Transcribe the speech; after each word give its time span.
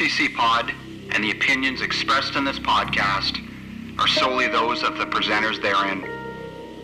STC 0.00 0.34
Pod 0.34 0.72
and 1.10 1.22
the 1.22 1.30
opinions 1.30 1.82
expressed 1.82 2.34
in 2.34 2.42
this 2.42 2.58
podcast 2.58 3.38
are 3.98 4.08
solely 4.08 4.48
those 4.48 4.82
of 4.82 4.96
the 4.96 5.04
presenters 5.04 5.60
therein, 5.60 6.00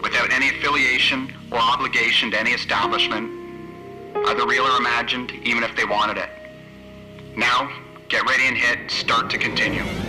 without 0.02 0.30
any 0.34 0.50
affiliation 0.50 1.32
or 1.50 1.56
obligation 1.56 2.30
to 2.30 2.38
any 2.38 2.50
establishment, 2.50 3.30
either 4.28 4.46
real 4.46 4.64
or 4.64 4.76
imagined, 4.76 5.32
even 5.44 5.62
if 5.62 5.74
they 5.76 5.86
wanted 5.86 6.18
it. 6.18 6.28
Now, 7.38 7.72
get 8.10 8.28
ready 8.28 8.48
and 8.48 8.56
hit 8.56 8.90
start 8.90 9.30
to 9.30 9.38
continue. 9.38 10.05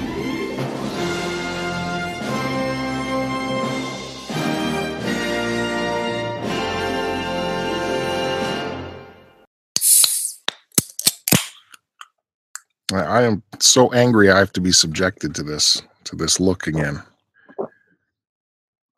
I 13.04 13.24
am 13.24 13.44
so 13.60 13.92
angry 13.94 14.30
I 14.32 14.38
have 14.40 14.54
to 14.54 14.62
be 14.62 14.72
subjected 14.72 15.34
to 15.36 15.44
this 15.44 15.82
to 16.06 16.16
this 16.16 16.40
look 16.40 16.68
again. 16.68 17.02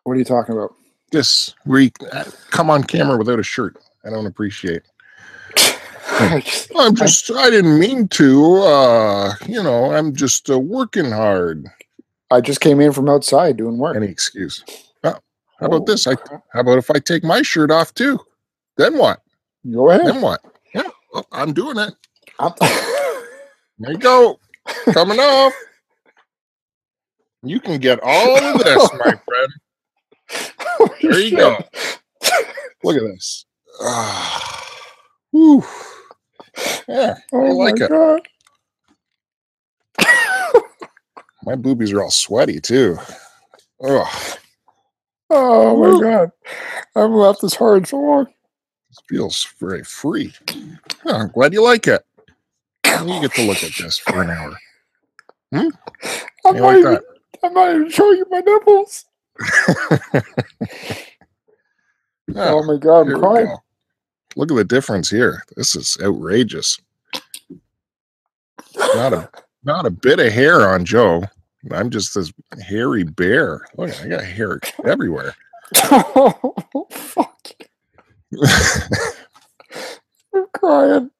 What 0.03 0.13
are 0.13 0.17
you 0.17 0.25
talking 0.25 0.55
about? 0.55 0.73
This 1.11 1.53
where 1.65 1.81
you 1.81 1.91
uh, 2.11 2.23
come 2.51 2.69
on 2.69 2.83
camera 2.83 3.17
without 3.17 3.39
a 3.39 3.43
shirt. 3.43 3.77
I 4.05 4.09
don't 4.09 4.25
appreciate. 4.25 4.83
I 6.11 6.41
just- 6.43 6.71
I'm 6.75 6.95
just 6.95 7.31
I 7.31 7.49
didn't 7.49 7.79
mean 7.79 8.07
to. 8.09 8.55
Uh, 8.57 9.33
you 9.47 9.61
know, 9.61 9.91
I'm 9.91 10.15
just 10.15 10.49
uh, 10.49 10.59
working 10.59 11.11
hard. 11.11 11.65
I 12.31 12.41
just 12.41 12.61
came 12.61 12.79
in 12.79 12.91
from 12.93 13.09
outside 13.09 13.57
doing 13.57 13.77
work. 13.79 13.95
Any 13.95 14.07
excuse. 14.07 14.63
Oh, 15.03 15.15
how 15.59 15.65
about 15.65 15.85
this? 15.87 16.05
I 16.05 16.15
how 16.53 16.59
about 16.61 16.77
if 16.77 16.91
I 16.91 16.99
take 16.99 17.23
my 17.23 17.41
shirt 17.41 17.71
off 17.71 17.93
too? 17.93 18.19
Then 18.77 18.97
what? 18.97 19.21
Go 19.71 19.89
ahead. 19.89 20.05
Then 20.05 20.21
what? 20.21 20.41
Yeah, 20.75 20.83
well, 21.13 21.25
I'm 21.31 21.53
doing 21.53 21.77
it. 21.77 21.93
I'm- 22.39 22.53
There 23.79 23.93
you 23.93 23.97
go. 23.99 24.39
Coming 24.93 25.19
off. 25.19 25.53
You 27.43 27.59
can 27.61 27.79
get 27.79 27.99
all 28.03 28.37
of 28.43 28.59
this, 28.59 28.91
my 28.93 29.13
friend. 29.25 29.53
There 31.07 31.19
you 31.19 31.35
go. 31.35 31.57
Look 32.83 32.97
at 32.97 33.03
this. 33.03 33.45
Ah, 33.81 34.65
whew. 35.31 35.63
Yeah, 36.87 37.15
I 37.43 37.47
Oh 37.47 37.53
like 37.53 37.79
my 37.79 37.81
it. 37.81 37.91
God. 37.91 38.21
My 41.45 41.55
boobies 41.55 41.93
are 41.93 42.03
all 42.03 42.11
sweaty 42.11 42.59
too. 42.61 42.97
Oh, 43.81 44.35
Oh 45.29 45.75
Woo. 45.75 45.91
my 45.93 45.93
god. 45.93 46.31
I 46.95 47.01
haven't 47.01 47.17
laughed 47.17 47.41
this 47.41 47.55
hard 47.55 47.87
so 47.87 47.99
long. 47.99 48.27
this 48.89 48.99
feels 49.09 49.47
very 49.59 49.83
free. 49.83 50.33
Oh, 51.05 51.15
I'm 51.15 51.29
glad 51.29 51.53
you 51.53 51.63
like 51.63 51.87
it. 51.87 52.03
You 53.07 53.21
get 53.21 53.33
to 53.35 53.43
look 53.43 53.63
at 53.63 53.71
this 53.75 53.97
for 53.99 54.21
an 54.23 54.29
hour. 54.29 54.57
Hmm? 55.53 55.69
I'm 56.45 56.55
not, 56.55 56.61
like 56.61 56.77
even, 56.77 56.93
that? 56.93 57.03
I'm 57.43 57.53
not 57.53 57.75
even 57.75 57.89
showing 57.89 58.17
you 58.17 58.25
my 58.29 58.39
nipples. 58.39 59.05
Yeah, 62.35 62.51
Oh 62.51 62.63
my 62.63 62.77
god, 62.77 63.09
I'm 63.09 63.19
crying. 63.19 63.47
go. 63.47 63.57
Look 64.35 64.51
at 64.51 64.55
the 64.55 64.63
difference 64.63 65.09
here. 65.09 65.43
This 65.55 65.75
is 65.75 65.97
outrageous. 66.01 66.79
Not 68.77 69.13
a 69.13 69.29
not 69.63 69.85
a 69.85 69.89
bit 69.89 70.19
of 70.19 70.31
hair 70.31 70.69
on 70.69 70.85
Joe. 70.85 71.23
I'm 71.71 71.89
just 71.89 72.13
this 72.13 72.31
hairy 72.61 73.03
bear. 73.03 73.65
Look, 73.77 73.99
I 74.01 74.07
got 74.07 74.23
hair 74.23 74.59
everywhere. 74.85 75.35
oh, 75.75 76.87
fuck. 76.91 77.49
I'm 80.33 80.45
crying. 80.53 81.11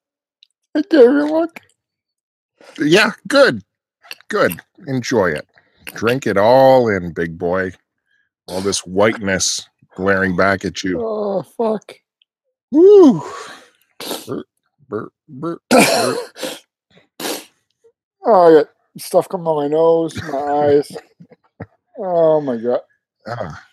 I 0.75 0.81
can't 0.83 1.03
even 1.03 1.31
look. 1.31 1.59
Yeah, 2.77 3.11
good. 3.27 3.63
Good. 4.29 4.61
Enjoy 4.87 5.27
it. 5.29 5.47
Drink 5.85 6.27
it 6.27 6.37
all 6.37 6.87
in, 6.87 7.13
big 7.13 7.37
boy. 7.37 7.71
All 8.47 8.61
this 8.61 8.79
whiteness 8.85 9.67
glaring 9.95 10.35
back 10.35 10.65
at 10.65 10.83
you. 10.83 10.99
Oh, 11.01 11.43
fuck. 11.43 11.93
Woo. 12.71 13.21
Burp, 14.27 14.47
burp, 14.87 15.13
burp, 15.27 15.61
burp. 15.69 16.17
Oh, 18.25 18.47
I 18.47 18.61
got 18.61 18.69
stuff 18.97 19.29
coming 19.29 19.47
on 19.47 19.63
my 19.63 19.67
nose, 19.69 20.21
my 20.23 20.37
eyes. 20.37 20.91
Oh 21.97 22.41
my 22.41 22.57
god. 22.57 22.81
Ah, 23.25 23.63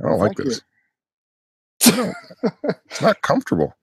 I 0.00 0.08
don't 0.08 0.18
like 0.18 0.36
this. 0.36 0.62
It's 2.90 3.02
not 3.02 3.20
comfortable. 3.22 3.76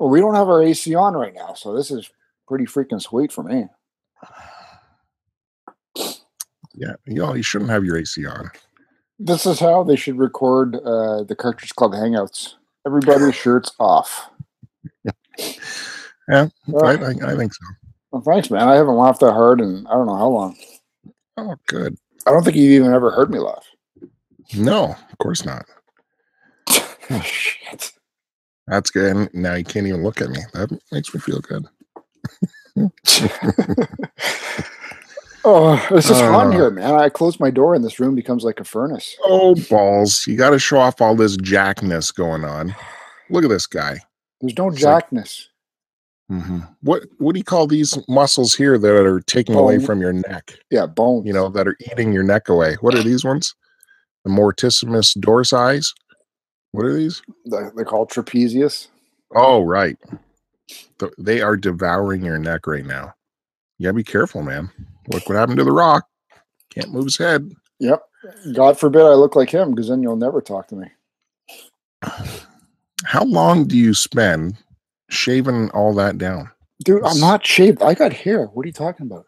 Well, 0.00 0.08
we 0.08 0.20
don't 0.20 0.34
have 0.34 0.48
our 0.48 0.62
AC 0.62 0.94
on 0.94 1.12
right 1.14 1.34
now, 1.34 1.52
so 1.52 1.74
this 1.76 1.90
is 1.90 2.10
pretty 2.48 2.64
freaking 2.64 3.02
sweet 3.02 3.30
for 3.30 3.44
me. 3.44 3.66
Yeah, 6.74 6.94
you 7.04 7.16
know, 7.16 7.34
you 7.34 7.42
shouldn't 7.42 7.70
have 7.70 7.84
your 7.84 7.98
AC 7.98 8.24
on. 8.24 8.50
This 9.18 9.44
is 9.44 9.60
how 9.60 9.82
they 9.82 9.96
should 9.96 10.18
record 10.18 10.76
uh, 10.76 11.24
the 11.24 11.36
Cartridge 11.38 11.74
Club 11.74 11.92
Hangouts. 11.92 12.54
Everybody's 12.86 13.34
shirts 13.36 13.72
off. 13.78 14.30
Yeah, 15.04 16.48
Uh, 16.72 16.78
I, 16.86 16.92
I, 16.94 17.32
I 17.32 17.36
think 17.36 17.52
so. 17.52 17.64
well, 18.12 18.22
thanks, 18.22 18.50
man. 18.50 18.66
I 18.66 18.76
haven't 18.76 18.96
laughed 18.96 19.20
that 19.20 19.32
hard 19.32 19.60
in 19.60 19.86
I 19.86 19.92
don't 19.92 20.06
know 20.06 20.16
how 20.16 20.28
long. 20.28 20.56
Oh, 21.36 21.56
good. 21.66 21.96
I 22.26 22.30
don't 22.30 22.42
think 22.42 22.56
you've 22.56 22.72
even 22.80 22.94
ever 22.94 23.10
heard 23.10 23.30
me 23.30 23.38
laugh. 23.38 23.66
No, 24.54 24.96
of 25.12 25.18
course 25.18 25.44
not. 25.44 25.66
Shit. 27.22 27.92
That's 28.70 28.90
good. 28.90 29.14
And 29.16 29.28
now 29.34 29.54
you 29.54 29.64
can't 29.64 29.86
even 29.86 30.02
look 30.02 30.20
at 30.22 30.30
me. 30.30 30.38
That 30.54 30.70
makes 30.92 31.12
me 31.12 31.20
feel 31.20 31.40
good. 31.40 31.66
oh, 35.44 35.86
this 35.90 36.08
is 36.10 36.18
fun 36.18 36.48
Uh. 36.48 36.50
here, 36.52 36.70
man. 36.70 36.94
I 36.94 37.08
close 37.08 37.40
my 37.40 37.50
door 37.50 37.74
and 37.74 37.84
this 37.84 37.98
room 38.00 38.14
becomes 38.14 38.44
like 38.44 38.60
a 38.60 38.64
furnace. 38.64 39.16
Oh, 39.24 39.54
balls. 39.68 40.24
You 40.26 40.36
got 40.36 40.50
to 40.50 40.58
show 40.58 40.78
off 40.78 41.00
all 41.00 41.14
this 41.16 41.36
jackness 41.36 42.14
going 42.14 42.44
on. 42.44 42.74
Look 43.30 43.44
at 43.44 43.50
this 43.50 43.66
guy. 43.66 43.98
There's 44.40 44.56
no 44.56 44.68
It's 44.68 44.82
like- 44.82 45.10
jackness. 45.10 45.44
hmm 46.28 46.60
What 46.82 47.02
what 47.18 47.32
do 47.34 47.38
you 47.38 47.44
call 47.44 47.66
these 47.66 47.98
muscles 48.08 48.54
here 48.54 48.78
that 48.78 48.94
are 49.06 49.20
taking 49.22 49.56
away 49.56 49.78
from 49.80 50.00
your 50.00 50.12
neck? 50.12 50.54
yeah, 50.70 50.86
bones. 50.86 51.26
You 51.26 51.32
know, 51.32 51.48
that 51.50 51.66
are 51.66 51.76
eating 51.90 52.12
your 52.12 52.22
neck 52.22 52.48
away. 52.48 52.76
What 52.80 52.94
are 52.94 53.02
these 53.02 53.24
ones? 53.24 53.54
The 54.24 54.30
mortissimus 54.30 55.16
dorsi. 55.18 55.84
What 56.72 56.86
are 56.86 56.94
these? 56.94 57.22
They- 57.46 57.68
they're 57.74 57.84
called 57.84 58.10
trapezius. 58.10 58.88
Oh, 59.34 59.62
right. 59.62 59.96
Th- 60.98 61.12
They 61.18 61.40
are 61.40 61.56
devouring 61.56 62.24
your 62.24 62.38
neck 62.38 62.66
right 62.66 62.84
now. 62.84 63.14
You 63.78 63.84
gotta 63.84 63.94
be 63.94 64.04
careful, 64.04 64.42
man. 64.42 64.70
Look 65.12 65.28
what 65.28 65.36
happened 65.38 65.58
to 65.58 65.64
the 65.64 65.72
rock. 65.72 66.06
Can't 66.70 66.92
move 66.92 67.04
his 67.04 67.16
head. 67.18 67.50
Yep. 67.80 68.02
God 68.52 68.78
forbid 68.78 69.02
I 69.02 69.14
look 69.14 69.34
like 69.34 69.50
him 69.50 69.70
because 69.70 69.88
then 69.88 70.02
you'll 70.02 70.16
never 70.16 70.40
talk 70.40 70.68
to 70.68 70.76
me. 70.76 70.88
How 73.04 73.24
long 73.24 73.66
do 73.66 73.76
you 73.76 73.94
spend 73.94 74.56
shaving 75.08 75.70
all 75.70 75.94
that 75.94 76.18
down? 76.18 76.50
Dude, 76.84 77.02
I'm 77.04 77.18
not 77.18 77.44
shaved. 77.44 77.82
I 77.82 77.94
got 77.94 78.12
hair. 78.12 78.46
What 78.46 78.64
are 78.64 78.68
you 78.68 78.72
talking 78.72 79.06
about? 79.06 79.26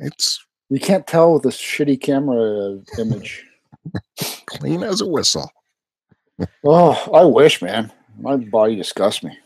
It's 0.00 0.44
You 0.70 0.80
can't 0.80 1.06
tell 1.06 1.32
with 1.32 1.42
this 1.44 1.56
shitty 1.56 2.00
camera 2.00 2.80
image. 2.98 3.44
clean 4.46 4.82
as 4.82 5.00
a 5.00 5.06
whistle. 5.06 5.50
Oh, 6.64 7.10
I 7.12 7.24
wish, 7.24 7.62
man. 7.62 7.92
My 8.18 8.36
body 8.36 8.76
disgusts 8.76 9.22
me. 9.22 9.38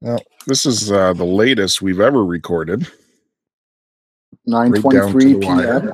Well, 0.00 0.20
this 0.46 0.66
is 0.66 0.92
uh, 0.92 1.12
the 1.14 1.24
latest 1.24 1.80
we've 1.80 2.00
ever 2.00 2.24
recorded. 2.24 2.86
Nine 4.46 4.70
Right 4.70 4.82
down 4.82 5.06
to 5.06 5.12
twenty-three 5.12 5.40
p.m. 5.40 5.92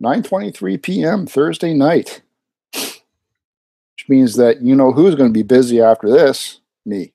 Nine 0.00 0.22
twenty-three 0.22 0.78
p.m. 0.78 1.26
Thursday 1.26 1.74
night, 1.74 2.22
which 2.72 4.08
means 4.08 4.36
that 4.36 4.62
you 4.62 4.74
know 4.74 4.92
who's 4.92 5.14
going 5.14 5.28
to 5.28 5.34
be 5.34 5.42
busy 5.42 5.80
after 5.80 6.08
this? 6.08 6.60
Me. 6.86 7.12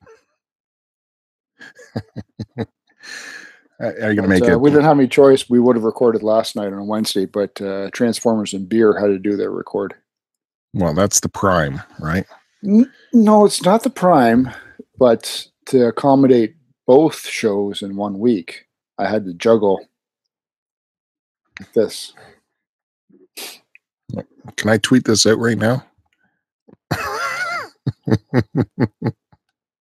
Are 3.80 4.10
you 4.10 4.14
gonna 4.14 4.22
But, 4.22 4.28
make 4.28 4.42
uh, 4.44 4.52
it? 4.52 4.60
We 4.60 4.70
didn't 4.70 4.84
have 4.84 4.98
any 4.98 5.08
choice. 5.08 5.50
We 5.50 5.58
would 5.58 5.76
have 5.76 5.84
recorded 5.84 6.22
last 6.22 6.56
night 6.56 6.72
on 6.72 6.86
Wednesday, 6.86 7.26
but 7.26 7.60
uh, 7.60 7.90
Transformers 7.90 8.54
and 8.54 8.68
Beer 8.68 8.98
had 8.98 9.08
to 9.08 9.18
do 9.18 9.36
their 9.36 9.50
record. 9.50 9.94
Well, 10.76 10.92
that's 10.92 11.20
the 11.20 11.30
prime, 11.30 11.80
right? 11.98 12.26
No, 12.62 13.46
it's 13.46 13.62
not 13.62 13.82
the 13.82 13.88
prime, 13.88 14.50
but 14.98 15.46
to 15.66 15.88
accommodate 15.88 16.54
both 16.86 17.26
shows 17.26 17.80
in 17.80 17.96
one 17.96 18.18
week, 18.18 18.66
I 18.98 19.08
had 19.08 19.24
to 19.24 19.32
juggle 19.32 19.80
this. 21.74 22.12
Can 24.56 24.68
I 24.68 24.76
tweet 24.76 25.06
this 25.06 25.26
out 25.26 25.38
right 25.38 25.56
now? 25.56 25.82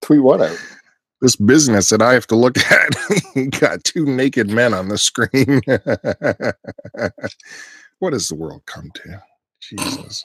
Tweet 0.01 0.23
what 0.23 0.43
out? 0.43 0.57
this 1.21 1.37
business 1.37 1.89
that 1.89 2.03
I 2.03 2.13
have 2.13 2.27
to 2.29 2.37
look 2.37 2.57
at. 2.71 2.95
got 3.59 3.83
two 3.83 4.05
naked 4.05 4.49
men 4.49 4.75
on 4.75 4.89
the 4.89 4.99
screen. 4.99 5.61
what 7.99 8.13
has 8.13 8.29
the 8.29 8.37
world 8.37 8.63
come 8.67 8.93
to? 8.95 9.23
Jesus. 9.61 10.25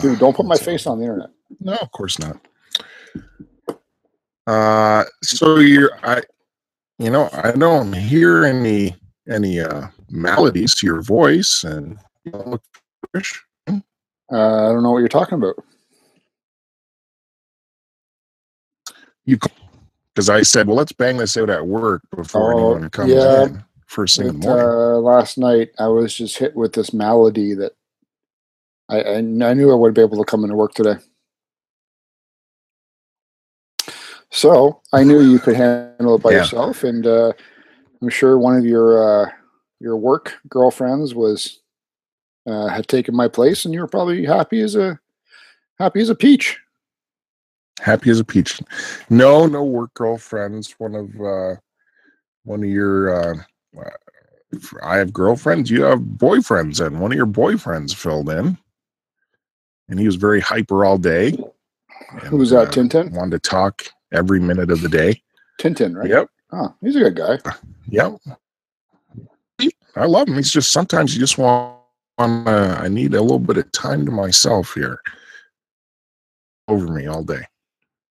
Dude, 0.00 0.18
don't 0.18 0.34
put 0.34 0.46
my 0.46 0.56
face 0.56 0.86
on 0.86 0.98
the 0.98 1.04
internet. 1.04 1.30
No, 1.60 1.74
of 1.74 1.90
course 1.92 2.18
not. 2.18 2.40
Uh, 4.46 5.04
so 5.22 5.58
you're 5.58 5.90
I, 6.02 6.22
you 6.98 7.10
know, 7.10 7.28
I 7.32 7.52
don't 7.52 7.92
hear 7.92 8.44
any 8.44 8.96
any 9.28 9.60
uh 9.60 9.88
maladies 10.10 10.74
to 10.76 10.86
your 10.86 11.02
voice, 11.02 11.64
and 11.64 11.98
you 12.24 12.32
look 12.32 12.62
fresh. 13.12 13.42
Uh, 13.68 13.72
I 14.30 14.72
don't 14.72 14.82
know 14.82 14.92
what 14.92 14.98
you're 14.98 15.08
talking 15.08 15.36
about. 15.38 15.56
You 19.24 19.38
because 20.14 20.28
I 20.28 20.42
said, 20.42 20.66
well, 20.66 20.76
let's 20.76 20.92
bang 20.92 21.16
this 21.16 21.36
out 21.36 21.50
at 21.50 21.66
work 21.66 22.02
before 22.14 22.54
Oh, 22.54 22.72
anyone 22.72 22.90
comes 22.90 23.12
yeah. 23.12 23.44
in 23.44 23.64
first 23.86 24.16
thing 24.16 24.28
in 24.28 24.40
the 24.40 24.46
morning. 24.46 24.66
uh, 24.66 24.98
last 24.98 25.38
night 25.38 25.70
I 25.78 25.88
was 25.88 26.14
just 26.14 26.36
hit 26.38 26.54
with 26.54 26.72
this 26.72 26.92
malady 26.92 27.54
that 27.54 27.72
I, 28.88 29.00
I, 29.00 29.16
I 29.16 29.54
knew 29.54 29.70
I 29.70 29.74
would 29.74 29.94
be 29.94 30.02
able 30.02 30.18
to 30.18 30.24
come 30.24 30.44
into 30.44 30.56
work 30.56 30.74
today. 30.74 30.96
So 34.30 34.80
I 34.92 35.04
knew 35.04 35.20
you 35.20 35.38
could 35.38 35.54
handle 35.54 36.16
it 36.16 36.22
by 36.22 36.32
Yeah. 36.32 36.38
yourself, 36.38 36.82
and 36.82 37.06
uh, 37.06 37.32
I'm 38.02 38.08
sure 38.08 38.36
one 38.36 38.56
of 38.56 38.66
your 38.66 39.26
uh, 39.26 39.30
your 39.80 39.96
work 39.96 40.34
girlfriends 40.48 41.14
was 41.14 41.60
uh, 42.46 42.66
had 42.66 42.88
taken 42.88 43.14
my 43.14 43.28
place, 43.28 43.64
and 43.64 43.72
you 43.72 43.80
were 43.80 43.86
probably 43.86 44.24
happy 44.24 44.60
as 44.60 44.74
a 44.74 44.98
happy 45.78 46.00
as 46.00 46.08
a 46.08 46.14
peach. 46.14 46.58
Happy 47.80 48.10
as 48.10 48.18
a 48.18 48.24
peach. 48.24 48.60
No, 49.08 49.46
no 49.46 49.62
work 49.62 49.94
girlfriends. 49.94 50.74
One 50.78 50.94
of 50.96 51.20
uh 51.20 51.56
one 52.44 52.62
of 52.64 52.68
your 52.68 53.14
uh 53.14 53.36
uh, 53.80 53.90
I 54.82 54.96
have 54.96 55.12
girlfriends, 55.12 55.70
you 55.70 55.82
have 55.84 56.00
boyfriends, 56.00 56.84
and 56.84 57.00
one 57.00 57.12
of 57.12 57.16
your 57.16 57.26
boyfriends 57.26 57.94
filled 57.94 58.30
in. 58.30 58.58
And 59.88 59.98
he 59.98 60.06
was 60.06 60.16
very 60.16 60.40
hyper 60.40 60.84
all 60.84 60.98
day. 60.98 61.36
Who 62.24 62.38
was 62.38 62.50
that? 62.50 62.68
uh, 62.68 62.70
Tintin. 62.70 63.12
Wanted 63.12 63.42
to 63.42 63.50
talk 63.50 63.84
every 64.12 64.40
minute 64.40 64.70
of 64.70 64.80
the 64.80 64.88
day. 64.88 65.22
Tintin, 65.60 65.96
right? 65.96 66.08
Yep. 66.08 66.28
Oh, 66.52 66.74
he's 66.80 66.96
a 66.96 67.10
good 67.10 67.16
guy. 67.16 67.38
Yep. 67.88 68.18
I 69.96 70.06
love 70.06 70.28
him. 70.28 70.36
He's 70.36 70.50
just 70.50 70.72
sometimes 70.72 71.14
you 71.14 71.20
just 71.20 71.38
want 71.38 71.78
uh, 72.18 72.76
I 72.80 72.88
need 72.88 73.14
a 73.14 73.20
little 73.20 73.38
bit 73.38 73.58
of 73.58 73.70
time 73.72 74.04
to 74.06 74.12
myself 74.12 74.74
here. 74.74 75.00
Over 76.68 76.88
me 76.88 77.06
all 77.06 77.22
day. 77.22 77.42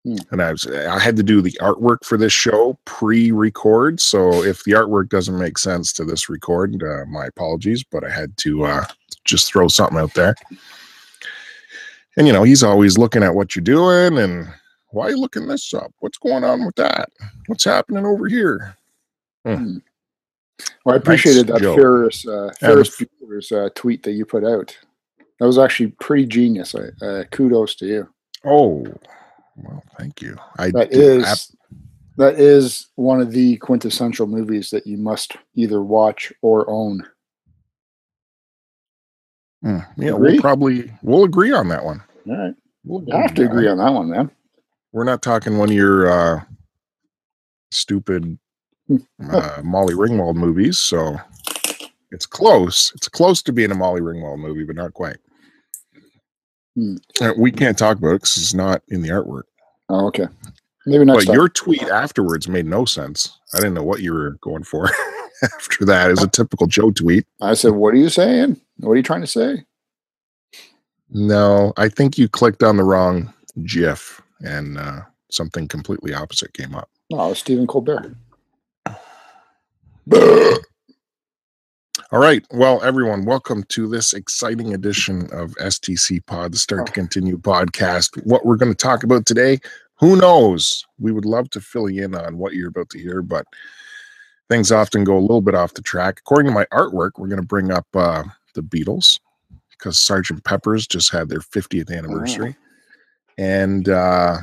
Hmm. 0.04 0.16
And 0.30 0.42
I 0.42 0.52
was 0.52 0.66
I 0.66 0.98
had 0.98 1.16
to 1.16 1.22
do 1.22 1.40
the 1.40 1.56
artwork 1.60 2.04
for 2.04 2.16
this 2.16 2.32
show 2.32 2.78
pre-record. 2.84 4.00
So 4.00 4.42
if 4.44 4.62
the 4.64 4.72
artwork 4.72 5.08
doesn't 5.08 5.38
make 5.38 5.58
sense 5.58 5.92
to 5.94 6.04
this 6.04 6.28
record, 6.28 6.82
uh, 6.82 7.06
my 7.06 7.26
apologies, 7.26 7.82
but 7.82 8.04
I 8.04 8.10
had 8.10 8.36
to 8.38 8.64
uh, 8.64 8.84
just 9.24 9.48
throw 9.48 9.68
something 9.68 9.98
out 9.98 10.14
there. 10.14 10.34
And 12.16 12.26
you 12.26 12.32
know, 12.32 12.42
he's 12.42 12.62
always 12.62 12.98
looking 12.98 13.22
at 13.22 13.34
what 13.34 13.54
you're 13.56 13.64
doing 13.64 14.18
and 14.18 14.48
why 14.90 15.06
are 15.06 15.10
you 15.10 15.20
looking 15.20 15.48
this 15.48 15.74
up? 15.74 15.92
What's 15.98 16.18
going 16.18 16.44
on 16.44 16.64
with 16.64 16.76
that? 16.76 17.10
What's 17.46 17.64
happening 17.64 18.06
over 18.06 18.28
here? 18.28 18.76
Well, 20.84 20.94
I 20.94 20.96
appreciated 20.96 21.48
that 21.48 21.60
Joe. 21.60 21.74
Ferris 21.74 22.26
uh, 22.26 22.50
Yeah, 22.62 22.68
Ferris 22.68 23.02
Bueller's 23.02 23.52
uh, 23.52 23.70
tweet 23.74 24.02
that 24.04 24.12
you 24.12 24.24
put 24.24 24.44
out. 24.44 24.76
That 25.40 25.46
was 25.46 25.58
actually 25.58 25.88
pretty 26.00 26.26
genius. 26.26 26.74
I, 26.74 27.04
uh, 27.04 27.24
kudos 27.24 27.74
to 27.76 27.86
you. 27.86 28.08
Oh, 28.44 28.86
well, 29.56 29.82
thank 29.98 30.22
you. 30.22 30.36
I 30.58 30.70
That 30.70 30.92
is 30.92 31.54
that 32.16 32.38
is 32.38 32.88
one 32.94 33.20
of 33.20 33.32
the 33.32 33.56
quintessential 33.56 34.26
movies 34.26 34.70
that 34.70 34.86
you 34.86 34.96
must 34.96 35.36
either 35.54 35.82
watch 35.82 36.32
or 36.42 36.68
own. 36.68 37.04
Mm, 39.64 39.86
yeah, 39.96 40.10
Agree? 40.10 40.32
we'll 40.32 40.40
probably 40.40 40.92
we'll 41.02 41.24
agree 41.24 41.52
on 41.52 41.68
that 41.68 41.84
one. 41.84 42.02
All 42.28 42.36
right, 42.36 42.54
We'll 42.84 43.04
you 43.06 43.16
have 43.16 43.34
to 43.34 43.44
agree 43.44 43.68
on 43.68 43.78
that 43.78 43.92
one, 43.92 44.10
man. 44.10 44.30
We're 44.92 45.04
not 45.04 45.22
talking 45.22 45.58
one 45.58 45.70
of 45.70 45.74
your 45.74 46.08
uh, 46.10 46.42
stupid 47.70 48.38
uh, 48.90 49.60
Molly 49.62 49.94
Ringwald 49.94 50.36
movies, 50.36 50.78
so 50.78 51.16
it's 52.10 52.26
close. 52.26 52.92
It's 52.94 53.08
close 53.08 53.42
to 53.42 53.52
being 53.52 53.70
a 53.70 53.74
Molly 53.74 54.00
Ringwald 54.00 54.38
movie, 54.38 54.64
but 54.64 54.76
not 54.76 54.94
quite. 54.94 55.16
Hmm. 56.76 56.96
Uh, 57.20 57.32
we 57.38 57.50
can't 57.50 57.78
talk 57.78 57.98
about 57.98 58.10
it 58.10 58.14
because 58.22 58.36
it's 58.36 58.54
not 58.54 58.82
in 58.88 59.02
the 59.02 59.08
artwork. 59.08 59.44
Oh, 59.88 60.06
okay. 60.08 60.26
Maybe 60.86 61.04
not. 61.04 61.16
But 61.16 61.26
time. 61.26 61.34
your 61.34 61.48
tweet 61.48 61.82
afterwards 61.82 62.48
made 62.48 62.66
no 62.66 62.84
sense. 62.84 63.38
I 63.54 63.58
didn't 63.58 63.74
know 63.74 63.82
what 63.82 64.00
you 64.00 64.12
were 64.12 64.32
going 64.40 64.64
for 64.64 64.90
after 65.42 65.84
that. 65.84 66.08
It 66.08 66.12
was 66.12 66.22
a 66.22 66.28
typical 66.28 66.66
Joe 66.66 66.90
tweet. 66.90 67.26
I 67.40 67.54
said, 67.54 67.72
"What 67.72 67.94
are 67.94 67.98
you 67.98 68.08
saying? 68.08 68.60
What 68.78 68.92
are 68.92 68.96
you 68.96 69.02
trying 69.02 69.22
to 69.22 69.26
say?" 69.26 69.64
No, 71.10 71.72
I 71.76 71.88
think 71.88 72.18
you 72.18 72.28
clicked 72.28 72.62
on 72.62 72.76
the 72.76 72.82
wrong 72.82 73.32
GIF 73.64 74.20
and 74.40 74.78
uh, 74.78 75.02
something 75.30 75.68
completely 75.68 76.14
opposite 76.14 76.52
came 76.54 76.74
up. 76.74 76.88
Oh, 77.12 77.34
Stephen 77.34 77.66
Colbert. 77.66 78.16
All 82.10 82.20
right. 82.20 82.44
Well, 82.50 82.82
everyone, 82.82 83.24
welcome 83.24 83.64
to 83.70 83.88
this 83.88 84.12
exciting 84.12 84.74
edition 84.74 85.22
of 85.32 85.54
STC 85.56 86.24
Pod, 86.26 86.52
the 86.52 86.58
Start 86.58 86.86
to 86.86 86.92
Continue 86.92 87.38
podcast. 87.38 88.22
What 88.24 88.44
we're 88.44 88.56
going 88.56 88.72
to 88.72 88.76
talk 88.76 89.02
about 89.02 89.26
today, 89.26 89.58
who 89.98 90.16
knows? 90.16 90.84
We 90.98 91.12
would 91.12 91.24
love 91.24 91.50
to 91.50 91.60
fill 91.60 91.88
you 91.88 92.04
in 92.04 92.14
on 92.14 92.38
what 92.38 92.52
you're 92.54 92.68
about 92.68 92.90
to 92.90 92.98
hear, 92.98 93.22
but 93.22 93.46
things 94.54 94.70
often 94.70 95.02
go 95.02 95.18
a 95.18 95.18
little 95.18 95.40
bit 95.40 95.56
off 95.56 95.74
the 95.74 95.82
track. 95.82 96.20
According 96.20 96.46
to 96.46 96.54
my 96.54 96.64
artwork, 96.66 97.12
we're 97.18 97.26
going 97.26 97.40
to 97.40 97.46
bring 97.46 97.72
up 97.72 97.86
uh, 97.94 98.22
the 98.54 98.62
Beatles 98.62 99.18
because 99.70 99.98
Sergeant 99.98 100.44
Pepper's 100.44 100.86
just 100.86 101.10
had 101.10 101.28
their 101.28 101.40
50th 101.40 101.90
anniversary. 101.90 102.54
And 103.36 103.88
uh, 103.88 104.36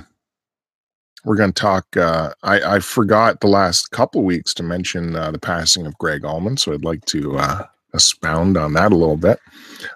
we're 1.23 1.37
going 1.37 1.53
to 1.53 1.61
talk. 1.61 1.95
Uh, 1.95 2.33
I, 2.43 2.75
I 2.75 2.79
forgot 2.79 3.39
the 3.39 3.47
last 3.47 3.91
couple 3.91 4.23
weeks 4.23 4.53
to 4.55 4.63
mention 4.63 5.15
uh, 5.15 5.31
the 5.31 5.39
passing 5.39 5.87
of 5.87 5.97
Gregg 5.97 6.25
Allman, 6.25 6.57
so 6.57 6.73
I'd 6.73 6.83
like 6.83 7.05
to 7.05 7.37
uh, 7.37 7.63
expound 7.93 8.57
on 8.57 8.73
that 8.73 8.91
a 8.91 8.97
little 8.97 9.15
bit. 9.15 9.39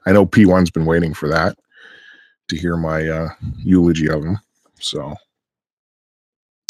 I 0.05 0.13
know 0.13 0.25
P1's 0.25 0.71
been 0.71 0.85
waiting 0.85 1.13
for 1.13 1.27
that 1.27 1.57
to 2.47 2.55
hear 2.55 2.77
my 2.77 3.05
uh, 3.05 3.29
eulogy 3.57 4.09
of 4.09 4.23
him, 4.23 4.39
so 4.79 5.13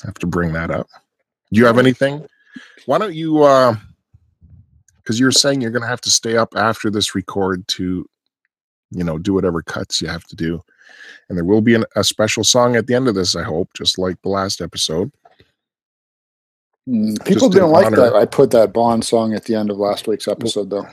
I 0.03 0.07
have 0.07 0.15
to 0.15 0.27
bring 0.27 0.51
that 0.53 0.71
up. 0.71 0.87
Do 1.53 1.59
you 1.59 1.67
have 1.67 1.77
anything? 1.77 2.25
Why 2.85 2.97
don't 2.97 3.15
you? 3.15 3.39
Because 4.97 5.19
you're 5.19 5.31
saying 5.31 5.61
you're 5.61 5.71
going 5.71 5.83
to 5.83 5.87
have 5.87 6.01
to 6.01 6.11
stay 6.11 6.35
up 6.37 6.53
after 6.55 6.89
this 6.89 7.13
record 7.13 7.67
to, 7.69 8.07
you 8.91 9.03
know, 9.03 9.17
do 9.17 9.33
whatever 9.33 9.61
cuts 9.61 10.01
you 10.01 10.07
have 10.07 10.23
to 10.25 10.35
do. 10.35 10.61
And 11.29 11.37
there 11.37 11.45
will 11.45 11.61
be 11.61 11.75
an, 11.75 11.85
a 11.95 12.03
special 12.03 12.43
song 12.43 12.75
at 12.75 12.87
the 12.87 12.95
end 12.95 13.07
of 13.07 13.15
this, 13.15 13.35
I 13.35 13.43
hope, 13.43 13.69
just 13.75 13.97
like 13.97 14.21
the 14.21 14.29
last 14.29 14.61
episode. 14.61 15.11
Mm, 16.87 17.23
People 17.25 17.49
didn't 17.49 17.71
like 17.71 17.87
honor- 17.87 17.97
that. 17.97 18.15
I 18.15 18.25
put 18.25 18.51
that 18.51 18.73
Bond 18.73 19.03
song 19.03 19.33
at 19.33 19.45
the 19.45 19.55
end 19.55 19.69
of 19.69 19.77
last 19.77 20.07
week's 20.07 20.27
episode, 20.27 20.69
though. 20.69 20.87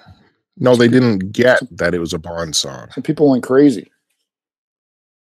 No, 0.59 0.77
they 0.77 0.89
didn't 0.89 1.33
get 1.33 1.61
that 1.79 1.95
it 1.95 1.99
was 1.99 2.13
a 2.13 2.19
Bond 2.19 2.55
song. 2.57 2.89
Some 2.93 3.03
people 3.03 3.31
went 3.31 3.43
crazy. 3.43 3.91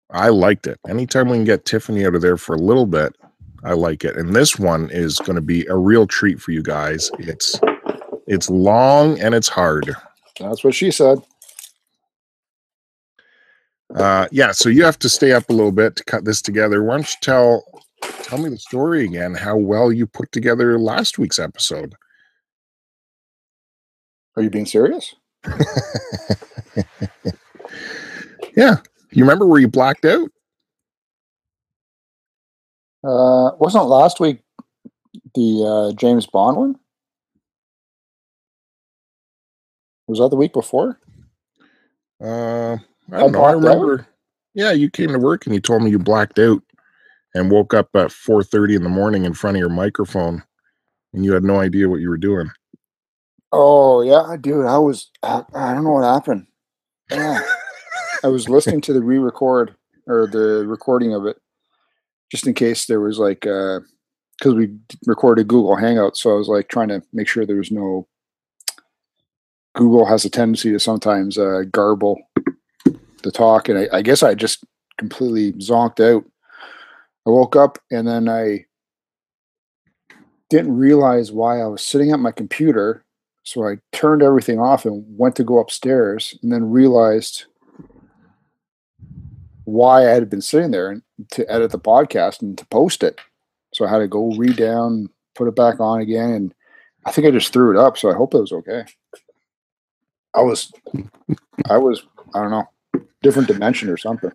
I 0.10 0.30
liked 0.30 0.68
it. 0.68 0.80
Anytime 0.88 1.28
we 1.30 1.38
can 1.38 1.44
get 1.44 1.66
Tiffany 1.66 2.06
out 2.06 2.16
of 2.16 2.22
there 2.22 2.38
for 2.38 2.56
a 2.56 2.60
little 2.60 2.86
bit, 2.86 3.14
I 3.64 3.74
like 3.74 4.04
it. 4.04 4.16
And 4.16 4.36
this 4.36 4.60
one 4.60 4.90
is 4.92 5.18
going 5.20 5.36
to 5.36 5.42
be 5.42 5.66
a 5.66 5.76
real 5.76 6.08
treat 6.08 6.40
for 6.40 6.52
you 6.52 6.62
guys. 6.62 7.12
It's 7.20 7.60
it's 8.28 8.50
long 8.50 9.20
and 9.20 9.34
it's 9.34 9.48
hard. 9.48 9.96
That's 10.40 10.64
what 10.64 10.76
she 10.76 10.92
said. 10.92 11.20
Uh, 13.96 14.28
yeah, 14.32 14.52
so 14.52 14.70
you 14.70 14.84
have 14.84 15.00
to 15.00 15.10
stay 15.10 15.32
up 15.32 15.50
a 15.50 15.54
little 15.54 15.72
bit 15.72 15.96
to 15.96 16.04
cut 16.04 16.26
this 16.26 16.42
together. 16.42 16.84
Why 16.84 16.96
don't 16.96 17.10
you 17.10 17.18
tell 17.22 17.64
tell 18.24 18.38
me 18.38 18.50
the 18.50 18.58
story 18.58 19.06
again? 19.06 19.34
How 19.34 19.56
well 19.56 19.92
you 19.92 20.06
put 20.06 20.32
together 20.32 20.78
last 20.78 21.18
week's 21.18 21.40
episode? 21.40 21.96
Are 24.36 24.44
you 24.44 24.50
being 24.50 24.66
serious? 24.66 25.16
yeah, 28.56 28.76
you 29.12 29.24
remember 29.24 29.48
where 29.48 29.60
you 29.60 29.68
blacked 29.68 30.06
out? 30.06 30.30
Uh, 33.04 33.52
wasn't 33.60 33.86
last 33.86 34.20
week 34.20 34.42
the 35.36 35.92
uh, 35.92 35.96
James 35.96 36.26
Bond 36.26 36.58
one? 36.58 36.76
Was 40.08 40.20
that 40.20 40.30
the 40.30 40.36
week 40.36 40.54
before? 40.54 41.00
Uh, 42.22 42.74
I 42.74 42.78
I 43.12 43.20
don't 43.20 43.32
know. 43.32 43.44
I 43.44 43.54
blacked 43.54 43.66
out? 43.66 43.82
remember. 43.82 44.08
Yeah, 44.54 44.72
you 44.72 44.90
came 44.90 45.10
to 45.10 45.20
work 45.20 45.46
and 45.46 45.54
you 45.54 45.62
told 45.62 45.84
me 45.84 45.92
you 45.92 46.00
blacked 46.00 46.40
out 46.40 46.64
and 47.36 47.52
woke 47.52 47.74
up 47.74 47.90
at 47.96 48.12
four 48.12 48.44
thirty 48.44 48.76
in 48.76 48.84
the 48.84 48.90
morning 48.90 49.26
in 49.26 49.34
front 49.34 49.58
of 49.58 49.60
your 49.60 49.70
microphone, 49.70 50.44
and 51.14 51.24
you 51.24 51.34
had 51.34 51.44
no 51.44 51.60
idea 51.60 51.90
what 51.90 52.00
you 52.00 52.10
were 52.10 52.18
doing. 52.18 52.50
Oh 53.52 54.02
yeah, 54.02 54.36
dude. 54.40 54.66
I 54.66 54.78
was. 54.78 55.12
I, 55.22 55.44
I 55.54 55.74
don't 55.74 55.84
know 55.84 55.92
what 55.92 56.04
happened. 56.04 56.48
Yeah. 57.12 57.40
I 58.24 58.28
was 58.28 58.50
listening 58.50 58.82
to 58.82 58.94
the 58.94 59.02
re-record 59.02 59.76
or 60.08 60.28
the 60.28 60.66
recording 60.66 61.14
of 61.14 61.26
it, 61.28 61.38
just 62.32 62.48
in 62.48 62.54
case 62.54 62.86
there 62.86 63.02
was 63.02 63.20
like, 63.20 63.42
because 63.42 64.54
we 64.54 64.76
recorded 65.06 65.48
Google 65.48 65.76
Hangouts, 65.76 66.18
so 66.18 66.32
I 66.32 66.36
was 66.36 66.48
like 66.48 66.68
trying 66.68 66.90
to 66.90 67.02
make 67.14 67.28
sure 67.28 67.46
there 67.46 67.56
was 67.56 67.72
no. 67.72 68.08
Google 69.76 70.06
has 70.06 70.26
a 70.26 70.30
tendency 70.30 70.72
to 70.72 70.80
sometimes 70.80 71.38
uh, 71.38 71.64
garble 71.72 72.20
the 73.24 73.32
talk, 73.32 73.70
and 73.70 73.78
I, 73.78 73.98
I 73.98 74.02
guess 74.02 74.24
I 74.24 74.34
just 74.34 74.66
completely 74.98 75.54
zonked 75.54 76.00
out. 76.00 76.26
I 77.26 77.30
woke 77.30 77.56
up 77.56 77.78
and 77.92 78.08
then 78.08 78.30
I 78.30 78.66
didn't 80.50 80.78
realize 80.78 81.32
why 81.32 81.60
I 81.60 81.68
was 81.68 81.84
sitting 81.84 82.12
at 82.12 82.20
my 82.20 82.32
computer. 82.32 83.04
So 83.44 83.68
I 83.68 83.78
turned 83.92 84.24
everything 84.24 84.60
off 84.60 84.86
and 84.86 85.04
went 85.18 85.36
to 85.38 85.44
go 85.44 85.60
upstairs 85.60 86.38
and 86.42 86.52
then 86.52 86.70
realized 86.70 87.46
why 89.68 90.08
I 90.10 90.14
had 90.14 90.30
been 90.30 90.40
sitting 90.42 90.72
there 90.72 90.90
and 90.92 91.02
to 91.32 91.46
edit 91.52 91.72
the 91.72 91.80
podcast 91.80 92.42
and 92.42 92.58
to 92.58 92.66
post 92.68 93.04
it. 93.04 93.20
So 93.74 93.86
I 93.86 93.90
had 93.90 93.98
to 94.00 94.08
go 94.08 94.32
read 94.38 94.56
down, 94.56 95.10
put 95.36 95.50
it 95.50 95.58
back 95.58 95.82
on 95.82 96.00
again, 96.00 96.32
and 96.32 96.54
I 97.06 97.12
think 97.12 97.28
I 97.28 97.32
just 97.32 97.52
threw 97.52 97.72
it 97.72 97.78
up. 97.78 97.98
So 97.98 98.10
I 98.10 98.14
hope 98.16 98.34
it 98.34 98.40
was 98.40 98.54
okay. 98.54 98.86
I 100.34 100.42
was, 100.42 100.72
I 101.70 101.78
was, 101.78 102.02
I 102.34 102.40
don't 102.42 102.52
know, 102.52 102.64
different 103.22 103.50
dimension 103.50 103.90
or 103.90 103.98
something. 103.98 104.32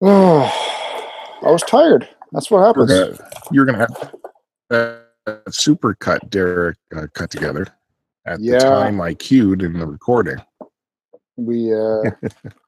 Oh, 0.00 1.38
I 1.46 1.50
was 1.50 1.62
tired. 1.62 2.08
That's 2.32 2.50
what 2.50 2.66
happens. 2.66 3.20
you're 3.52 3.66
gonna 3.66 3.78
have 3.78 4.14
a 4.70 5.52
super 5.52 5.94
cut 5.94 6.28
Derek 6.28 6.76
uh, 6.96 7.06
cut 7.14 7.30
together 7.30 7.66
at 8.26 8.40
Yeah. 8.40 8.54
the 8.54 8.58
time 8.64 9.00
I 9.00 9.14
queued 9.14 9.62
in 9.62 9.78
the 9.78 9.86
recording. 9.86 10.38
We 11.36 11.72
uh, 11.72 12.02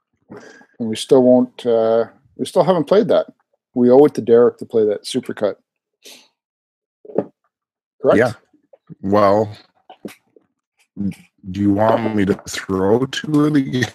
and 0.79 0.89
we 0.89 0.97
still 0.97 1.23
won't. 1.23 1.65
Uh, 1.65 2.07
we 2.37 2.47
still 2.47 2.65
haven't 2.65 2.85
played 2.85 3.09
that. 3.09 3.27
We 3.75 3.91
owe 3.91 4.05
it 4.05 4.15
to 4.15 4.21
Derek 4.21 4.59
to 4.59 4.67
play 4.67 4.85
that 4.87 5.05
supercut. 5.05 5.57
Correct. 8.01 8.19
Yeah. 8.19 8.33
Well, 9.01 9.57
do 11.51 11.61
you 11.61 11.73
want 11.73 12.15
me 12.15 12.25
to 12.25 12.35
throw 12.49 13.07
to 13.07 13.47
it 13.47 13.57
again? 13.57 13.87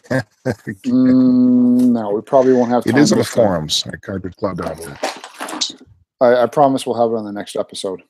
Mm, 0.85 1.89
no, 1.91 2.11
we 2.11 2.21
probably 2.21 2.53
won't 2.53 2.71
have. 2.71 2.85
it 2.87 2.97
is 2.97 3.11
on 3.11 3.19
the 3.19 3.23
forums 3.23 3.85
at 3.87 4.01
cartridgeclub.org. 4.01 5.87
I, 6.19 6.43
I 6.43 6.45
promise 6.47 6.85
we'll 6.87 6.99
have 6.99 7.11
it 7.11 7.15
on 7.15 7.25
the 7.25 7.31
next 7.31 7.55
episode. 7.55 8.01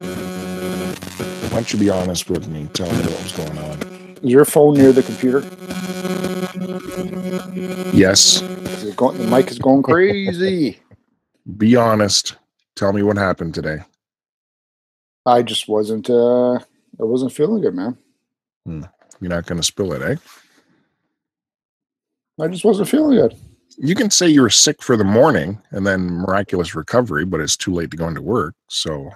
Why 0.00 1.48
don't 1.50 1.72
you 1.72 1.78
be 1.78 1.90
honest 1.90 2.28
with 2.28 2.46
me? 2.48 2.68
Tell 2.72 2.90
me 2.92 2.98
what 2.98 3.22
was 3.22 3.32
going 3.32 3.58
on. 3.58 3.82
Is 4.22 4.30
your 4.30 4.44
phone 4.44 4.74
near 4.74 4.92
the 4.92 5.02
computer? 5.02 5.40
Yes. 7.92 8.40
Going, 8.96 9.18
the 9.18 9.26
mic 9.26 9.50
is 9.50 9.58
going 9.58 9.82
crazy. 9.82 10.78
Be 11.56 11.76
honest. 11.76 12.36
Tell 12.76 12.92
me 12.92 13.02
what 13.02 13.16
happened 13.16 13.54
today. 13.54 13.78
I 15.26 15.42
just 15.42 15.68
wasn't. 15.68 16.08
Uh, 16.08 16.54
I 16.54 17.04
wasn't 17.04 17.32
feeling 17.32 17.62
good, 17.62 17.74
man. 17.74 17.96
You're 18.66 19.30
not 19.30 19.46
going 19.46 19.60
to 19.60 19.66
spill 19.66 19.92
it, 19.92 20.02
eh? 20.02 20.16
I 22.40 22.48
just 22.48 22.64
wasn't 22.64 22.88
feeling 22.88 23.16
good. 23.16 23.34
You 23.78 23.94
can 23.94 24.10
say 24.10 24.28
you 24.28 24.42
were 24.42 24.50
sick 24.50 24.82
for 24.82 24.96
the 24.96 25.04
morning 25.04 25.60
and 25.70 25.86
then 25.86 26.02
miraculous 26.02 26.74
recovery, 26.74 27.24
but 27.24 27.40
it's 27.40 27.56
too 27.56 27.72
late 27.72 27.90
to 27.92 27.96
go 27.96 28.08
into 28.08 28.22
work. 28.22 28.54
So, 28.68 29.10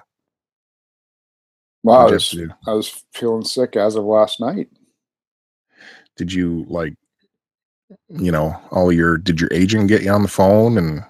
Wow, 1.83 1.95
I 1.95 2.05
what'd 2.05 2.33
you 2.33 2.41
have 2.41 2.49
was. 2.49 2.57
I 2.67 2.73
was 2.73 3.05
feeling 3.13 3.45
sick 3.45 3.77
as 3.77 3.97
of 3.97 4.05
last 4.05 4.41
night. 4.41 4.69
did 6.17 6.33
you 6.33 6.65
like, 6.69 6.95
you 8.09 8.33
know, 8.33 8.61
all 8.71 8.93
your, 8.93 9.19
did 9.19 9.41
your 9.41 9.51
agent 9.53 9.89
get 9.89 10.03
you 10.03 10.11
on 10.11 10.23
the 10.23 10.29
phone 10.29 10.79
and 10.79 11.05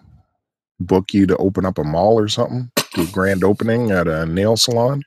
book 0.80 1.12
you 1.12 1.26
to 1.26 1.36
open 1.36 1.64
up 1.64 1.78
a 1.78 1.84
mall 1.84 2.18
or 2.18 2.28
something? 2.28 2.70
Do 2.94 3.02
a 3.02 3.06
grand 3.06 3.44
opening 3.44 3.90
at 3.90 4.08
a 4.08 4.26
nail 4.26 4.56
salon? 4.56 5.02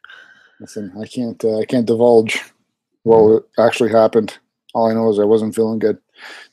Listen, 0.60 0.92
I 1.00 1.06
can't. 1.06 1.44
Uh, 1.44 1.60
I 1.60 1.66
can't 1.66 1.86
divulge 1.86 2.42
what 3.04 3.44
actually 3.60 3.92
happened. 3.92 4.38
All 4.74 4.90
I 4.90 4.94
know 4.94 5.10
is 5.10 5.20
I 5.20 5.26
wasn't 5.26 5.54
feeling 5.54 5.80
good. 5.80 5.98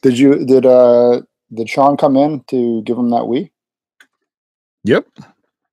Did 0.03 0.19
you? 0.19 0.45
Did 0.45 0.67
uh? 0.67 1.23
Did 1.55 1.69
Sean 1.69 1.97
come 1.97 2.17
in 2.17 2.43
to 2.49 2.83
give 2.83 2.99
him 2.99 3.11
that 3.11 3.29
wee 3.29 3.53
Yep. 4.85 5.07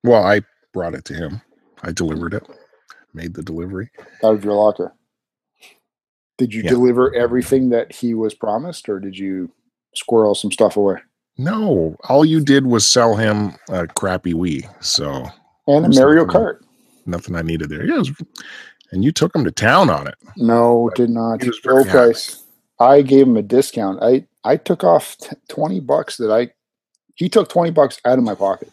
Well, 0.03 0.23
I 0.23 0.41
brought 0.73 0.93
it 0.93 1.05
to 1.05 1.13
him. 1.13 1.41
I 1.81 1.91
delivered 1.91 2.33
it, 2.33 2.47
made 3.13 3.33
the 3.33 3.43
delivery. 3.43 3.89
out 4.23 4.35
of 4.35 4.43
your 4.43 4.53
locker? 4.53 4.93
Did 6.39 6.53
you 6.53 6.63
Yeah. 6.63 6.69
deliver 6.71 7.13
everything 7.13 7.69
that 7.69 7.91
he 7.93 8.15
was 8.15 8.33
promised, 8.33 8.89
or 8.89 8.99
did 8.99 9.15
you 9.17 9.51
squirrel 9.93 10.33
some 10.33 10.51
stuff 10.51 10.75
away? 10.77 10.95
No, 11.37 11.95
all 12.09 12.25
you 12.25 12.39
did 12.43 12.65
was 12.65 12.85
sell 12.87 13.15
him 13.15 13.53
a 13.69 13.85
crappy 13.87 14.33
Wii. 14.33 14.67
So 14.83 15.25
And 15.67 15.85
a 15.85 15.89
Mario 15.99 16.25
nothing- 16.25 16.41
Kart? 16.41 16.59
nothing 17.05 17.35
I 17.35 17.41
needed 17.43 17.69
there. 17.69 17.85
Yeah, 17.85 17.99
was- 17.99 18.11
and 18.91 19.03
you 19.03 19.11
took 19.11 19.35
him 19.35 19.43
to 19.43 19.51
town 19.51 19.89
on 19.89 20.07
it. 20.07 20.15
No, 20.37 20.89
did 20.95 21.11
not. 21.11 21.43
very 21.63 21.83
price. 21.85 22.43
I 22.79 23.01
gave 23.03 23.27
him 23.27 23.37
a 23.37 23.41
discount. 23.43 24.01
I 24.01 24.25
I 24.45 24.55
took 24.55 24.83
off 24.85 25.17
t- 25.17 25.35
twenty 25.49 25.79
bucks 25.81 26.15
that 26.17 26.31
I. 26.31 26.51
He 27.15 27.27
took 27.27 27.49
twenty 27.49 27.71
bucks 27.71 27.99
out 28.05 28.17
of 28.17 28.23
my 28.23 28.33
pocket. 28.35 28.71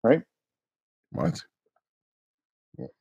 Right? 0.03 0.23
What? 1.13 1.45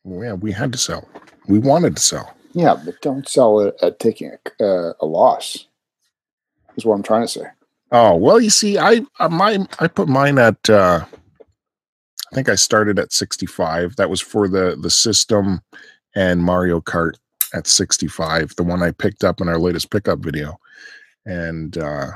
Well, 0.03 0.23
yeah, 0.23 0.33
we 0.33 0.51
had 0.51 0.71
to 0.73 0.77
sell. 0.77 1.09
We 1.47 1.57
wanted 1.57 1.95
to 1.95 2.01
sell. 2.03 2.31
Yeah, 2.53 2.75
but 2.85 3.01
don't 3.01 3.27
sell 3.27 3.59
it 3.61 3.75
at 3.81 3.99
taking 3.99 4.33
a, 4.59 4.63
uh, 4.63 4.93
a 5.01 5.05
loss. 5.07 5.65
Is 6.77 6.85
what 6.85 6.93
I'm 6.93 7.01
trying 7.01 7.23
to 7.23 7.27
say. 7.27 7.45
Oh 7.91 8.15
well, 8.17 8.39
you 8.39 8.51
see, 8.51 8.77
I 8.77 9.01
uh, 9.19 9.29
my 9.29 9.65
I 9.79 9.87
put 9.87 10.07
mine 10.07 10.37
at. 10.37 10.69
uh 10.69 11.05
I 11.05 11.24
think 12.35 12.49
I 12.49 12.55
started 12.55 12.99
at 12.99 13.13
65. 13.13 13.95
That 13.95 14.09
was 14.09 14.21
for 14.21 14.47
the 14.47 14.77
the 14.79 14.91
system 14.91 15.61
and 16.15 16.43
Mario 16.43 16.81
Kart 16.81 17.13
at 17.53 17.65
65. 17.65 18.55
The 18.57 18.63
one 18.63 18.83
I 18.83 18.91
picked 18.91 19.23
up 19.23 19.39
in 19.41 19.47
our 19.47 19.57
latest 19.57 19.89
pickup 19.89 20.19
video, 20.19 20.59
and 21.25 21.77
uh 21.77 22.11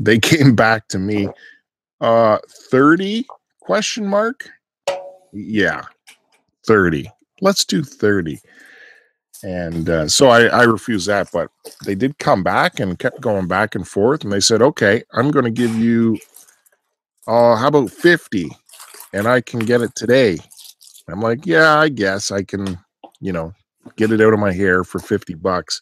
they 0.00 0.18
came 0.30 0.54
back 0.54 0.88
to 0.88 0.98
me. 0.98 1.28
Uh, 2.00 2.38
30 2.70 3.26
question 3.60 4.06
mark. 4.06 4.48
Yeah, 5.32 5.82
30. 6.66 7.10
Let's 7.40 7.64
do 7.64 7.82
30. 7.82 8.38
And 9.42 9.88
uh, 9.88 10.08
so 10.08 10.28
I, 10.28 10.44
I 10.44 10.62
refused 10.62 11.08
that, 11.08 11.28
but 11.32 11.50
they 11.84 11.94
did 11.94 12.18
come 12.18 12.42
back 12.42 12.80
and 12.80 12.98
kept 12.98 13.20
going 13.20 13.46
back 13.46 13.74
and 13.74 13.86
forth. 13.86 14.24
And 14.24 14.32
they 14.32 14.40
said, 14.40 14.62
okay, 14.62 15.02
I'm 15.12 15.30
going 15.30 15.44
to 15.44 15.50
give 15.50 15.74
you, 15.74 16.18
uh, 17.26 17.56
how 17.56 17.68
about 17.68 17.90
50? 17.90 18.50
And 19.12 19.26
I 19.26 19.40
can 19.40 19.60
get 19.60 19.80
it 19.80 19.94
today. 19.94 20.38
I'm 21.08 21.20
like, 21.20 21.46
yeah, 21.46 21.78
I 21.78 21.88
guess 21.88 22.30
I 22.30 22.42
can, 22.42 22.78
you 23.20 23.32
know, 23.32 23.52
get 23.96 24.10
it 24.10 24.20
out 24.20 24.32
of 24.32 24.40
my 24.40 24.52
hair 24.52 24.84
for 24.84 24.98
50 24.98 25.34
bucks. 25.34 25.80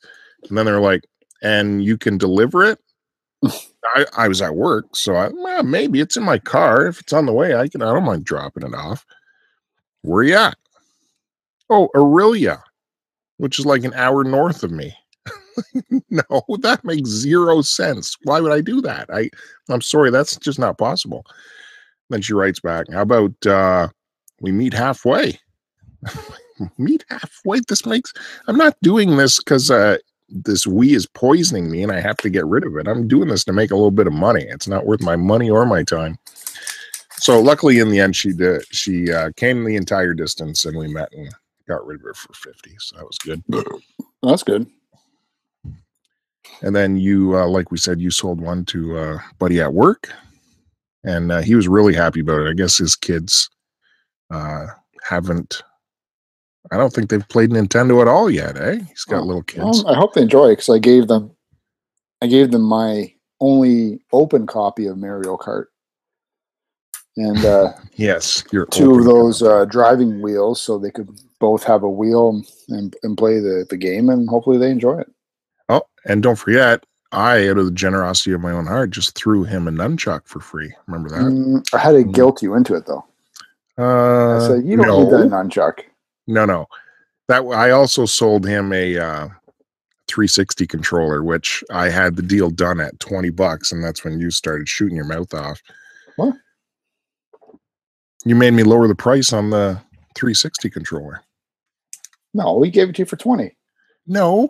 And 0.49 0.59
then 0.59 0.67
they're 0.67 0.81
like, 0.81 1.05
and 1.43 1.85
you 1.85 1.97
can 1.97 2.19
deliver 2.19 2.65
it. 2.65 2.79
I, 3.95 4.07
I 4.17 4.29
was 4.29 4.41
at 4.41 4.57
work, 4.57 4.97
so 4.97 5.15
I, 5.15 5.29
well, 5.29 5.63
maybe 5.63 6.01
it's 6.01 6.17
in 6.17 6.23
my 6.23 6.39
car. 6.39 6.87
If 6.87 7.01
it's 7.01 7.13
on 7.13 7.27
the 7.27 7.33
way, 7.33 7.55
I 7.55 7.69
can. 7.69 7.83
I 7.83 7.93
don't 7.93 8.05
mind 8.05 8.25
dropping 8.25 8.67
it 8.67 8.75
off. 8.75 9.05
Where 10.03 10.23
you 10.23 10.35
at? 10.35 10.57
Oh, 11.71 11.89
Orillia, 11.95 12.63
which 13.37 13.59
is 13.59 13.67
like 13.67 13.85
an 13.85 13.95
hour 13.95 14.25
north 14.25 14.63
of 14.63 14.71
me. 14.71 14.95
no, 16.11 16.43
that 16.61 16.85
makes 16.85 17.09
zero 17.09 17.63
sense. 17.63 18.17
Why 18.25 18.41
would 18.41 18.53
I 18.53 18.61
do 18.61 18.81
that? 18.83 19.09
I 19.13 19.31
I'm 19.69 19.81
sorry, 19.81 20.11
that's 20.11 20.37
just 20.37 20.59
not 20.59 20.79
possible. 20.79 21.25
Then 22.11 22.23
she 22.23 22.35
writes 22.35 22.61
back, 22.61 22.87
How 22.93 23.03
about 23.03 23.47
uh 23.47 23.89
we 24.41 24.53
meet 24.53 24.75
halfway? 24.75 25.39
meet 26.79 27.05
halfway. 27.09 27.61
This 27.69 27.87
makes 27.87 28.13
I'm 28.47 28.57
not 28.57 28.77
doing 28.83 29.17
this 29.17 29.39
because 29.39 29.71
uh 29.71 29.99
this 30.29 30.67
Wii 30.67 30.95
is 30.97 31.07
poisoning 31.07 31.71
me 31.71 31.83
and 31.83 31.93
I 31.93 32.01
have 32.01 32.17
to 32.19 32.31
get 32.31 32.47
rid 32.47 32.65
of 32.65 32.77
it. 32.77 32.89
I'm 32.89 33.07
doing 33.07 33.29
this 33.29 33.45
to 33.45 33.53
make 33.53 33.71
a 33.71 33.77
little 33.77 33.91
bit 33.91 34.07
of 34.07 34.13
money. 34.13 34.45
It's 34.49 34.69
not 34.69 34.87
worth 34.87 35.03
my 35.03 35.17
money 35.17 35.51
or 35.51 35.67
my 35.67 35.83
time. 35.83 36.19
So 37.17 37.41
luckily 37.41 37.79
in 37.79 37.91
the 37.91 38.01
end 38.01 38.17
she 38.17 38.33
did 38.33 38.65
she 38.75 39.13
uh 39.13 39.31
came 39.37 39.65
the 39.65 39.77
entire 39.77 40.15
distance 40.15 40.65
and 40.65 40.77
we 40.77 40.89
met 40.89 41.13
and 41.13 41.33
got 41.67 41.87
rid 41.87 41.97
of 41.97 42.03
her 42.03 42.15
for 42.15 42.33
50. 42.35 42.75
So 42.79 42.97
that 42.97 43.05
was 43.05 43.19
good. 43.19 43.43
That's 44.23 44.43
good. 44.43 44.67
And 46.63 46.75
then 46.75 46.97
you, 46.97 47.37
uh, 47.37 47.47
like 47.47 47.71
we 47.71 47.79
said, 47.79 48.01
you 48.01 48.11
sold 48.11 48.41
one 48.41 48.65
to 48.67 48.97
uh, 48.97 49.19
buddy 49.39 49.61
at 49.61 49.73
work, 49.73 50.11
and 51.05 51.31
uh, 51.31 51.41
he 51.43 51.55
was 51.55 51.69
really 51.69 51.95
happy 51.95 52.21
about 52.21 52.41
it. 52.41 52.51
I 52.51 52.55
guess 52.55 52.77
his 52.79 52.97
kids 52.97 53.49
uh, 54.31 54.67
haven't. 55.03 55.63
I 56.73 56.77
don't 56.79 56.93
think 56.93 57.11
they've 57.11 57.29
played 57.29 57.51
Nintendo 57.51 58.01
at 58.01 58.09
all 58.09 58.31
yet. 58.31 58.57
Eh? 58.57 58.79
He's 58.89 59.05
got 59.05 59.21
Oh, 59.21 59.25
little 59.25 59.43
kids. 59.43 59.85
Well, 59.85 59.89
I 59.89 59.95
hope 59.95 60.15
they 60.15 60.23
enjoy 60.23 60.47
it 60.47 60.53
because 60.53 60.71
I 60.71 60.79
gave 60.79 61.09
them, 61.09 61.31
I 62.23 62.27
gave 62.27 62.51
them 62.53 62.63
my 62.63 63.13
only 63.41 64.01
open 64.13 64.47
copy 64.47 64.87
of 64.87 64.97
Mario 64.97 65.37
Kart, 65.37 65.67
and 67.17 67.45
uh, 67.45 67.73
yes, 67.97 68.43
you're 68.51 68.67
two 68.67 68.99
of 68.99 69.05
those 69.05 69.43
uh, 69.43 69.67
driving 69.67 70.23
wheels, 70.23 70.63
so 70.63 70.79
they 70.79 70.91
could 70.91 71.09
both 71.39 71.65
have 71.65 71.83
a 71.83 71.91
wheel 71.91 72.43
and, 72.71 72.97
and 73.03 73.19
play 73.19 73.41
the, 73.41 73.67
the 73.69 73.77
game, 73.77 74.09
and 74.09 74.29
hopefully 74.29 74.57
they 74.57 74.71
enjoy 74.71 74.99
it. 75.01 75.11
Oh, 75.69 75.83
and 76.07 76.23
don't 76.23 76.37
forget, 76.39 76.85
I, 77.15 77.49
out 77.49 77.59
of 77.59 77.65
the 77.67 77.71
generosity 77.71 78.33
of 78.33 78.41
my 78.41 78.51
own 78.53 78.67
heart, 78.67 78.91
just 78.91 79.15
threw 79.17 79.45
him 79.45 79.69
a 79.69 79.71
nunchuck 79.71 80.23
for 80.27 80.41
free. 80.41 80.73
Remember 80.87 81.09
that? 81.11 81.21
Mm, 81.23 81.75
I 81.75 81.79
had 81.79 81.93
to 81.93 82.05
Mm. 82.05 82.13
guilt 82.13 82.43
you 82.43 82.55
into 82.55 82.75
it 82.75 82.87
though. 82.87 83.05
Uh, 83.79 84.37
I 84.37 84.49
said 84.49 84.65
you 84.65 84.77
don't 84.77 84.87
need 85.05 85.13
that 85.13 85.29
nunchuck. 85.31 85.81
No, 86.27 86.45
no. 86.45 86.67
That 87.29 87.43
I 87.43 87.71
also 87.71 88.05
sold 88.07 88.47
him 88.47 88.73
a 88.73 88.99
uh, 88.99 89.29
360 90.09 90.67
controller, 90.67 91.23
which 91.25 91.65
I 91.71 91.89
had 91.89 92.17
the 92.17 92.23
deal 92.23 92.51
done 92.51 92.81
at 92.81 92.99
20 93.01 93.31
bucks, 93.31 93.73
and 93.73 93.83
that's 93.83 94.05
when 94.05 94.19
you 94.21 94.31
started 94.31 94.69
shooting 94.69 94.97
your 94.97 95.07
mouth 95.07 95.33
off. 95.35 95.63
What? 96.17 96.35
You 98.25 98.35
made 98.37 98.53
me 98.55 98.63
lower 98.63 98.87
the 98.89 98.95
price 98.95 99.33
on 99.33 99.51
the 99.51 99.81
360 100.15 100.71
controller. 100.71 101.21
No, 102.33 102.55
we 102.57 102.71
gave 102.71 102.89
it 102.89 102.97
to 102.97 103.03
you 103.03 103.07
for 103.07 103.17
twenty. 103.17 103.57
No, 104.07 104.49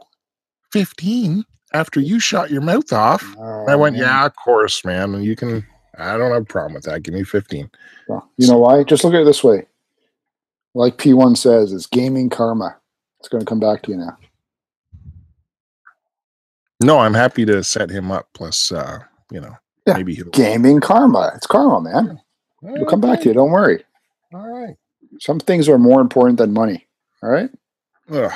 15 0.72 1.44
after 1.74 2.00
you 2.00 2.18
shot 2.18 2.50
your 2.50 2.62
mouth 2.62 2.90
off. 2.92 3.22
I 3.36 3.74
Oh, 3.74 3.78
went, 3.78 3.96
man. 3.96 4.02
yeah, 4.04 4.24
of 4.26 4.34
course, 4.36 4.84
man. 4.84 5.22
You 5.22 5.36
can. 5.36 5.66
I 5.98 6.16
don't 6.16 6.32
have 6.32 6.42
a 6.42 6.46
problem 6.46 6.74
with 6.74 6.84
that. 6.84 7.02
Give 7.02 7.12
me 7.14 7.22
15. 7.24 7.70
Well, 8.08 8.28
you 8.38 8.48
know 8.48 8.58
why? 8.58 8.82
Just 8.84 9.04
look 9.04 9.14
at 9.14 9.20
it 9.20 9.24
this 9.24 9.44
way. 9.44 9.66
Like 10.74 10.96
P1 10.96 11.36
says, 11.36 11.72
it's 11.72 11.86
gaming 11.86 12.30
karma. 12.30 12.76
It's 13.20 13.28
going 13.28 13.40
to 13.40 13.46
come 13.46 13.60
back 13.60 13.82
to 13.82 13.92
you 13.92 13.98
now. 13.98 14.16
No, 16.82 16.98
I'm 16.98 17.14
happy 17.14 17.44
to 17.46 17.62
set 17.62 17.90
him 17.90 18.10
up. 18.10 18.28
Plus, 18.34 18.72
uh, 18.72 18.98
you 19.30 19.40
know, 19.40 19.54
Yeah, 19.86 19.94
maybe 19.96 20.14
he'll 20.14 20.30
Gaming 20.30 20.80
karma. 20.80 21.32
It's 21.36 21.46
karma, 21.46 21.80
man. 21.80 22.20
It'll 22.74 22.86
come 22.86 23.00
back 23.00 23.20
to 23.20 23.28
you. 23.28 23.34
Don't 23.34 23.52
worry. 23.52 23.84
All 24.32 24.48
right. 24.48 24.74
Some 25.20 25.38
things 25.38 25.68
are 25.68 25.78
more 25.78 26.00
important 26.00 26.38
than 26.38 26.52
money. 26.52 26.86
All 27.22 27.30
right. 27.30 27.50
Ugh. 28.10 28.32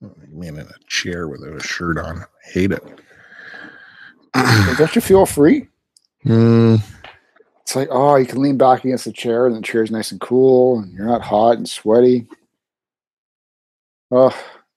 Man 0.00 0.56
in 0.56 0.66
a 0.66 0.78
chair 0.86 1.28
without 1.28 1.56
a 1.56 1.62
shirt 1.62 1.98
on. 1.98 2.24
Hate 2.44 2.72
it. 2.72 2.82
Don't 4.78 4.94
you 4.94 5.00
feel 5.02 5.26
free? 5.26 5.66
Mm, 6.26 6.82
It's 7.62 7.74
like, 7.74 7.88
oh, 7.90 8.16
you 8.16 8.26
can 8.26 8.42
lean 8.42 8.58
back 8.58 8.84
against 8.84 9.06
the 9.06 9.12
chair 9.12 9.46
and 9.46 9.56
the 9.56 9.62
chair's 9.62 9.90
nice 9.90 10.12
and 10.12 10.20
cool 10.20 10.80
and 10.80 10.92
you're 10.92 11.06
not 11.06 11.22
hot 11.22 11.56
and 11.56 11.66
sweaty. 11.66 12.26
Oh, 14.10 14.28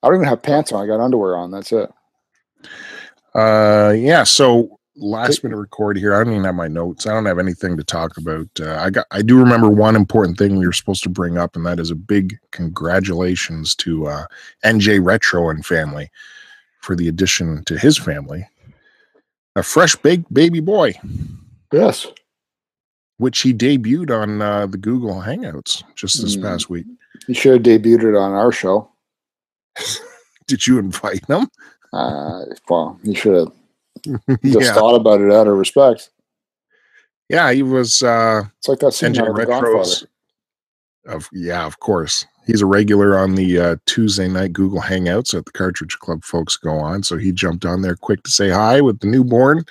I 0.02 0.08
don't 0.08 0.16
even 0.16 0.28
have 0.30 0.42
pants 0.42 0.72
on. 0.72 0.82
I 0.82 0.88
got 0.88 1.02
underwear 1.04 1.36
on. 1.36 1.52
That's 1.52 1.74
it. 1.74 1.92
uh, 3.36 3.94
yeah. 3.98 4.24
So 4.24 4.80
last 4.96 5.44
minute 5.44 5.58
record 5.58 5.98
here. 5.98 6.14
I 6.14 6.24
don't 6.24 6.34
even 6.34 6.44
have 6.46 6.56
my 6.56 6.68
notes. 6.68 7.06
I 7.08 7.14
don't 7.14 7.26
have 7.26 7.40
anything 7.40 7.78
to 7.78 7.84
talk 7.84 8.18
about. 8.18 8.48
Uh, 8.60 8.76
I 8.76 8.90
got. 8.90 9.06
I 9.12 9.22
do 9.22 9.38
remember 9.40 9.70
one 9.70 9.96
important 9.96 10.38
thing 10.38 10.58
we 10.58 10.66
were 10.68 10.74
supposed 10.74 11.04
to 11.04 11.10
bring 11.10 11.38
up, 11.38 11.56
and 11.56 11.66
that 11.66 11.80
is 11.80 11.92
a 11.92 11.96
big 11.96 12.38
congratulations 12.52 13.76
to 13.76 14.08
uh, 14.08 14.26
NJ 14.66 15.04
Retro 15.04 15.50
and 15.50 15.66
family 15.66 16.10
for 16.82 16.96
the 16.96 17.08
addition 17.08 17.64
to 17.66 17.78
his 17.78 17.98
family, 17.98 18.48
a 19.56 19.64
fresh 19.64 19.96
baked 19.96 20.32
baby 20.34 20.60
boy, 20.60 20.94
Yes. 21.72 22.06
which 23.18 23.40
he 23.42 23.54
debuted 23.54 24.12
on 24.12 24.42
uh, 24.42 24.68
the 24.68 24.78
Google 24.78 25.16
Hangouts 25.22 25.84
just 25.96 26.22
this 26.22 26.36
Mm. 26.36 26.42
past 26.44 26.70
week. 26.70 26.86
He 27.28 27.34
should 27.34 27.66
have 27.66 27.82
debuted 27.82 28.10
it 28.10 28.18
on 28.18 28.34
our 28.34 28.52
show. 28.52 28.90
Did 30.48 30.68
you 30.68 30.78
invite 30.78 31.26
him? 31.28 31.48
Uh, 31.94 32.42
well, 32.70 33.00
you 33.04 33.16
should 33.16 33.36
have 33.36 33.52
just 34.30 34.40
yeah, 34.44 34.74
thought 34.74 34.96
about 34.96 35.22
it 35.22 35.32
out 35.32 35.48
of 35.48 35.58
respect. 35.58 36.10
yeah. 37.30 37.52
He 37.52 37.64
was. 37.64 38.02
uh 38.04 38.44
It's 38.58 38.68
like 38.68 38.80
that 38.80 38.94
scene 38.94 39.18
out 39.18 39.30
of. 39.30 39.36
Retros. 39.36 40.06
Of 41.06 41.30
yeah, 41.34 41.66
of 41.66 41.80
course. 41.80 42.26
He's 42.46 42.62
a 42.62 42.66
regular 42.66 43.18
on 43.18 43.36
the 43.36 43.60
uh, 43.60 43.76
Tuesday 43.86 44.28
night 44.28 44.52
Google 44.54 44.82
Hangouts 44.82 45.34
at 45.34 45.46
the 45.46 45.52
Cartridge 45.52 45.98
Club 46.00 46.24
folks 46.24 46.58
go 46.58 46.78
on. 46.78 47.04
So 47.04 47.18
he 47.18 47.32
jumped 47.32 47.66
on 47.66 47.82
there 47.82 47.96
quick 47.96 48.24
to 48.24 48.32
say 48.32 48.50
hi 48.50 48.82
with 48.82 49.00
the 49.00 49.08
newborn. 49.08 49.64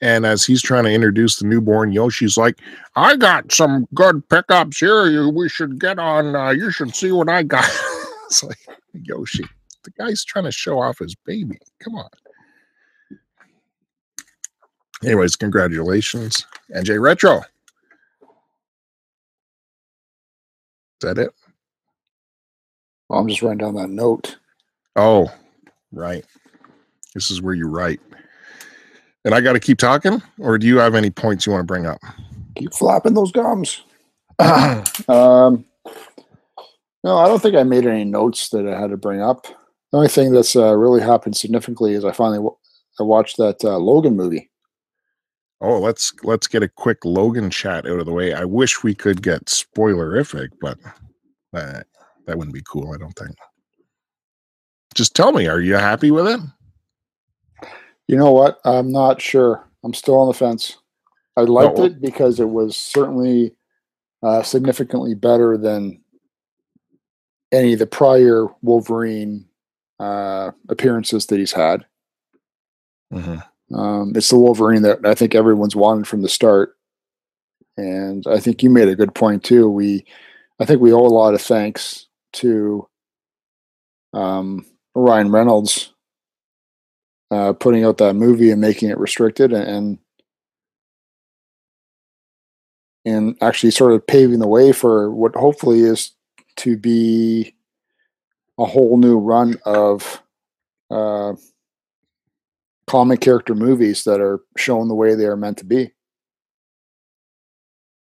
And 0.00 0.24
as 0.24 0.44
he's 0.44 0.62
trying 0.62 0.84
to 0.84 0.92
introduce 0.92 1.36
the 1.36 1.46
newborn, 1.46 1.92
Yoshi's 1.92 2.36
like, 2.36 2.60
"I 2.94 3.16
got 3.16 3.50
some 3.52 3.88
good 3.94 4.26
pickups 4.28 4.78
here. 4.78 5.06
You, 5.06 5.28
we 5.28 5.48
should 5.48 5.80
get 5.80 5.98
on. 5.98 6.36
Uh, 6.36 6.50
you 6.50 6.70
should 6.70 6.94
see 6.94 7.10
what 7.12 7.28
I 7.28 7.42
got." 7.42 7.64
it's 8.26 8.44
like 8.44 8.58
Yoshi, 8.92 9.44
the 9.82 9.90
guy's 9.98 10.24
trying 10.24 10.44
to 10.44 10.52
show 10.52 10.78
off 10.80 10.98
his 10.98 11.14
baby. 11.14 11.58
Come 11.80 11.96
on. 11.96 12.08
Anyways, 15.04 15.36
congratulations, 15.36 16.46
NJ 16.74 17.00
Retro. 17.00 17.38
Is 17.38 17.44
that 21.02 21.18
it? 21.18 21.30
Well, 23.08 23.20
I'm 23.20 23.28
just 23.28 23.42
writing 23.42 23.58
down 23.58 23.74
that 23.74 23.90
note. 23.90 24.36
Oh, 24.96 25.32
right. 25.92 26.24
This 27.14 27.30
is 27.30 27.40
where 27.40 27.54
you 27.54 27.68
write. 27.68 28.00
And 29.24 29.34
I 29.34 29.40
got 29.40 29.52
to 29.52 29.60
keep 29.60 29.78
talking, 29.78 30.22
or 30.38 30.58
do 30.58 30.66
you 30.66 30.78
have 30.78 30.94
any 30.94 31.10
points 31.10 31.46
you 31.46 31.52
want 31.52 31.62
to 31.62 31.66
bring 31.66 31.86
up? 31.86 32.00
Keep 32.56 32.74
flapping 32.74 33.14
those 33.14 33.30
gums. 33.30 33.82
um, 34.38 35.64
no, 37.04 37.16
I 37.16 37.28
don't 37.28 37.40
think 37.40 37.54
I 37.54 37.62
made 37.62 37.86
any 37.86 38.04
notes 38.04 38.48
that 38.50 38.66
I 38.66 38.78
had 38.78 38.90
to 38.90 38.96
bring 38.96 39.20
up. 39.20 39.46
The 39.92 39.96
only 39.96 40.08
thing 40.08 40.32
that's 40.32 40.56
uh, 40.56 40.76
really 40.76 41.00
happened 41.00 41.36
significantly 41.36 41.94
is 41.94 42.04
I 42.04 42.12
finally 42.12 42.38
w- 42.38 42.56
I 43.00 43.04
watched 43.04 43.36
that 43.38 43.64
uh, 43.64 43.78
Logan 43.78 44.16
movie. 44.16 44.50
Oh, 45.60 45.78
let's 45.78 46.12
let's 46.22 46.46
get 46.46 46.62
a 46.62 46.68
quick 46.68 47.04
Logan 47.04 47.50
chat 47.50 47.86
out 47.86 47.98
of 47.98 48.06
the 48.06 48.12
way. 48.12 48.32
I 48.32 48.44
wish 48.44 48.82
we 48.82 48.94
could 48.94 49.22
get 49.22 49.46
spoilerific, 49.46 50.50
but 50.60 50.78
that 51.52 51.86
that 52.26 52.38
wouldn't 52.38 52.54
be 52.54 52.62
cool. 52.70 52.92
I 52.92 52.98
don't 52.98 53.16
think. 53.16 53.36
Just 54.94 55.14
tell 55.14 55.32
me, 55.32 55.46
are 55.46 55.60
you 55.60 55.74
happy 55.74 56.10
with 56.10 56.26
it? 56.26 56.40
You 58.06 58.16
know 58.16 58.32
what? 58.32 58.58
I'm 58.64 58.90
not 58.90 59.20
sure. 59.20 59.64
I'm 59.84 59.94
still 59.94 60.16
on 60.16 60.28
the 60.28 60.34
fence. 60.34 60.78
I 61.36 61.42
liked 61.42 61.78
it 61.78 62.00
because 62.00 62.40
it 62.40 62.48
was 62.48 62.76
certainly 62.76 63.54
uh, 64.22 64.42
significantly 64.42 65.14
better 65.14 65.56
than 65.56 66.02
any 67.52 67.74
of 67.74 67.78
the 67.78 67.86
prior 67.86 68.46
Wolverine 68.62 69.46
uh, 70.00 70.50
appearances 70.68 71.26
that 71.26 71.38
he's 71.38 71.52
had. 71.52 71.86
Mhm. 73.12 73.42
Um, 73.74 74.12
it's 74.16 74.30
the 74.30 74.38
Wolverine 74.38 74.82
that 74.82 75.04
I 75.04 75.14
think 75.14 75.34
everyone's 75.34 75.76
wanted 75.76 76.06
from 76.06 76.22
the 76.22 76.28
start, 76.28 76.76
and 77.76 78.26
I 78.26 78.40
think 78.40 78.62
you 78.62 78.70
made 78.70 78.88
a 78.88 78.96
good 78.96 79.14
point 79.14 79.44
too. 79.44 79.68
We, 79.68 80.04
I 80.58 80.64
think 80.64 80.80
we 80.80 80.92
owe 80.92 81.06
a 81.06 81.08
lot 81.08 81.34
of 81.34 81.42
thanks 81.42 82.06
to 82.34 82.88
um, 84.14 84.64
Ryan 84.94 85.30
Reynolds 85.30 85.92
uh, 87.30 87.52
putting 87.52 87.84
out 87.84 87.98
that 87.98 88.14
movie 88.14 88.50
and 88.50 88.60
making 88.60 88.88
it 88.88 88.98
restricted, 88.98 89.52
and 89.52 89.98
and 93.04 93.36
actually 93.40 93.70
sort 93.70 93.92
of 93.92 94.06
paving 94.06 94.38
the 94.38 94.46
way 94.46 94.72
for 94.72 95.10
what 95.10 95.34
hopefully 95.34 95.80
is 95.80 96.12
to 96.56 96.76
be 96.76 97.54
a 98.58 98.64
whole 98.64 98.96
new 98.96 99.18
run 99.18 99.56
of 99.64 100.22
uh, 100.90 101.32
comic 102.88 103.20
character 103.20 103.54
movies 103.54 104.04
that 104.04 104.20
are 104.20 104.40
shown 104.56 104.88
the 104.88 104.94
way 104.94 105.14
they 105.14 105.26
are 105.26 105.36
meant 105.36 105.58
to 105.58 105.64
be. 105.64 105.92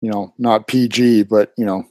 You 0.00 0.10
know, 0.10 0.32
not 0.38 0.66
PG, 0.68 1.24
but 1.24 1.52
you 1.58 1.64
know, 1.66 1.84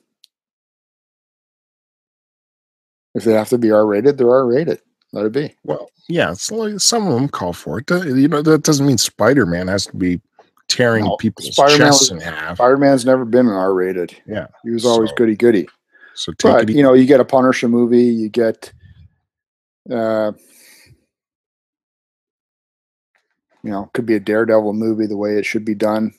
if 3.16 3.24
they 3.24 3.34
have 3.34 3.50
to 3.50 3.58
be 3.58 3.72
R 3.72 3.86
rated, 3.86 4.18
they're 4.18 4.30
R 4.32 4.46
rated. 4.46 4.80
let 5.14 5.26
it 5.26 5.32
be. 5.32 5.56
Well, 5.64 5.90
yeah, 6.10 6.34
like 6.52 6.80
some 6.80 7.08
of 7.08 7.14
them 7.14 7.28
call 7.30 7.54
for 7.54 7.80
it. 7.80 7.90
You 7.90 8.28
know, 8.28 8.42
that 8.42 8.64
doesn't 8.64 8.86
mean 8.86 8.98
Spider 8.98 9.46
Man 9.46 9.68
has 9.68 9.86
to 9.88 9.96
be 9.98 10.22
tearing 10.70 11.06
No, 11.06 11.16
people's 11.18 11.54
Spider-Man 11.54 11.78
chests 11.80 12.02
was- 12.04 12.12
in 12.12 12.20
half. 12.20 12.58
Spider 12.58 12.78
Man's 12.78 13.06
never 13.06 13.26
been 13.26 13.48
an 13.48 13.54
R 13.54 13.74
rated. 13.74 14.16
Yeah. 14.28 14.48
He 14.64 14.70
was 14.72 14.86
always 14.86 15.10
So- 15.10 15.16
goody 15.16 15.36
goody. 15.36 15.68
So 16.14 16.32
take 16.34 16.52
But 16.52 16.70
it. 16.70 16.76
you 16.76 16.84
know, 16.84 16.94
you 16.94 17.06
get 17.06 17.20
a 17.20 17.26
Punisher 17.26 17.68
movie, 17.70 18.04
you 18.06 18.30
get 18.30 18.72
uh 19.92 20.32
you 23.68 23.74
know, 23.74 23.90
could 23.94 24.06
be 24.06 24.16
a 24.16 24.20
Daredevil 24.22 24.72
movie 24.72 25.08
the 25.08 25.18
way 25.18 25.38
it 25.38 25.46
should 25.46 25.66
be 25.66 25.76
done. 25.76 26.14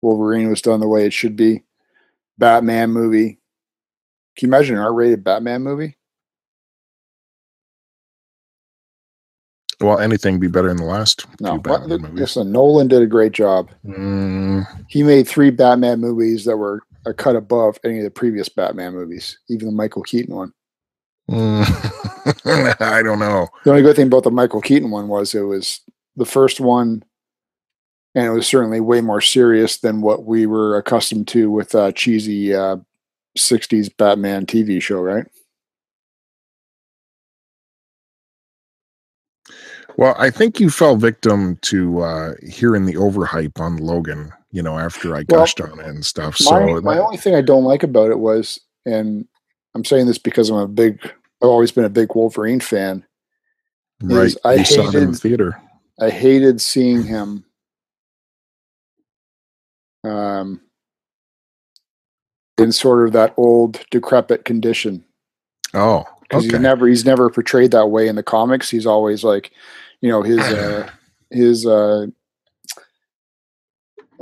Wolverine 0.00 0.48
was 0.48 0.62
done 0.62 0.80
the 0.80 0.88
way 0.88 1.04
it 1.04 1.12
should 1.12 1.36
be. 1.36 1.62
Batman 2.38 2.88
movie. 2.90 3.38
Can 4.36 4.48
you 4.48 4.54
imagine 4.54 4.76
an 4.76 4.82
R-rated 4.82 5.22
Batman 5.22 5.62
movie? 5.62 5.98
well, 9.82 9.98
anything 9.98 10.40
be 10.40 10.48
better 10.48 10.68
than 10.68 10.78
the 10.78 10.84
last 10.84 11.26
No. 11.38 11.50
few 11.50 11.54
What- 11.56 11.80
Batman 11.80 12.00
movies. 12.00 12.20
Listen, 12.20 12.50
Nolan 12.50 12.88
did 12.88 13.02
a 13.02 13.06
great 13.06 13.32
job. 13.32 13.70
Mm, 13.84 14.66
He 14.88 15.02
made 15.02 15.28
three 15.28 15.50
Batman 15.50 16.00
movies 16.00 16.46
that 16.46 16.56
were 16.56 16.80
a 17.04 17.12
cut 17.12 17.36
above 17.36 17.78
any 17.84 17.98
of 17.98 18.04
the 18.04 18.10
previous 18.10 18.48
Batman 18.48 18.94
movies, 18.94 19.38
even 19.50 19.66
the 19.66 19.74
Michael 19.74 20.00
Keaton 20.02 20.34
one. 20.34 20.54
Mm, 21.30 22.80
I 22.80 23.02
don't 23.02 23.18
know. 23.18 23.48
The 23.64 23.70
only 23.70 23.82
good 23.82 23.96
thing 23.96 24.06
about 24.08 24.24
the 24.24 24.30
Michael 24.30 24.60
Keaton 24.60 24.90
one 24.90 25.08
was 25.08 25.34
it 25.34 25.42
was 25.42 25.80
the 26.16 26.26
first 26.26 26.60
one, 26.60 27.02
and 28.14 28.26
it 28.26 28.30
was 28.30 28.46
certainly 28.46 28.80
way 28.80 29.00
more 29.00 29.20
serious 29.20 29.78
than 29.78 30.00
what 30.00 30.24
we 30.24 30.46
were 30.46 30.76
accustomed 30.78 31.28
to 31.28 31.50
with 31.50 31.74
uh, 31.74 31.92
cheesy 31.92 32.54
uh, 32.54 32.76
'60s 33.36 33.94
Batman 33.96 34.46
TV 34.46 34.80
show, 34.80 35.00
right? 35.00 35.26
Well, 39.96 40.14
I 40.18 40.30
think 40.30 40.60
you 40.60 40.68
fell 40.68 40.96
victim 40.96 41.56
to 41.62 42.00
uh 42.00 42.32
hearing 42.46 42.84
the 42.84 42.94
overhype 42.94 43.58
on 43.60 43.78
Logan, 43.78 44.30
you 44.52 44.62
know, 44.62 44.78
after 44.78 45.14
I 45.14 45.24
Well, 45.28 45.40
gushed 45.40 45.60
on 45.60 45.80
it 45.80 45.86
and 45.86 46.04
stuff. 46.04 46.36
So 46.36 46.52
my, 46.52 46.80
my 46.80 46.94
that- 46.96 47.02
only 47.04 47.16
thing 47.16 47.34
I 47.34 47.40
don't 47.40 47.64
like 47.64 47.82
about 47.82 48.10
it 48.10 48.18
was, 48.18 48.60
and 48.84 49.26
I'm 49.76 49.84
saying 49.84 50.06
this 50.06 50.16
because 50.16 50.48
I'm 50.48 50.56
a 50.56 50.66
big, 50.66 50.98
I've 51.04 51.50
always 51.50 51.70
been 51.70 51.84
a 51.84 51.90
big 51.90 52.14
Wolverine 52.14 52.60
fan. 52.60 53.04
right, 54.02 54.34
I 54.42 54.54
you 54.54 54.64
saw 54.64 54.88
him 54.88 55.02
in 55.02 55.14
theater. 55.14 55.60
I 56.00 56.08
hated 56.08 56.62
seeing 56.62 57.02
him 57.02 57.44
um, 60.02 60.62
in 62.56 62.72
sort 62.72 63.06
of 63.06 63.12
that 63.12 63.34
old 63.36 63.84
decrepit 63.90 64.46
condition. 64.46 65.04
Oh, 65.74 66.06
because 66.22 66.46
okay. 66.46 66.56
he's 66.56 66.60
never 66.60 66.88
he's 66.88 67.04
never 67.04 67.28
portrayed 67.28 67.72
that 67.72 67.88
way 67.88 68.08
in 68.08 68.16
the 68.16 68.22
comics. 68.22 68.70
He's 68.70 68.86
always 68.86 69.22
like, 69.24 69.50
you 70.00 70.08
know, 70.08 70.22
his 70.22 70.38
uh, 70.38 70.88
his 71.30 71.66
uh, 71.66 72.06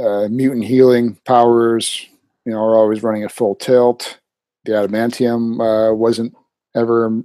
uh, 0.01 0.27
mutant 0.29 0.65
healing 0.65 1.15
powers, 1.25 2.05
you 2.45 2.51
know, 2.51 2.59
are 2.59 2.75
always 2.75 3.05
running 3.05 3.23
at 3.23 3.31
full 3.31 3.55
tilt. 3.55 4.19
The 4.65 4.73
adamantium 4.73 5.61
uh, 5.61 5.95
wasn't 5.95 6.35
ever 6.75 7.23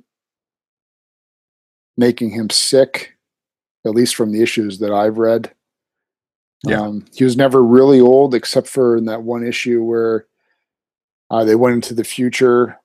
making 1.98 2.32
him 2.32 2.50
sick, 2.50 3.18
at 3.86 3.92
least 3.92 4.16
from 4.16 4.32
the 4.32 4.42
issues 4.42 4.80
that 4.80 4.92
I've 4.92 5.18
read. 5.18 5.52
Yeah. 6.66 6.82
Um, 6.82 7.06
he 7.14 7.24
was 7.24 7.38
never 7.38 7.64
really 7.64 8.00
old, 8.00 8.36
except 8.36 8.68
for 8.68 8.98
in 8.98 9.06
that 9.06 9.24
one 9.24 9.46
issue 9.46 9.84
where 9.84 10.26
uh, 11.30 11.44
they 11.44 11.56
went 11.56 11.76
into 11.76 11.94
the 11.94 12.04
future 12.04 12.80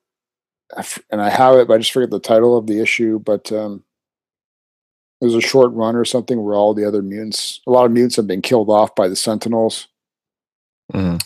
and 1.11 1.21
I 1.21 1.29
have 1.29 1.55
it, 1.55 1.67
but 1.67 1.75
I 1.75 1.77
just 1.77 1.91
forget 1.91 2.09
the 2.09 2.19
title 2.19 2.57
of 2.57 2.67
the 2.67 2.81
issue. 2.81 3.19
But 3.19 3.51
um, 3.51 3.83
it 5.21 5.25
was 5.25 5.35
a 5.35 5.41
short 5.41 5.71
run 5.73 5.95
or 5.95 6.05
something 6.05 6.43
where 6.43 6.55
all 6.55 6.73
the 6.73 6.85
other 6.85 7.01
mutants, 7.01 7.61
a 7.67 7.71
lot 7.71 7.85
of 7.85 7.91
mutants 7.91 8.15
have 8.15 8.27
been 8.27 8.41
killed 8.41 8.69
off 8.69 8.95
by 8.95 9.07
the 9.07 9.15
Sentinels. 9.15 9.87
Mhm. 10.93 11.21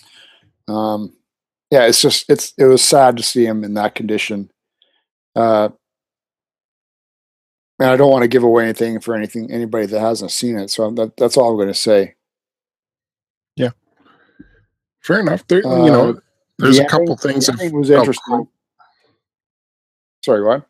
Um, 0.68 1.13
yeah, 1.72 1.86
it's 1.86 2.02
just 2.02 2.30
it's 2.30 2.54
it 2.58 2.66
was 2.66 2.84
sad 2.84 3.18
to 3.18 3.24
see 3.24 3.46
him 3.46 3.64
in 3.64 3.76
that 3.76 3.96
condition. 3.96 4.52
Uh, 5.36 5.70
and 7.80 7.90
I 7.90 7.96
don't 7.96 8.12
want 8.12 8.24
to 8.24 8.28
give 8.28 8.44
away 8.44 8.64
anything 8.64 9.00
for 9.00 9.16
anything 9.16 9.52
anybody 9.52 9.86
that 9.86 10.00
hasn't 10.00 10.32
seen 10.32 10.58
it. 10.58 10.70
So 10.70 10.92
that, 10.92 11.16
that's 11.18 11.38
all 11.38 11.52
I'm 11.52 11.56
going 11.56 11.68
to 11.70 11.74
say. 11.74 12.16
Yeah, 13.56 13.72
fair 15.02 15.20
enough. 15.22 15.48
There, 15.48 15.66
Uh, 15.66 15.86
you 15.86 15.92
know, 15.92 16.22
there's 16.58 16.78
The 16.78 16.86
a 16.86 16.90
couple 16.90 17.16
things 17.16 17.46
that 17.46 17.72
was 17.74 17.90
interesting. 17.90 18.48
Sorry, 20.26 20.44
what? 20.44 20.66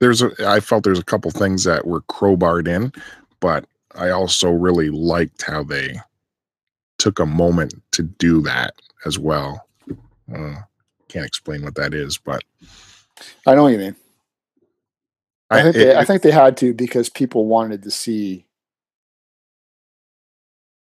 there's 0.00 0.20
a 0.20 0.32
I 0.46 0.58
felt 0.58 0.82
there's 0.82 0.98
a 0.98 1.04
couple 1.04 1.30
things 1.30 1.64
that 1.64 1.86
were 1.86 2.02
crowbarred 2.02 2.66
in, 2.66 2.92
but 3.40 3.64
I 3.94 4.10
also 4.10 4.50
really 4.50 4.90
liked 4.90 5.42
how 5.42 5.62
they 5.62 5.94
took 6.98 7.18
a 7.20 7.26
moment 7.26 7.74
to 7.92 8.02
do 8.02 8.42
that 8.42 8.74
as 9.06 9.18
well. 9.18 9.66
Uh, 10.34 10.56
can't 11.08 11.26
explain 11.26 11.62
what 11.62 11.74
that 11.74 11.94
is, 11.94 12.18
but 12.18 12.42
I 13.46 13.54
know 13.54 13.64
what 13.64 13.72
you 13.72 13.78
mean. 13.78 13.96
I, 15.50 15.62
think 15.62 15.76
it- 15.76 15.78
they, 15.80 15.96
I 15.96 16.04
think 16.04 16.22
they 16.22 16.30
had 16.30 16.56
to 16.58 16.72
because 16.72 17.08
people 17.10 17.46
wanted 17.46 17.82
to 17.82 17.90
see 17.90 18.46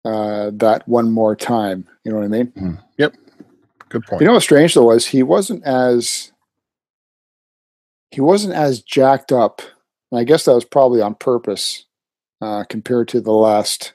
uh, 0.04 0.50
that 0.54 0.86
one 0.86 1.10
more 1.10 1.34
time. 1.34 1.86
You 2.04 2.12
know 2.12 2.18
what 2.18 2.24
I 2.24 2.28
mean? 2.28 2.78
Yep. 2.98 3.14
Good 3.88 4.04
point. 4.04 4.20
You 4.20 4.26
know 4.26 4.34
what's 4.34 4.44
strange 4.44 4.74
though 4.74 4.84
was 4.84 5.06
he 5.06 5.22
wasn't 5.22 5.64
as 5.64 6.32
he 8.10 8.20
wasn't 8.20 8.54
as 8.54 8.82
jacked 8.82 9.32
up. 9.32 9.62
And 10.10 10.18
I 10.20 10.24
guess 10.24 10.44
that 10.44 10.54
was 10.54 10.64
probably 10.64 11.00
on 11.02 11.14
purpose 11.14 11.84
uh, 12.40 12.64
compared 12.68 13.08
to 13.08 13.20
the 13.20 13.32
last. 13.32 13.94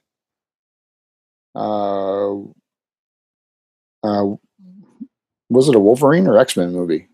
Uh, 1.55 2.33
uh, 4.03 4.35
was 5.53 5.69
it 5.69 5.75
a 5.75 5.79
Wolverine 5.79 6.27
or 6.27 6.37
X 6.37 6.57
Men 6.57 6.71
movie? 6.73 7.07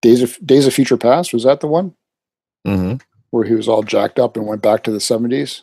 Days 0.00 0.22
of 0.22 0.38
Days 0.44 0.66
of 0.66 0.74
Future 0.74 0.96
Past 0.96 1.32
was 1.32 1.44
that 1.44 1.60
the 1.60 1.66
one? 1.68 1.94
Mhm. 2.66 3.00
where 3.30 3.44
he 3.44 3.54
was 3.54 3.66
all 3.66 3.82
jacked 3.82 4.18
up 4.20 4.36
and 4.36 4.46
went 4.46 4.60
back 4.62 4.84
to 4.84 4.90
the 4.92 4.98
70s? 5.00 5.62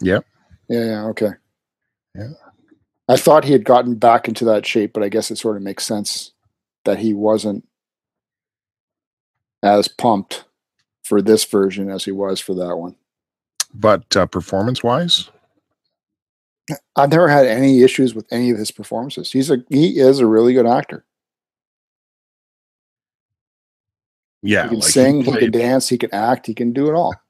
Yep. 0.00 0.24
Yeah, 0.68 0.84
yeah, 0.84 1.04
okay. 1.06 1.30
Yeah. 2.14 2.30
I 3.08 3.16
thought 3.16 3.44
he 3.44 3.52
had 3.52 3.64
gotten 3.64 3.96
back 3.96 4.28
into 4.28 4.44
that 4.44 4.64
shape, 4.64 4.92
but 4.92 5.02
I 5.02 5.08
guess 5.08 5.30
it 5.30 5.36
sort 5.36 5.56
of 5.56 5.62
makes 5.62 5.84
sense 5.84 6.32
that 6.84 7.00
he 7.00 7.12
wasn't 7.12 7.66
as 9.64 9.88
pumped 9.88 10.44
for 11.02 11.20
this 11.20 11.44
version 11.44 11.90
as 11.90 12.04
he 12.04 12.12
was 12.12 12.38
for 12.40 12.54
that 12.54 12.76
one. 12.76 12.94
But 13.74 14.16
uh, 14.16 14.26
performance 14.26 14.82
wise, 14.84 15.28
I've 16.96 17.10
never 17.10 17.28
had 17.28 17.46
any 17.46 17.82
issues 17.82 18.14
with 18.14 18.26
any 18.30 18.50
of 18.50 18.58
his 18.58 18.70
performances. 18.70 19.32
He's 19.32 19.50
a 19.50 19.58
he 19.68 19.98
is 19.98 20.20
a 20.20 20.26
really 20.26 20.54
good 20.54 20.66
actor. 20.66 21.04
Yeah, 24.42 24.64
He 24.64 24.68
can 24.68 24.78
like 24.80 24.90
sing, 24.90 25.22
he, 25.22 25.32
can 25.32 25.50
dance, 25.50 25.88
he 25.88 25.98
can 25.98 26.12
act, 26.14 26.46
he 26.46 26.54
can 26.54 26.72
do 26.72 26.88
it 26.88 26.94
all. 26.94 27.14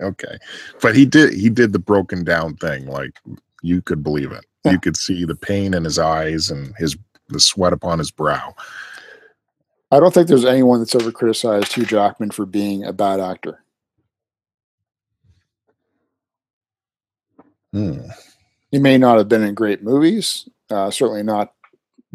Okay, 0.00 0.38
but 0.80 0.94
he 0.94 1.04
did 1.04 1.34
he 1.34 1.50
did 1.50 1.72
the 1.72 1.80
broken 1.80 2.22
down 2.22 2.54
thing. 2.54 2.86
Like 2.86 3.18
you 3.62 3.82
could 3.82 4.00
believe 4.00 4.30
it. 4.30 4.46
Yeah. 4.64 4.70
You 4.70 4.78
could 4.78 4.96
see 4.96 5.24
the 5.24 5.34
pain 5.34 5.74
in 5.74 5.82
his 5.82 5.98
eyes 5.98 6.50
and 6.50 6.72
his 6.76 6.96
the 7.30 7.40
sweat 7.40 7.72
upon 7.72 7.98
his 7.98 8.12
brow. 8.12 8.54
I 9.90 9.98
don't 9.98 10.14
think 10.14 10.28
there's 10.28 10.44
anyone 10.44 10.78
that's 10.78 10.94
ever 10.94 11.10
criticized 11.10 11.72
Hugh 11.72 11.84
Jackman 11.84 12.30
for 12.30 12.46
being 12.46 12.84
a 12.84 12.92
bad 12.92 13.18
actor. 13.18 13.64
Hmm. 17.72 18.02
He 18.70 18.78
may 18.78 18.98
not 18.98 19.18
have 19.18 19.28
been 19.28 19.42
in 19.42 19.54
great 19.54 19.82
movies, 19.82 20.48
uh, 20.70 20.90
certainly 20.90 21.22
not 21.22 21.54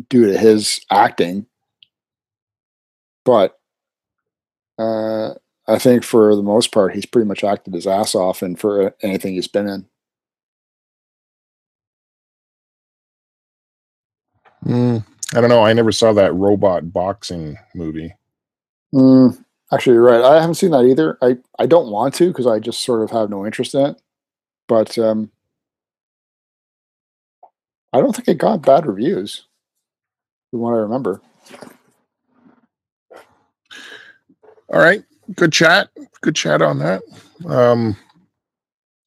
due 0.09 0.31
to 0.31 0.37
his 0.37 0.85
acting, 0.89 1.47
but 3.25 3.59
uh, 4.77 5.33
I 5.67 5.79
think 5.79 6.03
for 6.03 6.35
the 6.35 6.43
most 6.43 6.71
part, 6.71 6.93
he's 6.93 7.05
pretty 7.05 7.27
much 7.27 7.43
acted 7.43 7.73
his 7.73 7.87
ass 7.87 8.15
off, 8.15 8.41
and 8.41 8.59
for 8.59 8.95
anything 9.01 9.33
he's 9.33 9.47
been 9.47 9.67
in. 9.67 9.85
Hmm. 14.63 14.97
I 15.35 15.41
don't 15.41 15.49
know. 15.49 15.63
I 15.63 15.73
never 15.73 15.91
saw 15.91 16.13
that 16.13 16.33
robot 16.33 16.93
boxing 16.93 17.57
movie. 17.73 18.13
Mm, 18.93 19.43
actually, 19.71 19.93
you're 19.93 20.03
right. 20.03 20.21
I 20.21 20.39
haven't 20.39 20.55
seen 20.55 20.71
that 20.71 20.85
either. 20.85 21.17
I, 21.21 21.37
I 21.57 21.65
don't 21.65 21.91
want 21.91 22.13
to 22.15 22.27
because 22.27 22.45
I 22.45 22.59
just 22.59 22.81
sort 22.81 23.01
of 23.01 23.09
have 23.11 23.29
no 23.29 23.45
interest 23.45 23.73
in 23.73 23.85
it. 23.87 24.01
But 24.67 24.97
um, 24.99 25.31
I 27.91 27.99
don't 27.99 28.15
think 28.15 28.27
it 28.27 28.37
got 28.37 28.61
bad 28.61 28.85
reviews, 28.85 29.45
from 30.51 30.61
what 30.61 30.75
I 30.75 30.77
remember. 30.77 31.21
All 34.73 34.79
right, 34.79 35.03
good 35.35 35.53
chat. 35.53 35.89
Good 36.21 36.35
chat 36.35 36.63
on 36.63 36.79
that. 36.79 37.03
Um, 37.45 37.95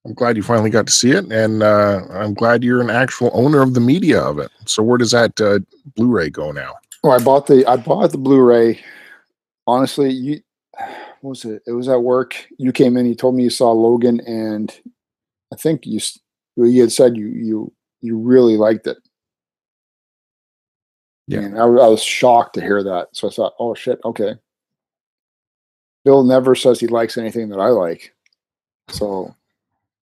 I'm 0.07 0.15
glad 0.15 0.37
you 0.37 0.45
finally 0.45 0.71
got 0.71 0.87
to 0.87 0.93
see 0.93 1.11
it, 1.11 1.33
and 1.33 1.61
uh, 1.61 2.03
I'm 2.09 2.35
glad 2.35 2.63
you're 2.63 2.81
an 2.81 2.89
actual 2.89 3.33
owner 3.35 3.63
of 3.63 3.75
the 3.75 3.81
media 3.81 4.21
of 4.21 4.39
it. 4.39 4.53
So 4.67 4.85
where 4.85 4.97
does 4.97 5.11
that 5.11 5.41
uh, 5.41 5.59
Blu-ray 5.97 6.31
go 6.31 6.53
now? 6.53 6.75
Well, 7.03 7.21
I 7.21 7.25
bought 7.25 7.49
the 7.49 7.67
I 7.67 7.79
bought 7.79 8.13
the 8.13 8.19
Blu-ray. 8.19 8.81
Honestly, 9.67 10.13
you 10.13 10.41
what 11.21 11.31
was 11.31 11.45
it? 11.45 11.63
It 11.67 11.73
was 11.73 11.89
at 11.89 12.01
work. 12.01 12.47
You 12.59 12.71
came 12.71 12.97
in. 12.97 13.07
You 13.07 13.17
told 13.17 13.35
me 13.35 13.43
you 13.43 13.51
saw 13.51 13.73
Logan, 13.73 14.21
and 14.21 14.73
I 15.53 15.57
think 15.57 15.85
you 15.85 15.99
you 16.55 16.81
had 16.81 16.93
said 16.93 17.17
you 17.17 17.27
you 17.27 17.73
you 18.03 18.17
really 18.17 18.57
liked 18.57 18.87
it. 18.87 18.99
Yeah. 21.27 21.41
And 21.41 21.59
I, 21.59 21.63
I 21.65 21.89
was 21.89 22.05
shocked 22.05 22.55
to 22.55 22.61
hear 22.61 22.85
that. 22.85 23.09
So 23.15 23.27
I 23.27 23.33
thought, 23.33 23.55
oh 23.59 23.75
shit, 23.75 23.99
okay. 24.05 24.35
Bill 26.07 26.23
never 26.23 26.55
says 26.55 26.79
he 26.79 26.87
likes 26.87 27.19
anything 27.19 27.49
that 27.49 27.59
I 27.59 27.69
like, 27.69 28.15
so 28.89 29.35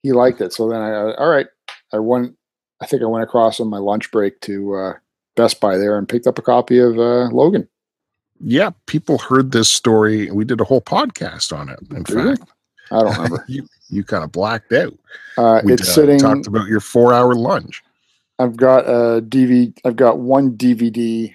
he 0.02 0.12
liked 0.12 0.42
it. 0.42 0.52
So 0.52 0.68
then 0.68 0.82
I, 0.82 0.90
I 0.90 1.14
all 1.16 1.30
right. 1.30 1.46
I 1.94 1.98
went. 1.98 2.36
I 2.82 2.86
think 2.86 3.02
I 3.02 3.06
went 3.06 3.24
across 3.24 3.58
on 3.58 3.68
my 3.68 3.78
lunch 3.78 4.10
break 4.12 4.38
to 4.42 4.74
uh, 4.74 4.92
Best 5.34 5.60
Buy 5.60 5.78
there 5.78 5.96
and 5.96 6.06
picked 6.06 6.26
up 6.26 6.38
a 6.38 6.42
copy 6.42 6.78
of 6.78 6.98
uh, 6.98 7.28
Logan. 7.30 7.66
Yeah, 8.38 8.70
people 8.86 9.16
heard 9.16 9.52
this 9.52 9.70
story. 9.70 10.30
We 10.30 10.44
did 10.44 10.60
a 10.60 10.64
whole 10.64 10.82
podcast 10.82 11.56
on 11.56 11.70
it. 11.70 11.78
In 11.90 12.02
Did 12.02 12.16
we? 12.16 12.36
fact, 12.36 12.50
I 12.90 12.98
don't 13.00 13.16
remember. 13.16 13.44
you 13.48 13.66
you 13.88 14.04
kind 14.04 14.24
of 14.24 14.30
blacked 14.30 14.74
out. 14.74 14.92
Uh, 15.38 15.62
We 15.64 15.72
it's 15.72 15.88
uh, 15.88 15.92
sitting. 15.92 16.18
talked 16.18 16.46
about 16.46 16.68
your 16.68 16.80
four 16.80 17.14
hour 17.14 17.34
lunch. 17.34 17.82
I've 18.38 18.56
got 18.58 18.84
a 18.86 19.22
DVD. 19.22 19.74
I've 19.86 19.96
got 19.96 20.18
one 20.18 20.52
DVD 20.54 21.34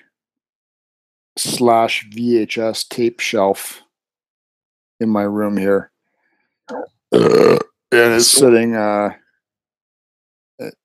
slash 1.38 2.08
VHS 2.12 2.88
tape 2.90 3.20
shelf 3.20 3.82
in 5.00 5.10
my 5.10 5.24
room 5.24 5.58
here, 5.58 5.92
and 7.12 7.60
it's 7.92 8.28
sitting. 8.28 8.76
Uh, 8.76 9.12
it- 10.60 10.76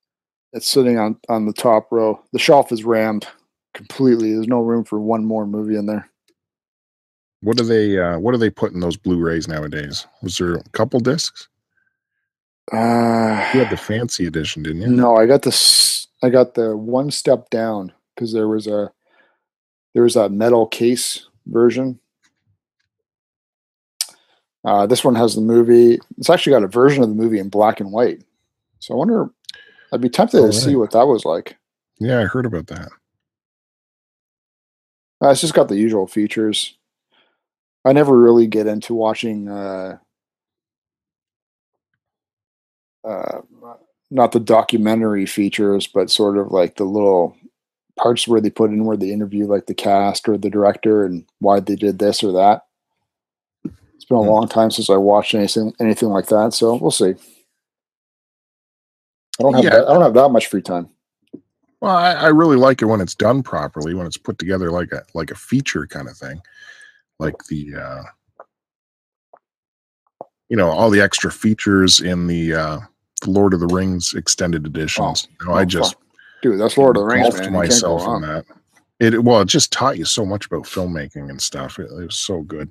it's 0.52 0.68
sitting 0.68 0.98
on 0.98 1.16
on 1.28 1.46
the 1.46 1.52
top 1.52 1.88
row. 1.90 2.20
The 2.32 2.38
shelf 2.38 2.72
is 2.72 2.84
rammed 2.84 3.26
completely. 3.74 4.32
There's 4.34 4.46
no 4.48 4.60
room 4.60 4.84
for 4.84 5.00
one 5.00 5.24
more 5.24 5.46
movie 5.46 5.76
in 5.76 5.86
there. 5.86 6.08
What 7.42 7.56
do 7.56 7.64
they 7.64 7.98
uh, 7.98 8.18
what 8.18 8.32
do 8.32 8.38
they 8.38 8.50
put 8.50 8.72
in 8.72 8.80
those 8.80 8.96
Blu-rays 8.96 9.48
nowadays? 9.48 10.06
Was 10.22 10.38
there 10.38 10.54
a 10.54 10.62
couple 10.72 11.00
discs? 11.00 11.48
Uh, 12.72 13.50
You 13.52 13.60
had 13.60 13.70
the 13.70 13.76
fancy 13.76 14.26
edition, 14.26 14.62
didn't 14.62 14.80
you? 14.82 14.88
No, 14.88 15.16
I 15.16 15.26
got 15.26 15.42
this. 15.42 16.06
I 16.22 16.30
got 16.30 16.54
the 16.54 16.74
one 16.76 17.10
step 17.10 17.50
down 17.50 17.92
because 18.14 18.32
there 18.32 18.48
was 18.48 18.66
a 18.66 18.90
there 19.92 20.02
was 20.04 20.14
that 20.14 20.32
metal 20.32 20.66
case 20.66 21.26
version. 21.46 22.00
Uh, 24.64 24.86
this 24.86 25.04
one 25.04 25.14
has 25.14 25.34
the 25.34 25.40
movie. 25.42 25.98
It's 26.18 26.30
actually 26.30 26.52
got 26.54 26.64
a 26.64 26.68
version 26.68 27.02
of 27.02 27.08
the 27.10 27.14
movie 27.14 27.38
in 27.38 27.48
black 27.50 27.80
and 27.80 27.92
white. 27.92 28.22
So 28.78 28.94
I 28.94 28.96
wonder. 28.96 29.30
I'd 29.92 30.00
be 30.00 30.08
tempted 30.08 30.38
Oh, 30.38 30.46
to 30.46 30.52
see 30.52 30.74
what 30.74 30.90
that 30.92 31.06
was 31.06 31.24
like. 31.24 31.56
Yeah, 32.00 32.20
I 32.20 32.24
heard 32.24 32.46
about 32.46 32.66
that. 32.68 32.88
Uh, 35.22 35.28
it's 35.28 35.40
just 35.42 35.54
got 35.54 35.68
the 35.68 35.76
usual 35.76 36.06
features. 36.06 36.76
I 37.84 37.92
never 37.92 38.18
really 38.18 38.46
get 38.46 38.66
into 38.66 38.94
watching. 38.94 39.48
Uh, 39.48 39.98
uh, 43.04 43.40
not 44.10 44.32
the 44.32 44.40
documentary 44.40 45.26
features, 45.26 45.86
but 45.86 46.10
sort 46.10 46.38
of 46.38 46.50
like 46.50 46.76
the 46.76 46.84
little 46.84 47.36
parts 47.96 48.26
where 48.26 48.40
they 48.40 48.50
put 48.50 48.70
in 48.70 48.84
where 48.84 48.96
they 48.96 49.10
interview 49.12 49.46
like 49.46 49.66
the 49.66 49.74
cast 49.74 50.28
or 50.28 50.36
the 50.36 50.50
director 50.50 51.04
and 51.04 51.24
why 51.38 51.60
they 51.60 51.76
did 51.76 51.98
this 51.98 52.22
or 52.24 52.32
that. 52.32 52.63
It's 54.04 54.08
been 54.10 54.18
a 54.18 54.22
Hmm. 54.22 54.28
long 54.28 54.48
time 54.48 54.70
since 54.70 54.90
I 54.90 54.96
watched 54.98 55.34
anything 55.34 55.72
anything 55.80 56.10
like 56.10 56.26
that, 56.26 56.52
so 56.52 56.74
we'll 56.74 56.90
see. 56.90 57.14
I 59.38 59.42
don't 59.42 59.54
have 59.54 59.64
Yeah. 59.64 59.70
that, 59.70 59.88
I 59.88 59.94
don't 59.94 60.02
have 60.02 60.12
that 60.12 60.28
much 60.28 60.48
free 60.48 60.60
time. 60.60 60.90
Well, 61.80 61.96
I, 61.96 62.12
I 62.12 62.26
really 62.28 62.56
like 62.58 62.82
it 62.82 62.84
when 62.84 63.00
it's 63.00 63.14
done 63.14 63.42
properly, 63.42 63.94
when 63.94 64.06
it's 64.06 64.18
put 64.18 64.38
together 64.38 64.70
like 64.70 64.92
a 64.92 65.04
like 65.14 65.30
a 65.30 65.34
feature 65.34 65.86
kind 65.86 66.06
of 66.06 66.18
thing, 66.18 66.38
like 67.18 67.34
the 67.48 67.74
uh, 67.76 68.02
you 70.50 70.56
know 70.58 70.68
all 70.68 70.90
the 70.90 71.00
extra 71.00 71.30
features 71.32 72.00
in 72.00 72.26
the 72.26 72.52
uh, 72.54 72.80
the 73.22 73.30
Lord 73.30 73.54
of 73.54 73.60
the 73.60 73.68
Rings 73.68 74.12
extended 74.12 74.66
editions. 74.66 75.28
You 75.40 75.46
know, 75.46 75.54
I 75.54 75.62
Oh, 75.62 75.64
just 75.64 75.94
fuck. 75.94 76.02
dude, 76.42 76.60
that's 76.60 76.76
Lord 76.76 76.98
of 76.98 77.04
the 77.04 77.06
Rings, 77.06 77.34
man. 77.36 77.36
You 77.36 77.40
can't 77.40 77.52
go 77.54 77.58
myself 77.58 78.02
wrong. 78.02 78.20
that. 78.20 78.44
It 79.00 79.24
well, 79.24 79.40
it 79.40 79.48
just 79.48 79.72
taught 79.72 79.96
you 79.96 80.04
so 80.04 80.26
much 80.26 80.44
about 80.44 80.64
filmmaking 80.64 81.30
and 81.30 81.40
stuff. 81.40 81.78
It, 81.78 81.90
it 81.90 82.04
was 82.04 82.16
so 82.16 82.42
good. 82.42 82.68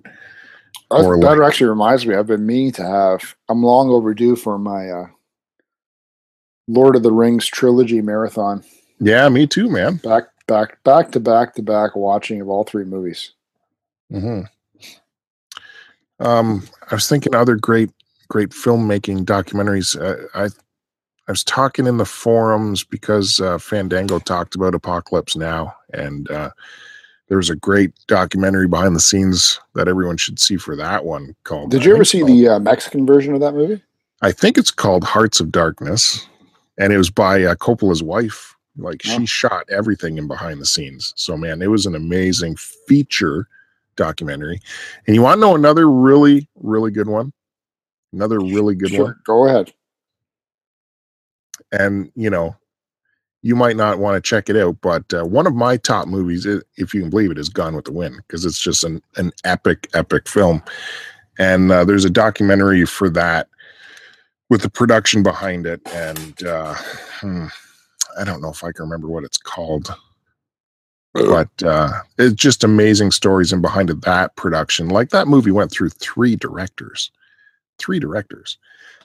That, 1.01 1.37
like- 1.37 1.47
actually 1.47 1.67
reminds 1.67 2.05
me. 2.05 2.15
I've 2.15 2.27
been 2.27 2.45
meaning 2.45 2.71
to 2.73 2.83
have. 2.83 3.35
I'm 3.49 3.63
long 3.63 3.89
overdue 3.89 4.35
for 4.35 4.57
my 4.57 4.89
uh, 4.89 5.07
Lord 6.67 6.95
of 6.95 7.03
the 7.03 7.11
Rings 7.11 7.45
trilogy 7.45 8.01
marathon. 8.01 8.63
Yeah, 8.99 9.27
me 9.29 9.47
too, 9.47 9.69
man. 9.69 9.97
Back, 9.97 10.25
back, 10.47 10.81
back 10.83 11.11
to 11.11 11.19
back 11.19 11.55
to 11.55 11.61
back 11.61 11.95
watching 11.95 12.39
of 12.41 12.49
all 12.49 12.63
three 12.63 12.85
movies. 12.85 13.31
hmm 14.09 14.41
Um, 16.19 16.67
I 16.89 16.95
was 16.95 17.09
thinking 17.09 17.35
other 17.35 17.55
great, 17.55 17.89
great 18.29 18.49
filmmaking 18.49 19.25
documentaries. 19.25 19.99
Uh, 19.99 20.27
I, 20.33 20.45
I 20.45 21.31
was 21.31 21.43
talking 21.43 21.87
in 21.87 21.97
the 21.97 22.05
forums 22.05 22.83
because 22.83 23.39
uh, 23.39 23.57
Fandango 23.57 24.19
talked 24.19 24.55
about 24.55 24.75
Apocalypse 24.75 25.35
Now, 25.35 25.75
and 25.93 26.29
uh, 26.31 26.51
there 27.33 27.37
was 27.39 27.49
a 27.49 27.55
great 27.55 27.91
documentary 28.05 28.67
behind 28.67 28.95
the 28.95 28.99
scenes 28.99 29.59
that 29.73 29.87
everyone 29.87 30.17
should 30.17 30.37
see 30.37 30.55
for 30.55 30.75
that 30.75 31.03
one. 31.03 31.35
Called. 31.45 31.71
Did 31.71 31.83
you 31.83 31.91
ever 31.95 32.05
see 32.05 32.19
called- 32.19 32.29
the 32.29 32.47
uh, 32.47 32.59
Mexican 32.59 33.07
version 33.07 33.33
of 33.33 33.39
that 33.39 33.55
movie? 33.55 33.81
I 34.21 34.31
think 34.31 34.55
it's 34.55 34.69
called 34.69 35.03
Hearts 35.03 35.39
of 35.39 35.51
Darkness, 35.51 36.27
and 36.77 36.93
it 36.93 36.97
was 36.97 37.09
by 37.09 37.43
uh, 37.43 37.55
Coppola's 37.55 38.03
wife. 38.03 38.53
Like 38.77 39.01
she 39.01 39.25
shot 39.25 39.67
everything 39.67 40.19
in 40.19 40.27
behind 40.27 40.61
the 40.61 40.67
scenes. 40.67 41.11
So 41.15 41.35
man, 41.35 41.63
it 41.63 41.71
was 41.71 41.87
an 41.87 41.95
amazing 41.95 42.55
feature 42.55 43.47
documentary. 43.95 44.59
And 45.07 45.15
you 45.15 45.23
want 45.23 45.37
to 45.37 45.41
know 45.41 45.55
another 45.55 45.89
really, 45.89 46.47
really 46.57 46.91
good 46.91 47.09
one? 47.09 47.33
Another 48.11 48.39
really 48.39 48.75
good 48.75 48.91
Sure, 48.91 49.05
one. 49.05 49.15
Go 49.25 49.47
ahead. 49.47 49.73
And 51.71 52.11
you 52.15 52.29
know, 52.29 52.55
you 53.43 53.55
might 53.57 53.75
not 53.75 53.99
want 53.99 54.15
to 54.15 54.27
check 54.27 54.49
it 54.49 54.55
out, 54.55 54.77
but 54.81 55.13
uh, 55.13 55.25
one 55.25 55.45
of 55.45 55.53
my 55.53 55.75
top 55.75 56.07
movies, 56.07 56.45
if 56.77 56.93
you 56.93 57.01
can 57.01 57.09
believe 57.09 57.29
it, 57.29 57.37
is 57.37 57.49
Gone 57.49 57.75
with 57.75 57.85
the 57.85 57.91
Wind 57.91 58.15
because 58.25 58.45
it's 58.45 58.59
just 58.59 58.83
an 58.85 59.03
an 59.17 59.31
epic, 59.43 59.89
epic 59.93 60.27
film. 60.27 60.63
And 61.37 61.71
uh, 61.71 61.83
there's 61.83 62.05
a 62.05 62.09
documentary 62.09 62.85
for 62.85 63.09
that 63.09 63.49
with 64.49 64.61
the 64.61 64.69
production 64.69 65.23
behind 65.23 65.65
it, 65.65 65.81
and 65.93 66.43
uh, 66.43 66.73
hmm, 67.19 67.47
I 68.17 68.23
don't 68.23 68.41
know 68.41 68.49
if 68.49 68.63
I 68.63 68.71
can 68.71 68.83
remember 68.85 69.09
what 69.09 69.25
it's 69.25 69.37
called, 69.37 69.93
but 71.13 71.49
uh, 71.63 71.91
it's 72.17 72.35
just 72.35 72.63
amazing 72.63 73.11
stories 73.11 73.51
and 73.51 73.61
behind 73.61 73.89
it 73.89 74.01
that 74.01 74.35
production. 74.37 74.87
Like 74.87 75.09
that 75.09 75.27
movie 75.27 75.51
went 75.51 75.71
through 75.71 75.89
three 75.89 76.37
directors, 76.37 77.11
three 77.77 77.99
directors. 77.99 78.57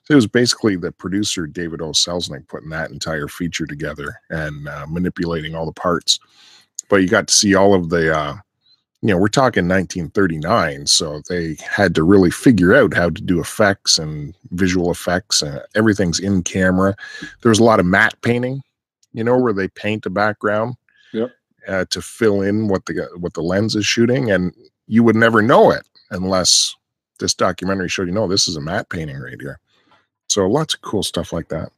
So 0.09 0.15
it 0.15 0.17
was 0.17 0.27
basically 0.27 0.75
the 0.77 0.91
producer 0.91 1.47
David 1.47 1.83
O. 1.83 1.91
Selznick 1.91 2.49
putting 2.49 2.71
that 2.71 2.91
entire 2.91 3.29
feature 3.29 3.67
together 3.67 4.19
and 4.31 4.67
uh, 4.67 4.87
manipulating 4.89 5.55
all 5.55 5.67
the 5.67 5.73
parts. 5.73 6.19
But 6.89 7.03
you 7.03 7.09
got 7.09 7.29
to 7.29 7.35
see 7.35 7.55
all 7.55 7.75
of 7.75 7.91
the, 7.91 8.17
uh, 8.17 8.37
you 9.03 9.09
know, 9.11 9.19
we're 9.19 9.29
talking 9.29 9.69
1939, 9.69 10.87
so 10.87 11.21
they 11.29 11.59
had 11.63 11.95
to 11.95 12.05
really 12.05 12.31
figure 12.31 12.75
out 12.75 12.95
how 12.95 13.11
to 13.11 13.21
do 13.21 13.39
effects 13.39 13.99
and 13.99 14.35
visual 14.53 14.91
effects, 14.91 15.43
and 15.43 15.61
everything's 15.75 16.21
in 16.21 16.43
camera. 16.43 16.97
There 17.43 17.51
was 17.51 17.59
a 17.59 17.65
lot 17.65 17.79
of 17.79 17.85
matte 17.85 18.19
painting, 18.23 18.63
you 19.13 19.23
know, 19.23 19.37
where 19.37 19.53
they 19.53 19.69
paint 19.69 20.07
a 20.07 20.11
background 20.11 20.77
Yep. 21.13 21.31
uh, 21.69 21.85
to 21.91 22.01
fill 22.01 22.41
in 22.41 22.69
what 22.69 22.87
the 22.87 23.11
what 23.19 23.35
the 23.35 23.43
lens 23.43 23.77
is 23.77 23.85
shooting, 23.85 24.31
and 24.31 24.55
you 24.87 25.03
would 25.03 25.17
never 25.17 25.43
know 25.43 25.71
it 25.71 25.87
unless 26.13 26.75
this 27.21 27.35
documentary 27.35 27.91
showed 27.91 28.09
you. 28.09 28.15
No, 28.15 28.27
this 28.27 28.49
is 28.49 28.57
a 28.57 28.61
matte 28.63 28.89
painting 28.89 29.19
right 29.19 29.39
here. 29.39 29.61
So 30.29 30.47
lots 30.47 30.75
of 30.75 30.83
cool 30.83 31.03
stuff 31.03 31.33
like 31.33 31.49
that. 31.49 31.71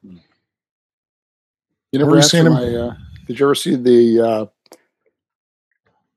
You 1.93 1.99
never 1.99 2.17
you 2.17 2.23
seen 2.23 2.47
him? 2.47 2.55
my. 2.55 2.67
Uh, 2.67 2.95
did 3.27 3.39
you 3.39 3.47
ever 3.47 3.55
see 3.55 3.77
the 3.77 4.21
uh, 4.21 4.47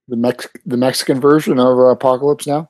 the 0.08 0.16
Mex 0.16 0.48
the 0.66 0.78
Mexican 0.78 1.20
version 1.20 1.60
of 1.60 1.78
uh, 1.78 1.84
Apocalypse 1.86 2.48
Now? 2.48 2.70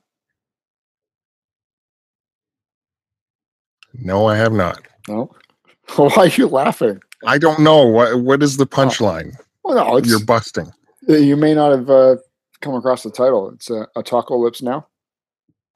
No, 3.93 4.26
I 4.26 4.36
have 4.36 4.54
not. 4.54 4.82
No. 5.08 5.34
Why 5.95 6.10
are 6.15 6.28
you 6.28 6.47
laughing? 6.47 7.02
I 7.26 7.38
don't 7.38 7.60
know 7.60 7.86
what 7.86 8.19
what 8.21 8.43
is 8.43 8.58
the 8.58 8.67
punchline. 8.67 9.36
Well, 9.63 9.76
no, 9.76 9.97
it's, 9.97 10.10
You're 10.10 10.23
busting. 10.26 10.71
Uh, 11.08 11.13
You 11.13 11.38
may 11.38 11.54
not 11.54 11.71
have 11.71 11.89
uh, 11.89 12.17
come 12.62 12.76
across 12.76 13.04
the 13.04 13.12
title. 13.12 13.49
It's 13.52 13.71
uh, 13.71 13.86
a 13.95 14.04
taco 14.04 14.38
lips 14.38 14.62
now. 14.62 14.88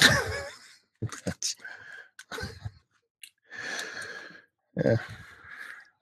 That's, 1.26 1.56
yeah, 4.84 4.96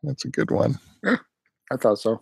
that's 0.03 0.25
a 0.25 0.29
good 0.29 0.51
one. 0.51 0.79
I 1.05 1.77
thought 1.77 1.99
so. 1.99 2.21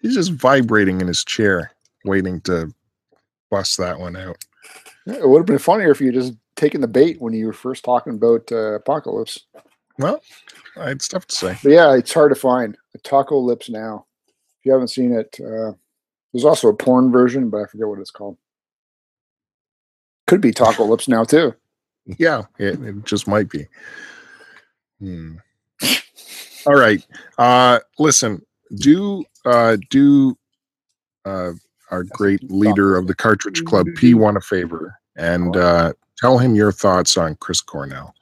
He's 0.00 0.14
just 0.14 0.32
vibrating 0.32 1.00
in 1.00 1.06
his 1.06 1.24
chair, 1.24 1.72
waiting 2.04 2.40
to 2.42 2.72
bust 3.50 3.78
that 3.78 3.98
one 3.98 4.16
out. 4.16 4.36
Yeah, 5.06 5.14
It 5.14 5.28
would 5.28 5.38
have 5.38 5.46
been 5.46 5.58
funnier 5.58 5.90
if 5.90 6.00
you 6.00 6.12
just 6.12 6.34
taken 6.56 6.80
the 6.80 6.88
bait 6.88 7.20
when 7.20 7.32
you 7.32 7.46
were 7.46 7.52
first 7.52 7.84
talking 7.84 8.14
about 8.14 8.50
uh, 8.50 8.74
apocalypse. 8.74 9.46
Well, 9.98 10.20
I 10.76 10.88
had 10.88 11.02
stuff 11.02 11.26
to 11.26 11.34
say. 11.34 11.56
But 11.62 11.70
yeah, 11.72 11.94
it's 11.94 12.12
hard 12.12 12.32
to 12.34 12.40
find 12.40 12.76
a 12.94 12.98
taco 12.98 13.38
lips 13.38 13.68
now. 13.68 14.06
If 14.60 14.66
you 14.66 14.72
haven't 14.72 14.88
seen 14.88 15.12
it, 15.12 15.36
uh, 15.40 15.72
there's 16.32 16.44
also 16.44 16.68
a 16.68 16.74
porn 16.74 17.12
version, 17.12 17.50
but 17.50 17.62
I 17.62 17.66
forget 17.66 17.86
what 17.86 17.98
it's 17.98 18.10
called. 18.10 18.38
Could 20.26 20.40
be 20.40 20.52
Taco 20.52 20.84
Lips 20.84 21.08
now 21.08 21.24
too. 21.24 21.54
Yeah, 22.18 22.42
it, 22.58 22.80
it 22.82 23.04
just 23.04 23.28
might 23.28 23.48
be. 23.48 23.66
Hmm. 24.98 25.36
All 26.66 26.74
right. 26.74 27.04
Uh 27.38 27.80
listen, 27.98 28.44
do 28.76 29.24
uh 29.44 29.76
do 29.90 30.36
uh 31.24 31.52
our 31.90 32.04
great 32.04 32.42
leader 32.50 32.96
of 32.96 33.06
the 33.06 33.14
Cartridge 33.14 33.64
Club, 33.64 33.86
P1 33.96 34.36
a 34.36 34.40
favor 34.40 34.94
and 35.16 35.56
uh 35.56 35.92
tell 36.18 36.38
him 36.38 36.54
your 36.54 36.72
thoughts 36.72 37.16
on 37.16 37.34
Chris 37.36 37.60
Cornell 37.60 38.14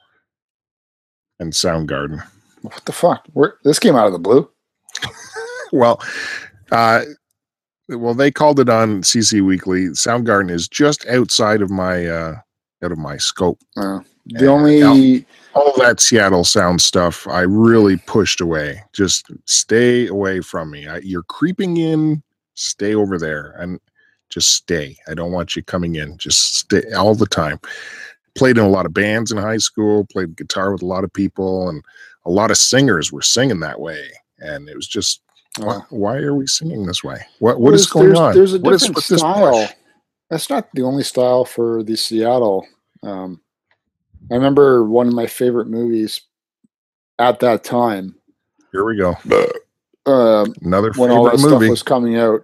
and 1.39 1.53
Soundgarden. 1.53 2.23
What 2.61 2.83
the 2.85 2.91
fuck? 2.91 3.25
Where, 3.33 3.55
this 3.63 3.79
came 3.79 3.95
out 3.95 4.07
of 4.07 4.13
the 4.13 4.19
blue. 4.19 4.49
Well, 5.73 6.01
uh 6.73 7.03
well 7.87 8.13
they 8.13 8.29
called 8.29 8.59
it 8.59 8.67
on 8.67 9.03
CC 9.03 9.41
Weekly. 9.41 9.85
Soundgarden 9.89 10.51
is 10.51 10.67
just 10.67 11.05
outside 11.07 11.61
of 11.61 11.71
my 11.71 12.07
uh 12.07 12.35
out 12.83 12.91
of 12.91 12.97
my 12.97 13.17
scope. 13.17 13.59
Uh, 13.77 13.99
the 14.25 14.45
Yeah, 14.45 14.49
only 14.51 15.25
all 15.53 15.73
that 15.77 15.99
Seattle 15.99 16.43
sound 16.43 16.81
stuff, 16.81 17.27
I 17.27 17.41
really 17.41 17.97
pushed 17.97 18.41
away. 18.41 18.83
Just 18.93 19.25
stay 19.45 20.07
away 20.07 20.41
from 20.41 20.71
me. 20.71 20.87
I, 20.87 20.97
you're 20.97 21.23
creeping 21.23 21.77
in. 21.77 22.23
Stay 22.53 22.93
over 22.93 23.17
there 23.17 23.55
and 23.57 23.79
just 24.29 24.53
stay. 24.53 24.97
I 25.07 25.13
don't 25.13 25.31
want 25.31 25.55
you 25.55 25.63
coming 25.63 25.95
in. 25.95 26.17
Just 26.17 26.57
stay 26.57 26.83
all 26.93 27.15
the 27.15 27.25
time. 27.25 27.59
Played 28.35 28.57
in 28.57 28.63
a 28.63 28.69
lot 28.69 28.85
of 28.85 28.93
bands 28.93 29.31
in 29.31 29.37
high 29.37 29.57
school. 29.57 30.05
Played 30.05 30.37
guitar 30.37 30.71
with 30.71 30.81
a 30.81 30.85
lot 30.85 31.03
of 31.03 31.11
people, 31.11 31.69
and 31.69 31.83
a 32.25 32.29
lot 32.29 32.51
of 32.51 32.57
singers 32.57 33.11
were 33.11 33.21
singing 33.21 33.59
that 33.61 33.79
way. 33.79 34.09
And 34.39 34.69
it 34.69 34.75
was 34.75 34.87
just, 34.87 35.21
why, 35.57 35.79
why 35.89 36.17
are 36.17 36.35
we 36.35 36.47
singing 36.47 36.85
this 36.85 37.03
way? 37.03 37.25
What 37.39 37.59
what 37.59 37.73
is 37.73 37.87
going 37.87 38.07
there's, 38.07 38.19
on? 38.19 38.35
There's 38.35 38.53
a 38.53 38.59
different 38.59 38.97
style. 38.99 39.69
That's 40.31 40.49
not 40.49 40.69
the 40.73 40.83
only 40.83 41.03
style 41.03 41.43
for 41.43 41.83
the 41.83 41.97
Seattle. 41.97 42.65
Um, 43.03 43.41
I 44.31 44.35
remember 44.35 44.85
one 44.85 45.07
of 45.09 45.13
my 45.13 45.27
favorite 45.27 45.67
movies 45.67 46.21
at 47.19 47.41
that 47.41 47.65
time. 47.65 48.15
Here 48.71 48.85
we 48.85 48.95
go. 48.95 49.17
Uh, 50.05 50.45
Another 50.61 50.93
when 50.95 51.11
all 51.11 51.25
that 51.25 51.37
movie. 51.37 51.65
stuff 51.65 51.69
was 51.69 51.83
coming 51.83 52.15
out. 52.15 52.43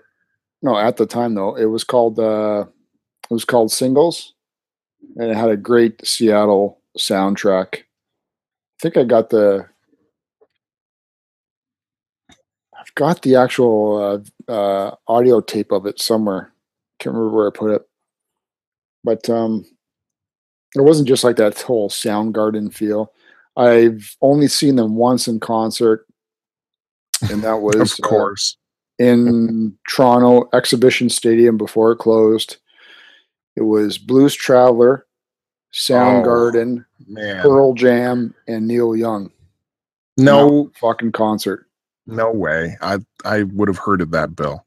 No, 0.61 0.77
at 0.77 0.97
the 0.97 1.05
time 1.05 1.33
though, 1.33 1.55
it 1.55 1.65
was 1.65 1.85
called 1.85 2.19
uh, 2.19 2.65
it 3.29 3.33
was 3.33 3.45
called 3.45 3.71
Singles, 3.71 4.33
and 5.15 5.31
it 5.31 5.37
had 5.37 5.49
a 5.49 5.55
great 5.55 6.05
Seattle 6.05 6.81
soundtrack. 6.97 7.77
I 7.77 7.83
think 8.81 8.97
I 8.97 9.05
got 9.05 9.29
the. 9.29 9.65
I've 12.77 12.93
got 12.95 13.21
the 13.21 13.37
actual 13.37 14.23
uh, 14.49 14.51
uh, 14.51 14.95
audio 15.07 15.39
tape 15.39 15.71
of 15.71 15.85
it 15.85 16.01
somewhere. 16.01 16.51
Can't 17.07 17.15
remember 17.15 17.37
where 17.37 17.47
I 17.47 17.51
put 17.57 17.71
it, 17.71 17.87
but 19.01 19.29
um, 19.29 19.63
it 20.75 20.81
wasn't 20.81 21.07
just 21.07 21.23
like 21.23 21.37
that 21.37 21.61
whole 21.61 21.89
Soundgarden 21.89 22.73
feel. 22.73 23.13
I've 23.55 24.17
only 24.21 24.49
seen 24.49 24.75
them 24.75 24.97
once 24.97 25.25
in 25.25 25.39
concert, 25.39 26.05
and 27.31 27.41
that 27.43 27.53
was 27.61 27.97
of 27.97 28.03
uh, 28.03 28.07
course. 28.09 28.57
in 28.99 29.77
Toronto 29.87 30.49
Exhibition 30.51 31.07
Stadium 31.07 31.55
before 31.55 31.93
it 31.93 31.99
closed. 31.99 32.57
It 33.55 33.61
was 33.61 33.97
Blues 33.97 34.35
Traveler, 34.35 35.05
Soundgarden, 35.73 36.83
Man. 37.07 37.41
Pearl 37.41 37.73
Jam, 37.73 38.35
and 38.49 38.67
Neil 38.67 38.97
Young. 38.97 39.31
No 40.17 40.71
fucking 40.81 41.13
concert. 41.13 41.67
No 42.05 42.33
way. 42.33 42.75
I 42.81 42.97
I 43.23 43.43
would 43.43 43.69
have 43.69 43.77
heard 43.77 44.01
of 44.01 44.11
that 44.11 44.35
bill. 44.35 44.66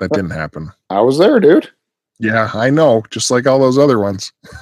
That 0.00 0.12
didn't 0.12 0.30
happen. 0.30 0.72
I 0.88 1.00
was 1.00 1.18
there, 1.18 1.38
dude. 1.38 1.70
Yeah, 2.18 2.50
I 2.52 2.70
know. 2.70 3.02
Just 3.10 3.30
like 3.30 3.46
all 3.46 3.58
those 3.58 3.78
other 3.78 3.98
ones. 3.98 4.32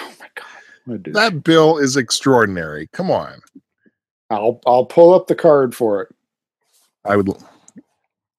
Oh 0.00 0.14
my 0.20 0.28
god, 0.36 0.46
what 0.84 0.94
a 0.94 0.98
douche. 0.98 1.14
That 1.14 1.42
bill 1.42 1.78
is 1.78 1.96
extraordinary. 1.96 2.88
Come 2.92 3.10
on. 3.10 3.40
I'll 4.30 4.60
I'll 4.64 4.84
pull 4.84 5.12
up 5.12 5.26
the 5.26 5.34
card 5.34 5.74
for 5.74 6.02
it. 6.02 6.14
I 7.04 7.16
would. 7.16 7.28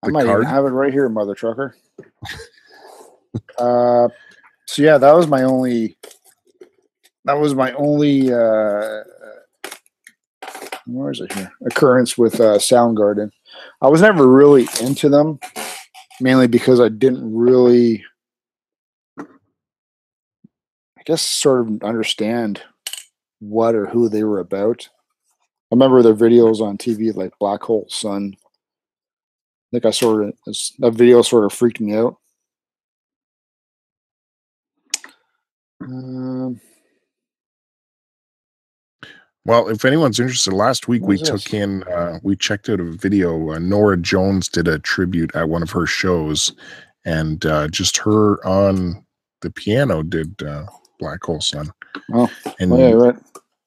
I 0.01 0.07
might 0.07 0.25
card? 0.25 0.43
even 0.43 0.53
have 0.53 0.63
it 0.63 0.69
right 0.69 0.93
here, 0.93 1.09
mother 1.09 1.35
trucker. 1.35 1.75
uh, 3.57 4.07
so 4.67 4.81
yeah, 4.81 4.97
that 4.97 5.13
was 5.13 5.27
my 5.27 5.43
only. 5.43 5.97
That 7.25 7.33
was 7.33 7.53
my 7.55 7.73
only. 7.73 8.31
Uh, 8.31 9.03
where 10.85 11.11
is 11.11 11.19
it 11.19 11.33
here? 11.33 11.51
Occurrence 11.65 12.17
with 12.17 12.35
uh, 12.39 12.57
Soundgarden. 12.57 13.31
I 13.81 13.89
was 13.89 14.01
never 14.01 14.25
really 14.27 14.67
into 14.81 15.09
them, 15.09 15.39
mainly 16.21 16.47
because 16.47 16.79
I 16.79 16.89
didn't 16.89 17.33
really. 17.33 18.03
I 19.19 21.01
guess 21.05 21.21
sort 21.21 21.61
of 21.61 21.83
understand 21.83 22.61
what 23.39 23.73
or 23.73 23.87
who 23.87 24.09
they 24.09 24.23
were 24.23 24.39
about. 24.39 24.89
I 25.71 25.75
remember 25.75 26.01
their 26.01 26.13
videos 26.13 26.61
on 26.61 26.77
TV, 26.77 27.15
like 27.15 27.31
Black 27.39 27.61
Hole 27.63 27.87
Sun. 27.89 28.35
I 28.37 28.45
think 29.71 29.85
I 29.85 29.91
sort 29.91 30.25
of 30.25 30.33
that 30.79 30.93
video 30.93 31.21
sort 31.21 31.45
of 31.45 31.53
freaked 31.53 31.79
me 31.79 31.95
out. 31.95 32.17
Um, 35.81 36.59
Well, 39.45 39.69
if 39.69 39.85
anyone's 39.85 40.19
interested, 40.19 40.53
last 40.53 40.87
week 40.87 41.03
we 41.03 41.17
took 41.17 41.41
this? 41.43 41.53
in, 41.53 41.83
uh, 41.83 42.19
we 42.23 42.35
checked 42.35 42.69
out 42.69 42.79
a 42.79 42.83
video. 42.83 43.51
Uh, 43.51 43.59
Norah 43.59 43.97
Jones 43.97 44.49
did 44.49 44.67
a 44.67 44.79
tribute 44.79 45.33
at 45.35 45.49
one 45.49 45.63
of 45.63 45.71
her 45.71 45.85
shows, 45.85 46.53
and 47.05 47.45
uh, 47.45 47.67
just 47.69 47.97
her 47.97 48.45
on 48.45 49.03
the 49.41 49.49
piano 49.49 50.03
did 50.03 50.43
uh, 50.43 50.65
Black 50.99 51.23
Hole 51.23 51.41
Sun. 51.41 51.71
Oh, 52.13 52.29
and 52.59 52.77
yeah, 52.77 52.91
right. 52.91 53.15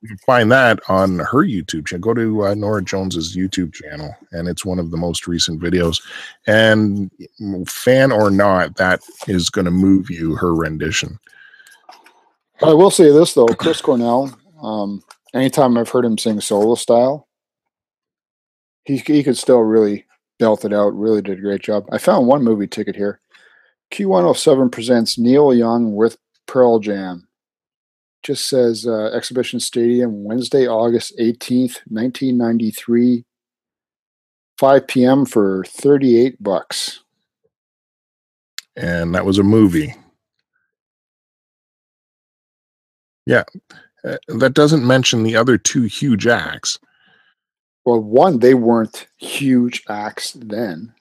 you 0.02 0.08
can 0.08 0.18
find 0.18 0.52
that 0.52 0.78
on 0.88 1.18
her 1.20 1.44
YouTube 1.44 1.87
channel. 1.87 2.02
Go 2.02 2.14
to 2.14 2.46
uh, 2.46 2.54
Norah 2.54 2.85
Jones's 2.85 3.35
YouTube 3.35 3.72
channel, 3.72 4.14
and 4.32 4.48
it's 4.48 4.66
one 4.66 4.78
of 4.78 4.90
the 4.90 4.98
most 4.98 5.26
recent 5.26 5.61
videos. 5.61 6.02
And 6.46 7.11
fan 7.66 8.12
or 8.12 8.30
not, 8.30 8.76
that 8.76 9.00
is 9.26 9.48
going 9.48 9.64
to 9.64 9.70
move 9.70 10.11
you. 10.11 10.37
Her 10.37 10.54
rendition. 10.54 11.18
I 12.62 12.74
will 12.74 12.90
say 12.90 13.11
this 13.11 13.32
though, 13.35 13.46
Chris 13.46 13.80
Cornell. 13.80 14.38
Um, 14.62 15.02
anytime 15.35 15.77
I've 15.77 15.88
heard 15.88 16.05
him 16.05 16.18
sing 16.18 16.40
solo 16.40 16.75
style, 16.75 17.29
he 18.85 18.99
he 18.99 19.23
could 19.23 19.38
still 19.38 19.61
really 19.61 20.07
belt 20.38 20.64
it 20.64 20.73
out. 20.73 20.95
Really 20.95 21.23
did 21.23 21.38
a 21.38 21.42
great 21.42 21.62
job. 21.62 21.87
I 21.92 21.99
found 21.99 22.27
one 22.27 22.42
movie 22.45 22.66
ticket 22.66 22.97
here. 22.97 23.21
Q107 23.92 24.73
presents 24.73 25.18
Neil 25.18 25.53
Young 25.55 25.95
with 25.95 26.16
Pearl 26.47 26.79
Jam. 26.79 27.29
Just 28.23 28.49
says 28.49 28.87
uh, 28.87 29.11
Exhibition 29.12 29.61
Stadium, 29.61 30.25
Wednesday, 30.25 30.66
August 30.66 31.18
18th, 31.18 31.81
1993, 31.88 33.25
5 34.59 34.87
p.m. 34.87 35.27
for 35.27 35.64
38 35.66 36.42
bucks. 36.42 37.01
and 38.77 39.14
that 39.14 39.27
was 39.27 39.38
a 39.38 39.42
movie. 39.42 39.95
Yeah, 43.27 43.45
uh, 44.05 44.17
that 44.29 44.55
doesn't 44.55 44.87
mention 44.87 45.23
the 45.23 45.37
other 45.37 45.59
two 45.59 45.83
huge 45.83 46.27
acts. 46.27 46.79
Well, 47.85 48.01
one, 48.01 48.38
they 48.38 48.55
weren't 48.55 49.07
huge 49.19 49.83
acts 49.88 50.33
then. 50.33 50.93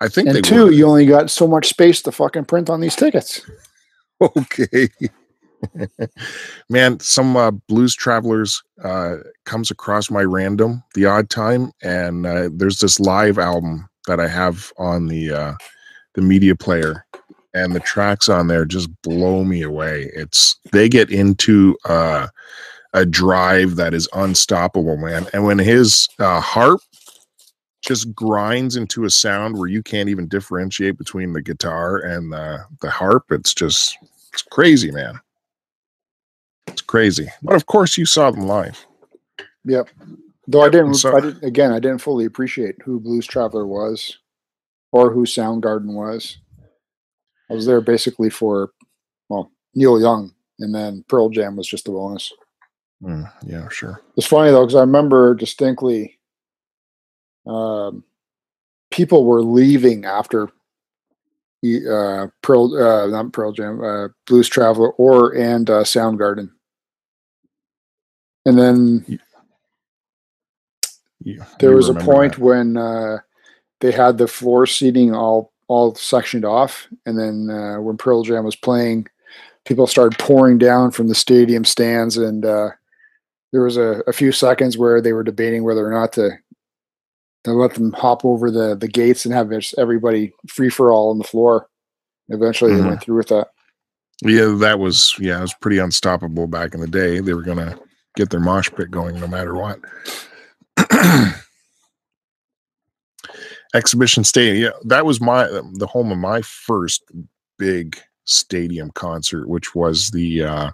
I 0.00 0.08
think 0.08 0.28
And 0.28 0.44
two, 0.44 0.66
were. 0.66 0.70
you 0.70 0.86
only 0.86 1.06
got 1.06 1.30
so 1.30 1.46
much 1.46 1.68
space 1.68 2.02
to 2.02 2.12
fucking 2.12 2.44
print 2.44 2.70
on 2.70 2.80
these 2.80 2.96
tickets. 2.96 3.42
okay. 4.20 4.88
Man, 6.70 7.00
some 7.00 7.36
uh, 7.36 7.50
blues 7.50 7.94
travelers 7.94 8.62
uh, 8.82 9.16
comes 9.44 9.70
across 9.70 10.10
my 10.10 10.22
random 10.22 10.82
the 10.94 11.06
odd 11.06 11.30
time, 11.30 11.72
and 11.82 12.26
uh, 12.26 12.48
there's 12.52 12.78
this 12.78 13.00
live 13.00 13.38
album 13.38 13.88
that 14.06 14.20
I 14.20 14.28
have 14.28 14.72
on 14.78 15.08
the 15.08 15.32
uh, 15.32 15.54
the 16.14 16.22
media 16.22 16.54
player, 16.54 17.04
and 17.54 17.74
the 17.74 17.80
tracks 17.80 18.28
on 18.28 18.46
there 18.46 18.64
just 18.64 18.90
blow 19.02 19.44
me 19.44 19.62
away. 19.62 20.10
It's 20.14 20.58
they 20.72 20.88
get 20.88 21.10
into 21.10 21.76
uh, 21.84 22.28
a 22.92 23.06
drive 23.06 23.76
that 23.76 23.94
is 23.94 24.08
unstoppable, 24.14 24.96
man. 24.96 25.26
And 25.32 25.44
when 25.44 25.58
his 25.58 26.08
uh, 26.18 26.40
harp 26.40 26.80
just 27.80 28.14
grinds 28.14 28.76
into 28.76 29.04
a 29.04 29.10
sound 29.10 29.56
where 29.56 29.68
you 29.68 29.82
can't 29.82 30.08
even 30.08 30.28
differentiate 30.28 30.98
between 30.98 31.32
the 31.32 31.42
guitar 31.42 31.98
and 31.98 32.32
the 32.32 32.64
the 32.80 32.90
harp, 32.90 33.24
it's 33.30 33.54
just 33.54 33.96
it's 34.32 34.42
crazy, 34.42 34.90
man. 34.90 35.20
It's 36.66 36.82
crazy. 36.82 37.28
But 37.42 37.56
of 37.56 37.66
course, 37.66 37.96
you 37.96 38.04
saw 38.04 38.30
them 38.30 38.46
live. 38.46 38.86
Yep. 39.64 39.88
Though 40.46 40.62
I 40.62 40.68
didn't, 40.70 40.94
so- 40.94 41.16
I 41.16 41.20
didn't, 41.20 41.44
again, 41.44 41.72
I 41.72 41.78
didn't 41.78 41.98
fully 41.98 42.24
appreciate 42.24 42.76
who 42.82 43.00
Blues 43.00 43.26
Traveler 43.26 43.66
was 43.66 44.18
or 44.92 45.12
who 45.12 45.24
Soundgarden 45.24 45.92
was. 45.92 46.38
I 47.50 47.54
was 47.54 47.66
there 47.66 47.80
basically 47.80 48.30
for, 48.30 48.70
well, 49.28 49.50
Neil 49.74 50.00
Young, 50.00 50.34
and 50.58 50.74
then 50.74 51.04
Pearl 51.08 51.28
Jam 51.30 51.56
was 51.56 51.66
just 51.68 51.88
a 51.88 51.90
bonus. 51.90 52.32
Mm, 53.02 53.30
yeah, 53.46 53.68
sure. 53.68 54.02
It's 54.16 54.26
funny 54.26 54.50
though, 54.50 54.62
because 54.66 54.74
I 54.74 54.80
remember 54.80 55.34
distinctly 55.34 56.18
um, 57.46 58.04
people 58.90 59.24
were 59.24 59.42
leaving 59.42 60.04
after 60.04 60.50
uh, 61.64 62.26
Pearl, 62.42 62.76
uh, 62.76 63.06
not 63.06 63.32
Pearl 63.32 63.52
Jam, 63.52 63.82
uh, 63.82 64.08
Blues 64.26 64.48
Traveler, 64.48 64.90
or 64.92 65.34
and 65.34 65.68
uh, 65.70 65.84
Soundgarden. 65.84 66.50
And 68.44 68.58
then 68.58 69.04
You- 69.06 69.18
there 71.58 71.74
was 71.74 71.88
a 71.88 71.94
point 71.94 72.34
that. 72.34 72.40
when 72.40 72.76
uh, 72.76 73.18
they 73.80 73.90
had 73.92 74.18
the 74.18 74.28
floor 74.28 74.66
seating 74.66 75.14
all 75.14 75.52
all 75.68 75.94
sectioned 75.94 76.44
off, 76.44 76.88
and 77.06 77.18
then 77.18 77.48
uh, 77.50 77.80
when 77.80 77.96
Pearl 77.96 78.22
Jam 78.22 78.44
was 78.44 78.56
playing, 78.56 79.06
people 79.66 79.86
started 79.86 80.18
pouring 80.18 80.58
down 80.58 80.90
from 80.90 81.08
the 81.08 81.14
stadium 81.14 81.64
stands, 81.64 82.16
and 82.16 82.44
uh, 82.44 82.70
there 83.52 83.62
was 83.62 83.76
a, 83.76 84.02
a 84.06 84.12
few 84.12 84.32
seconds 84.32 84.76
where 84.76 85.00
they 85.00 85.12
were 85.12 85.22
debating 85.24 85.64
whether 85.64 85.86
or 85.86 85.90
not 85.92 86.12
to 86.14 86.30
to 87.44 87.52
let 87.52 87.74
them 87.74 87.92
hop 87.92 88.24
over 88.24 88.50
the 88.50 88.74
the 88.74 88.88
gates 88.88 89.24
and 89.24 89.32
have 89.34 89.52
everybody 89.78 90.32
free 90.48 90.68
for 90.70 90.90
all 90.90 91.10
on 91.10 91.18
the 91.18 91.24
floor. 91.24 91.68
Eventually, 92.28 92.72
Mhm. 92.72 92.82
they 92.82 92.88
went 92.88 93.02
through 93.02 93.16
with 93.16 93.28
that. 93.28 93.48
Yeah, 94.22 94.54
that 94.58 94.78
was 94.80 95.14
yeah, 95.20 95.38
it 95.38 95.42
was 95.42 95.54
pretty 95.54 95.78
unstoppable 95.78 96.46
back 96.46 96.74
in 96.74 96.80
the 96.80 96.88
day. 96.88 97.20
They 97.20 97.34
were 97.34 97.42
gonna 97.42 97.78
get 98.16 98.30
their 98.30 98.40
mosh 98.40 98.70
pit 98.74 98.90
going 98.90 99.20
no 99.20 99.26
matter 99.28 99.54
what. 99.54 99.78
Exhibition 103.74 104.24
Stadium, 104.24 104.56
yeah, 104.64 104.78
that 104.84 105.04
was 105.04 105.20
my 105.20 105.46
the 105.46 105.86
home 105.86 106.10
of 106.10 106.18
my 106.18 106.42
first 106.42 107.04
big 107.58 107.98
stadium 108.24 108.90
concert, 108.92 109.48
which 109.48 109.74
was 109.74 110.10
the 110.10 110.42
uh 110.42 110.70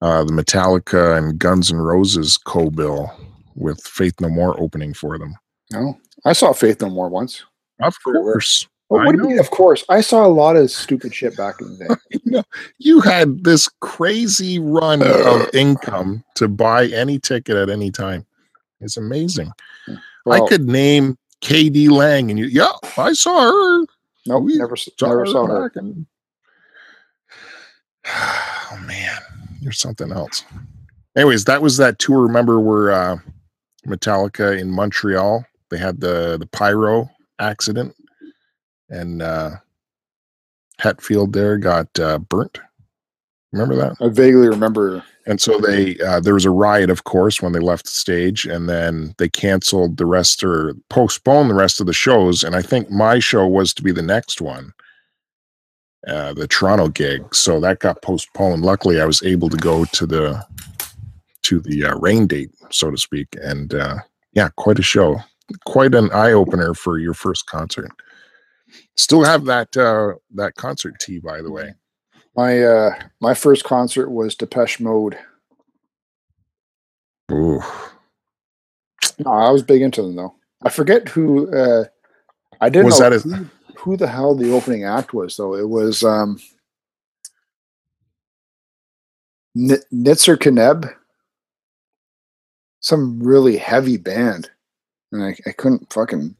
uh 0.00 0.24
the 0.24 0.32
Metallica 0.32 1.16
and 1.16 1.38
Guns 1.38 1.72
N' 1.72 1.78
Roses 1.78 2.36
co-bill 2.36 3.10
with 3.54 3.82
Faith 3.82 4.20
No 4.20 4.28
More 4.28 4.58
opening 4.60 4.94
for 4.94 5.18
them. 5.18 5.34
No, 5.70 5.98
I 6.24 6.32
saw 6.32 6.52
Faith 6.52 6.80
No 6.80 6.90
More 6.90 7.08
once. 7.08 7.42
Of 7.80 7.96
course. 8.02 8.66
Oh, 8.90 8.96
what 8.96 9.12
do 9.12 9.22
you 9.22 9.28
mean? 9.28 9.38
Of 9.38 9.50
course, 9.50 9.86
I 9.88 10.02
saw 10.02 10.26
a 10.26 10.28
lot 10.28 10.56
of 10.56 10.70
stupid 10.70 11.14
shit 11.14 11.34
back 11.34 11.62
in 11.62 11.78
the 11.78 11.88
day. 11.88 11.94
you 12.24 12.32
know, 12.32 12.44
you 12.76 13.00
had 13.00 13.42
this 13.44 13.66
crazy 13.80 14.58
run 14.58 15.00
of 15.02 15.48
income 15.54 16.22
to 16.34 16.46
buy 16.46 16.88
any 16.88 17.18
ticket 17.18 17.56
at 17.56 17.70
any 17.70 17.90
time. 17.90 18.26
It's 18.82 18.98
amazing. 18.98 19.50
Well, 20.26 20.44
I 20.44 20.46
could 20.46 20.68
name 20.68 21.16
KD 21.42 21.90
Lang 21.90 22.30
and 22.30 22.38
you, 22.38 22.46
yeah, 22.46 22.72
I 22.96 23.12
saw 23.12 23.40
her. 23.40 23.84
nope, 24.26 24.44
we 24.44 24.56
never, 24.56 24.74
s- 24.76 24.88
never 25.00 25.26
saw 25.26 25.46
her. 25.46 25.72
in- 25.76 26.06
Oh 28.06 28.78
man, 28.86 29.20
you're 29.60 29.72
something 29.72 30.10
else. 30.10 30.44
Anyways, 31.16 31.44
that 31.44 31.60
was 31.60 31.76
that 31.76 31.98
tour. 31.98 32.22
Remember 32.22 32.58
where 32.58 32.90
uh, 32.90 33.16
Metallica 33.86 34.58
in 34.58 34.70
Montreal? 34.70 35.44
They 35.70 35.76
had 35.78 36.00
the 36.00 36.36
the 36.38 36.46
pyro 36.46 37.10
accident, 37.38 37.94
and 38.88 39.20
uh, 39.20 39.50
Hetfield 40.80 41.32
there 41.34 41.58
got 41.58 41.86
uh, 42.00 42.18
burnt. 42.18 42.58
Remember 43.52 43.76
that? 43.76 43.96
I 44.00 44.08
vaguely 44.08 44.48
remember. 44.48 45.04
And 45.26 45.40
so 45.40 45.58
they 45.58 45.98
uh, 46.00 46.20
there 46.20 46.34
was 46.34 46.44
a 46.44 46.50
riot, 46.50 46.90
of 46.90 47.04
course, 47.04 47.40
when 47.40 47.52
they 47.52 47.60
left 47.60 47.84
the 47.84 47.90
stage, 47.90 48.44
and 48.44 48.68
then 48.68 49.14
they 49.18 49.28
canceled 49.28 49.96
the 49.96 50.06
rest 50.06 50.42
or 50.42 50.74
postponed 50.90 51.50
the 51.50 51.54
rest 51.54 51.80
of 51.80 51.86
the 51.86 51.92
shows. 51.92 52.42
And 52.42 52.56
I 52.56 52.62
think 52.62 52.90
my 52.90 53.20
show 53.20 53.46
was 53.46 53.72
to 53.74 53.82
be 53.82 53.92
the 53.92 54.02
next 54.02 54.40
one, 54.40 54.72
uh, 56.08 56.32
the 56.34 56.48
Toronto 56.48 56.88
gig. 56.88 57.34
So 57.34 57.60
that 57.60 57.78
got 57.78 58.02
postponed. 58.02 58.62
Luckily, 58.62 59.00
I 59.00 59.04
was 59.04 59.22
able 59.22 59.48
to 59.48 59.56
go 59.56 59.84
to 59.84 60.06
the 60.06 60.44
to 61.42 61.60
the 61.60 61.84
uh, 61.84 61.98
rain 61.98 62.26
date, 62.26 62.50
so 62.70 62.90
to 62.90 62.96
speak. 62.96 63.28
And 63.40 63.74
uh, 63.74 63.98
yeah, 64.32 64.48
quite 64.56 64.78
a 64.80 64.82
show, 64.82 65.20
quite 65.66 65.94
an 65.94 66.10
eye 66.12 66.32
opener 66.32 66.74
for 66.74 66.98
your 66.98 67.14
first 67.14 67.46
concert. 67.46 67.90
Still 68.96 69.22
have 69.22 69.44
that 69.44 69.76
uh, 69.76 70.14
that 70.34 70.54
concert 70.56 70.98
tee, 70.98 71.20
by 71.20 71.42
the 71.42 71.50
way. 71.50 71.74
My 72.34 72.62
uh, 72.62 72.94
my 73.20 73.34
first 73.34 73.64
concert 73.64 74.10
was 74.10 74.34
Depeche 74.34 74.80
Mode. 74.80 75.18
Ooh. 77.30 77.60
No, 79.18 79.30
I 79.30 79.50
was 79.50 79.62
big 79.62 79.82
into 79.82 80.02
them 80.02 80.16
though. 80.16 80.34
I 80.62 80.70
forget 80.70 81.08
who. 81.08 81.54
Uh, 81.54 81.84
I 82.60 82.68
didn't 82.68 82.86
Was 82.86 83.00
know 83.00 83.10
that 83.10 83.16
a- 83.26 83.28
who, 83.28 83.46
who 83.76 83.96
the 83.96 84.06
hell 84.06 84.34
the 84.34 84.52
opening 84.52 84.84
act 84.84 85.12
was 85.12 85.36
though. 85.36 85.54
It 85.54 85.68
was 85.68 86.02
um, 86.02 86.38
N- 89.56 89.82
Nitzer 89.92 90.58
Ebb, 90.58 90.88
some 92.80 93.22
really 93.22 93.58
heavy 93.58 93.96
band, 93.98 94.50
and 95.10 95.22
I, 95.22 95.36
I 95.46 95.52
couldn't 95.52 95.92
fucking. 95.92 96.34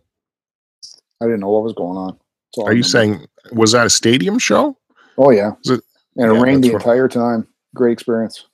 I 1.21 1.27
didn't 1.27 1.41
know 1.41 1.51
what 1.51 1.63
was 1.63 1.75
going 1.75 1.97
on. 1.97 2.19
Are 2.65 2.73
you 2.75 2.83
saying 2.83 3.27
was 3.53 3.73
that 3.73 3.87
a 3.87 3.91
stadium 3.91 4.39
show? 4.39 4.77
Oh 5.19 5.31
yeah, 5.31 5.53
it- 5.65 5.81
and 6.17 6.31
it 6.31 6.35
Yeah, 6.35 6.41
rained 6.43 6.65
the 6.65 6.73
entire 6.73 7.09
time. 7.09 7.47
Great 7.75 7.93
experience. 7.93 8.47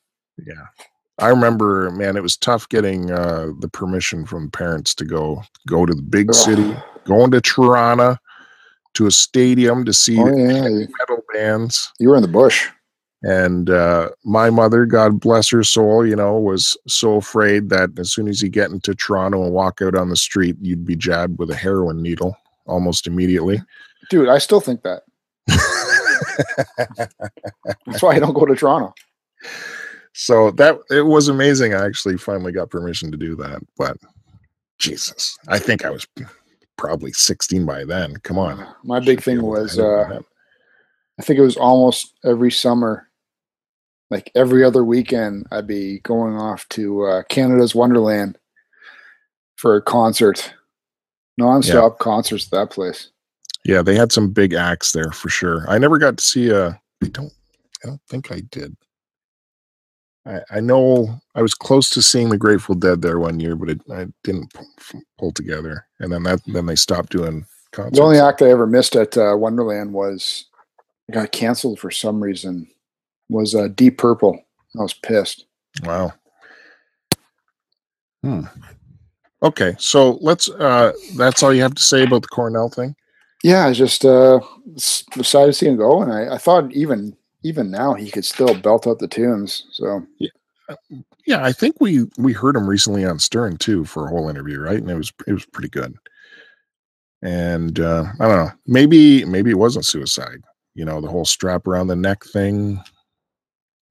Yeah. 0.46 0.66
I 1.20 1.28
remember, 1.30 1.90
man, 1.90 2.16
it 2.16 2.22
was 2.22 2.36
tough 2.36 2.68
getting 2.68 3.10
uh, 3.10 3.48
the 3.58 3.68
permission 3.68 4.24
from 4.24 4.50
parents 4.52 4.94
to 4.96 5.04
go 5.04 5.42
go 5.66 5.84
to 5.84 5.92
the 5.94 6.02
big 6.02 6.32
city, 6.32 6.76
going 7.04 7.32
to 7.32 7.40
Toronto 7.40 8.16
to 8.94 9.06
a 9.06 9.10
stadium 9.10 9.84
to 9.84 9.92
see 9.92 10.20
Oh 10.20 10.26
yeah, 10.28 10.62
metal 10.62 11.24
bands. 11.34 11.92
you 11.98 12.10
were 12.10 12.16
in 12.16 12.22
the 12.22 12.28
bush. 12.28 12.68
And 13.24 13.68
uh, 13.68 14.10
my 14.24 14.48
mother, 14.48 14.86
God 14.86 15.18
bless 15.18 15.50
her 15.50 15.64
soul, 15.64 16.06
you 16.06 16.14
know, 16.14 16.38
was 16.38 16.76
so 16.86 17.16
afraid 17.16 17.68
that 17.70 17.90
as 17.98 18.12
soon 18.12 18.28
as 18.28 18.40
you 18.40 18.48
get 18.48 18.70
into 18.70 18.94
Toronto 18.94 19.42
and 19.42 19.52
walk 19.52 19.82
out 19.82 19.96
on 19.96 20.08
the 20.10 20.14
street, 20.16 20.54
you'd 20.60 20.86
be 20.86 20.94
jabbed 20.94 21.36
with 21.40 21.50
a 21.50 21.56
heroin 21.56 22.00
needle 22.00 22.36
almost 22.66 23.08
immediately. 23.08 23.60
Dude, 24.08 24.28
I 24.28 24.38
still 24.38 24.60
think 24.60 24.82
that. 24.84 25.02
That's 27.86 28.02
why 28.02 28.14
I 28.14 28.18
don't 28.18 28.34
go 28.34 28.46
to 28.46 28.54
Toronto. 28.54 28.94
so 30.12 30.50
that 30.52 30.78
it 30.90 31.02
was 31.02 31.28
amazing. 31.28 31.74
I 31.74 31.84
actually 31.86 32.16
finally 32.18 32.52
got 32.52 32.70
permission 32.70 33.10
to 33.10 33.16
do 33.16 33.36
that, 33.36 33.60
but 33.76 33.96
Jesus, 34.78 35.36
I 35.48 35.58
think 35.58 35.84
I 35.84 35.90
was 35.90 36.06
probably 36.76 37.12
16 37.12 37.66
by 37.66 37.84
then. 37.84 38.16
Come 38.22 38.38
on. 38.38 38.66
My 38.84 39.00
big 39.00 39.22
thing 39.22 39.42
was, 39.42 39.78
uh, 39.78 40.20
I 41.18 41.22
think 41.22 41.38
it 41.38 41.42
was 41.42 41.56
almost 41.56 42.14
every 42.24 42.50
summer, 42.52 43.08
like 44.10 44.30
every 44.34 44.64
other 44.64 44.84
weekend, 44.84 45.46
I'd 45.50 45.66
be 45.66 45.98
going 46.00 46.36
off 46.36 46.68
to 46.70 47.04
uh, 47.04 47.22
Canada's 47.28 47.74
Wonderland 47.74 48.38
for 49.56 49.74
a 49.76 49.82
concert, 49.82 50.54
nonstop 51.40 51.98
concerts 51.98 52.46
at 52.46 52.50
that 52.52 52.70
place. 52.70 53.10
Yeah, 53.68 53.82
they 53.82 53.94
had 53.94 54.10
some 54.10 54.30
big 54.30 54.54
acts 54.54 54.92
there 54.92 55.12
for 55.12 55.28
sure. 55.28 55.66
I 55.68 55.76
never 55.76 55.98
got 55.98 56.16
to 56.16 56.24
see 56.24 56.48
a. 56.48 56.68
I 57.04 57.08
don't. 57.08 57.30
I 57.84 57.88
don't 57.88 58.00
think 58.08 58.32
I 58.32 58.40
did. 58.50 58.74
I, 60.24 60.40
I 60.50 60.60
know 60.60 61.20
I 61.34 61.42
was 61.42 61.54
close 61.54 61.90
to 61.90 62.00
seeing 62.00 62.30
the 62.30 62.38
Grateful 62.38 62.74
Dead 62.74 63.02
there 63.02 63.18
one 63.18 63.40
year, 63.40 63.56
but 63.56 63.68
it, 63.68 63.80
I 63.92 64.06
didn't 64.24 64.54
pull, 64.54 64.66
pull 65.18 65.32
together. 65.32 65.86
And 66.00 66.10
then 66.10 66.22
that 66.22 66.40
then 66.46 66.64
they 66.64 66.76
stopped 66.76 67.12
doing 67.12 67.44
concerts. 67.72 67.98
The 67.98 68.02
only 68.02 68.18
act 68.18 68.40
I 68.40 68.48
ever 68.48 68.66
missed 68.66 68.96
at 68.96 69.18
uh, 69.18 69.36
Wonderland 69.36 69.92
was 69.92 70.46
it 71.06 71.12
got 71.12 71.30
canceled 71.30 71.78
for 71.78 71.90
some 71.90 72.22
reason. 72.22 72.66
Was 73.28 73.54
uh, 73.54 73.68
Deep 73.68 73.98
Purple. 73.98 74.42
I 74.78 74.82
was 74.82 74.94
pissed. 74.94 75.44
Wow. 75.84 76.14
Hmm. 78.22 78.44
Okay, 79.42 79.76
so 79.78 80.12
let's. 80.22 80.48
uh 80.48 80.92
That's 81.18 81.42
all 81.42 81.52
you 81.52 81.60
have 81.60 81.74
to 81.74 81.82
say 81.82 82.04
about 82.04 82.22
the 82.22 82.28
Cornell 82.28 82.70
thing. 82.70 82.96
Yeah, 83.44 83.66
I 83.66 83.72
just 83.72 84.04
uh, 84.04 84.40
decided 85.12 85.46
to 85.46 85.52
see 85.52 85.66
him 85.66 85.76
go, 85.76 86.02
and 86.02 86.12
I, 86.12 86.34
I 86.34 86.38
thought 86.38 86.72
even 86.72 87.16
even 87.44 87.70
now 87.70 87.94
he 87.94 88.10
could 88.10 88.24
still 88.24 88.54
belt 88.54 88.86
out 88.86 88.98
the 88.98 89.08
tunes. 89.08 89.64
So 89.70 90.04
Yeah, 91.26 91.44
I 91.44 91.52
think 91.52 91.80
we 91.80 92.04
we 92.18 92.32
heard 92.32 92.56
him 92.56 92.68
recently 92.68 93.04
on 93.04 93.18
Stern 93.18 93.56
too 93.56 93.84
for 93.84 94.06
a 94.06 94.10
whole 94.10 94.28
interview, 94.28 94.58
right? 94.60 94.78
And 94.78 94.90
it 94.90 94.96
was 94.96 95.12
it 95.26 95.32
was 95.32 95.46
pretty 95.46 95.68
good. 95.68 95.94
And 97.22 97.80
uh, 97.80 98.04
I 98.20 98.28
don't 98.28 98.46
know, 98.46 98.52
maybe 98.66 99.24
maybe 99.24 99.50
it 99.50 99.58
wasn't 99.58 99.86
suicide. 99.86 100.40
You 100.74 100.84
know, 100.84 101.00
the 101.00 101.08
whole 101.08 101.24
strap 101.24 101.66
around 101.66 101.88
the 101.88 101.96
neck 101.96 102.24
thing 102.24 102.80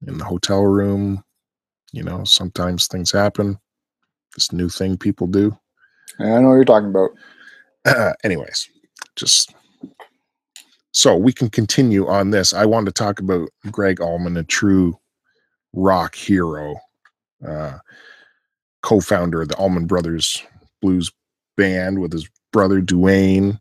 in 0.06 0.18
the 0.18 0.24
hotel 0.24 0.64
room. 0.64 1.22
You 1.92 2.02
know, 2.02 2.24
sometimes 2.24 2.86
things 2.86 3.10
happen. 3.10 3.58
This 4.34 4.52
new 4.52 4.68
thing 4.68 4.98
people 4.98 5.26
do. 5.26 5.56
I 6.20 6.24
know 6.24 6.48
what 6.48 6.54
you're 6.54 6.64
talking 6.64 6.90
about. 6.90 7.10
Uh, 7.86 8.12
anyways, 8.24 8.68
just 9.18 9.52
so 10.92 11.16
we 11.16 11.32
can 11.32 11.50
continue 11.50 12.06
on 12.06 12.30
this. 12.30 12.54
I 12.54 12.64
wanted 12.64 12.86
to 12.94 13.02
talk 13.02 13.20
about 13.20 13.48
Gregg 13.70 14.00
Allman, 14.00 14.36
a 14.36 14.44
true 14.44 14.98
rock 15.74 16.14
hero, 16.14 16.76
uh, 17.46 17.78
co-founder 18.82 19.42
of 19.42 19.48
the 19.48 19.56
Allman 19.56 19.86
Brothers 19.86 20.42
Blues 20.80 21.12
Band 21.56 22.00
with 22.00 22.12
his 22.12 22.28
brother 22.52 22.80
Duane, 22.80 23.58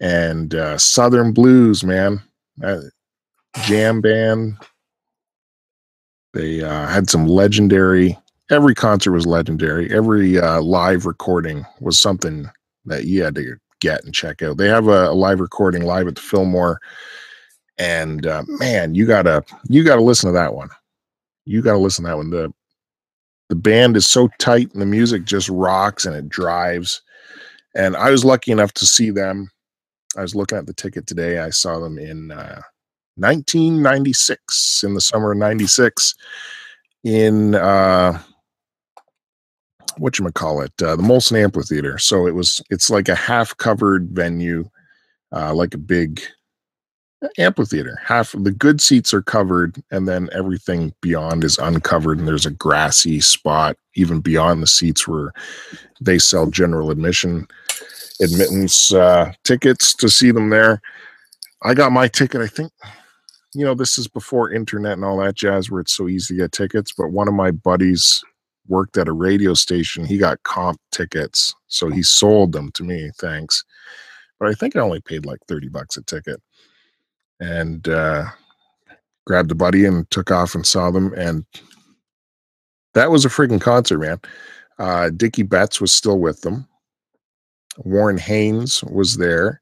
and 0.00 0.54
uh, 0.54 0.78
Southern 0.78 1.32
Blues 1.32 1.84
man, 1.84 2.22
uh, 2.62 2.80
jam 3.64 4.00
band. 4.00 4.56
They 6.32 6.62
uh, 6.62 6.86
had 6.86 7.10
some 7.10 7.26
legendary. 7.26 8.18
Every 8.50 8.74
concert 8.74 9.12
was 9.12 9.26
legendary. 9.26 9.92
Every 9.92 10.38
uh, 10.40 10.62
live 10.62 11.04
recording 11.04 11.66
was 11.80 12.00
something 12.00 12.48
that 12.86 13.04
you 13.04 13.22
had 13.22 13.34
to 13.34 13.58
get 13.82 14.04
and 14.04 14.14
check 14.14 14.40
out. 14.42 14.56
They 14.56 14.68
have 14.68 14.86
a, 14.86 15.08
a 15.08 15.12
live 15.14 15.40
recording 15.40 15.82
live 15.82 16.06
at 16.06 16.14
the 16.14 16.20
Fillmore, 16.20 16.80
and 17.78 18.26
uh, 18.26 18.44
man, 18.46 18.94
you 18.94 19.06
gotta 19.06 19.44
you 19.68 19.84
gotta 19.84 20.02
listen 20.02 20.28
to 20.28 20.34
that 20.34 20.54
one. 20.54 20.70
You 21.44 21.60
gotta 21.60 21.78
listen 21.78 22.04
to 22.04 22.10
that 22.10 22.16
one. 22.16 22.30
The 22.30 22.52
the 23.48 23.56
band 23.56 23.96
is 23.96 24.08
so 24.08 24.28
tight 24.38 24.72
and 24.72 24.80
the 24.80 24.86
music 24.86 25.24
just 25.24 25.48
rocks 25.50 26.06
and 26.06 26.16
it 26.16 26.28
drives. 26.28 27.02
And 27.74 27.96
I 27.96 28.10
was 28.10 28.24
lucky 28.24 28.52
enough 28.52 28.72
to 28.74 28.86
see 28.86 29.10
them. 29.10 29.50
I 30.16 30.22
was 30.22 30.34
looking 30.34 30.56
at 30.56 30.66
the 30.66 30.72
ticket 30.72 31.06
today. 31.06 31.38
I 31.38 31.50
saw 31.50 31.78
them 31.78 31.98
in 31.98 32.30
uh, 32.30 32.62
1996, 33.16 34.84
in 34.84 34.94
the 34.94 35.00
summer 35.00 35.32
of 35.32 35.38
96, 35.38 36.14
in 37.04 37.54
uh, 37.54 38.22
what 40.02 40.18
you 40.18 40.28
call 40.32 40.60
it, 40.60 40.72
uh, 40.82 40.96
the 40.96 41.02
Molson 41.02 41.40
Amphitheater. 41.40 41.96
So 41.96 42.26
it 42.26 42.34
was, 42.34 42.60
it's 42.70 42.90
like 42.90 43.08
a 43.08 43.14
half 43.14 43.56
covered 43.56 44.08
venue, 44.10 44.68
uh, 45.30 45.54
like 45.54 45.74
a 45.74 45.78
big 45.78 46.20
amphitheater. 47.38 48.00
Half 48.04 48.34
the 48.36 48.50
good 48.50 48.80
seats 48.80 49.14
are 49.14 49.22
covered, 49.22 49.80
and 49.92 50.08
then 50.08 50.28
everything 50.32 50.92
beyond 51.02 51.44
is 51.44 51.56
uncovered. 51.56 52.18
And 52.18 52.26
there's 52.26 52.46
a 52.46 52.50
grassy 52.50 53.20
spot 53.20 53.76
even 53.94 54.20
beyond 54.20 54.60
the 54.60 54.66
seats 54.66 55.06
where 55.06 55.32
they 56.00 56.18
sell 56.18 56.46
general 56.46 56.90
admission 56.90 57.46
admittance 58.20 58.92
uh, 58.92 59.32
tickets 59.44 59.94
to 59.94 60.08
see 60.08 60.32
them 60.32 60.50
there. 60.50 60.82
I 61.62 61.74
got 61.74 61.92
my 61.92 62.08
ticket. 62.08 62.40
I 62.40 62.48
think, 62.48 62.72
you 63.54 63.64
know, 63.64 63.74
this 63.74 63.98
is 63.98 64.08
before 64.08 64.50
internet 64.50 64.94
and 64.94 65.04
all 65.04 65.18
that 65.18 65.36
jazz, 65.36 65.70
where 65.70 65.80
it's 65.80 65.96
so 65.96 66.08
easy 66.08 66.34
to 66.34 66.42
get 66.42 66.50
tickets. 66.50 66.90
But 66.90 67.12
one 67.12 67.28
of 67.28 67.34
my 67.34 67.52
buddies 67.52 68.24
worked 68.68 68.96
at 68.96 69.08
a 69.08 69.12
radio 69.12 69.54
station. 69.54 70.04
He 70.04 70.18
got 70.18 70.42
comp 70.42 70.80
tickets, 70.90 71.54
so 71.66 71.88
he 71.88 72.02
sold 72.02 72.52
them 72.52 72.70
to 72.72 72.84
me. 72.84 73.10
Thanks. 73.18 73.64
But 74.38 74.48
I 74.48 74.54
think 74.54 74.76
I 74.76 74.80
only 74.80 75.00
paid 75.00 75.24
like 75.24 75.38
30 75.48 75.68
bucks 75.68 75.96
a 75.96 76.02
ticket 76.02 76.40
and 77.40 77.86
uh, 77.88 78.24
grabbed 79.26 79.50
a 79.50 79.54
buddy 79.54 79.84
and 79.84 80.10
took 80.10 80.30
off 80.30 80.54
and 80.54 80.66
saw 80.66 80.90
them. 80.90 81.12
And 81.14 81.44
that 82.94 83.10
was 83.10 83.24
a 83.24 83.28
freaking 83.28 83.60
concert, 83.60 83.98
man. 83.98 84.20
Uh, 84.78 85.10
Dickey 85.10 85.42
Betts 85.42 85.80
was 85.80 85.92
still 85.92 86.18
with 86.18 86.40
them. 86.42 86.66
Warren 87.78 88.18
Haynes 88.18 88.84
was 88.84 89.16
there. 89.16 89.61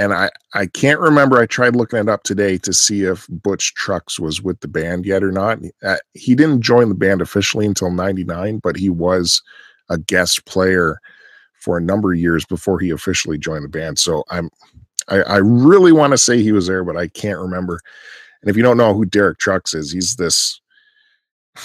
And 0.00 0.14
I, 0.14 0.30
I 0.54 0.64
can't 0.64 0.98
remember. 0.98 1.38
I 1.38 1.44
tried 1.44 1.76
looking 1.76 1.98
it 1.98 2.08
up 2.08 2.22
today 2.22 2.56
to 2.56 2.72
see 2.72 3.04
if 3.04 3.26
Butch 3.28 3.74
Trucks 3.74 4.18
was 4.18 4.40
with 4.40 4.58
the 4.60 4.68
band 4.68 5.04
yet 5.04 5.22
or 5.22 5.30
not. 5.30 5.58
Uh, 5.84 5.98
he 6.14 6.34
didn't 6.34 6.62
join 6.62 6.88
the 6.88 6.94
band 6.94 7.20
officially 7.20 7.66
until 7.66 7.90
99, 7.90 8.60
but 8.60 8.76
he 8.76 8.88
was 8.88 9.42
a 9.90 9.98
guest 9.98 10.46
player 10.46 10.98
for 11.52 11.76
a 11.76 11.82
number 11.82 12.14
of 12.14 12.18
years 12.18 12.46
before 12.46 12.78
he 12.78 12.88
officially 12.88 13.36
joined 13.36 13.62
the 13.62 13.68
band. 13.68 13.98
So 13.98 14.24
I'm 14.30 14.48
I, 15.08 15.18
I 15.18 15.36
really 15.36 15.92
want 15.92 16.12
to 16.12 16.18
say 16.18 16.42
he 16.42 16.52
was 16.52 16.66
there, 16.66 16.82
but 16.82 16.96
I 16.96 17.08
can't 17.08 17.38
remember. 17.38 17.78
And 18.40 18.48
if 18.48 18.56
you 18.56 18.62
don't 18.62 18.78
know 18.78 18.94
who 18.94 19.04
Derek 19.04 19.38
Trucks 19.38 19.74
is, 19.74 19.92
he's 19.92 20.16
this. 20.16 20.60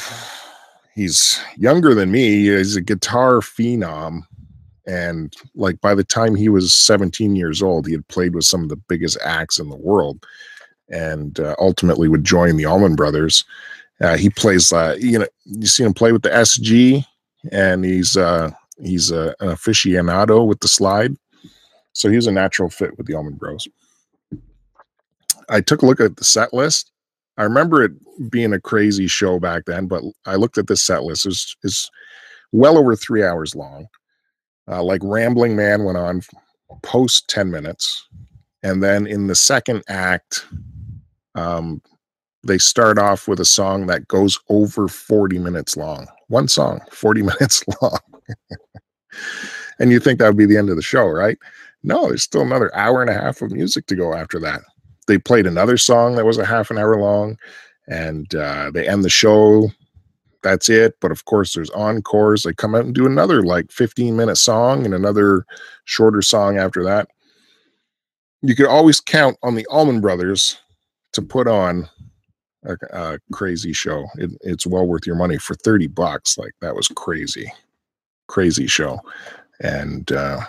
He's 0.94 1.42
younger 1.58 1.94
than 1.94 2.10
me. 2.10 2.46
He's 2.46 2.78
a 2.78 2.82
guitar 2.82 3.42
phenom, 3.42 4.22
and 4.88 5.36
like 5.56 5.80
by 5.82 5.96
the 5.96 6.04
time 6.04 6.36
he 6.36 6.50
was 6.50 6.74
17 6.74 7.36
years 7.36 7.62
old, 7.62 7.88
he 7.88 7.94
had 7.94 8.08
played 8.08 8.36
with 8.36 8.46
some 8.46 8.64
of 8.64 8.70
the 8.70 8.76
biggest 8.76 9.18
acts 9.24 9.60
in 9.60 9.70
the 9.70 9.76
world, 9.76 10.26
and 10.90 11.40
uh, 11.40 11.56
ultimately 11.60 12.08
would 12.08 12.24
join 12.24 12.58
the 12.58 12.66
Allman 12.66 12.96
Brothers. 12.96 13.44
Uh, 14.02 14.18
he 14.18 14.30
plays, 14.30 14.72
uh, 14.74 14.96
you 15.00 15.20
know, 15.20 15.28
you 15.46 15.68
see 15.68 15.84
him 15.84 15.94
play 15.94 16.12
with 16.12 16.22
the 16.22 16.30
SG, 16.30 17.06
and 17.52 17.86
he's 17.86 18.18
uh, 18.18 18.52
he's 18.82 19.12
uh, 19.12 19.34
an 19.40 19.50
aficionado 19.50 20.46
with 20.46 20.60
the 20.60 20.68
slide. 20.68 21.16
So 21.94 22.10
he 22.10 22.18
was 22.18 22.28
a 22.28 22.32
natural 22.32 22.70
fit 22.70 22.98
with 22.98 23.08
the 23.08 23.16
Allman 23.16 23.36
Bros. 23.36 23.68
I 25.50 25.62
took 25.62 25.82
a 25.82 25.86
look 25.86 26.02
at 26.02 26.18
the 26.18 26.24
set 26.24 26.54
list. 26.54 26.92
I 27.38 27.44
remember 27.44 27.84
it 27.84 27.92
being 28.30 28.54
a 28.54 28.62
crazy 28.62 29.08
show 29.08 29.40
back 29.40 29.66
then, 29.66 29.88
but 29.88 30.04
I 30.26 30.36
looked 30.36 30.58
at 30.58 30.68
the 30.68 30.76
set 30.76 31.04
list. 31.04 31.26
It's 31.26 31.56
is 31.64 31.90
well 32.52 32.78
over 32.78 32.96
three 32.96 33.24
hours 33.24 33.56
long. 33.56 33.88
Uh, 34.68 34.84
like 34.84 35.02
Rambling 35.04 35.56
Man 35.56 35.84
went 35.84 35.98
on 35.98 36.22
post 36.82 37.30
10 37.30 37.52
minutes. 37.52 38.08
And 38.64 38.82
then 38.82 39.06
in 39.06 39.28
the 39.28 39.36
second 39.36 39.84
act, 39.88 40.46
um, 41.36 41.82
they 42.44 42.58
start 42.58 42.98
off 42.98 43.28
with 43.28 43.40
a 43.40 43.46
song 43.46 43.88
that 43.88 44.08
goes 44.08 44.40
over 44.50 44.88
40 44.88 45.40
minutes 45.40 45.76
long. 45.76 46.08
One 46.28 46.48
song, 46.48 46.82
40 46.92 47.24
minutes 47.24 47.64
long. 47.82 48.00
and 49.80 49.92
you 49.92 50.00
think 50.00 50.20
that 50.20 50.28
would 50.28 50.38
be 50.38 50.46
the 50.46 50.58
end 50.58 50.70
of 50.70 50.76
the 50.76 50.82
show, 50.82 51.06
right? 51.06 51.38
No, 51.84 52.08
there's 52.08 52.24
still 52.24 52.42
another 52.42 52.76
hour 52.76 53.02
and 53.02 53.10
a 53.10 53.14
half 53.14 53.42
of 53.42 53.52
music 53.52 53.86
to 53.88 53.96
go 53.96 54.14
after 54.14 54.40
that. 54.40 54.62
They 55.08 55.20
played 55.20 55.46
another 55.46 55.78
song 55.78 56.16
that 56.16 56.26
was 56.26 56.40
a 56.40 56.46
half 56.46 56.72
an 56.72 56.80
hour 56.80 57.00
long, 57.00 57.38
and 57.88 58.34
uh, 58.34 58.72
they 58.74 58.88
end 58.88 59.04
the 59.04 59.10
show. 59.10 59.70
That's 60.46 60.70
it. 60.70 60.94
But 61.02 61.12
of 61.12 61.26
course, 61.26 61.56
there's 61.56 61.72
encores. 61.72 62.44
They 62.44 62.54
come 62.54 62.76
out 62.76 62.86
and 62.86 62.94
do 62.94 63.08
another 63.08 63.42
like 63.42 63.72
15 63.72 64.16
minute 64.16 64.36
song 64.36 64.86
and 64.86 64.94
another 64.94 65.44
shorter 65.86 66.22
song 66.22 66.60
after 66.60 66.84
that. 66.84 67.10
You 68.44 68.56
could 68.56 68.68
always 68.68 69.02
count 69.02 69.38
on 69.42 69.56
the 69.56 69.66
Allman 69.72 70.02
Brothers 70.02 70.60
to 71.14 71.24
put 71.24 71.48
on 71.48 71.90
a, 72.64 72.76
a 72.92 73.20
crazy 73.32 73.74
show. 73.74 74.06
It, 74.20 74.30
it's 74.42 74.68
well 74.68 74.86
worth 74.86 75.08
your 75.08 75.16
money 75.16 75.40
for 75.40 75.56
30 75.56 75.88
bucks. 75.88 76.38
Like 76.38 76.54
that 76.62 76.76
was 76.76 76.90
crazy, 76.90 77.52
crazy 78.28 78.68
show. 78.68 79.00
And 79.62 80.12
uh, 80.12 80.42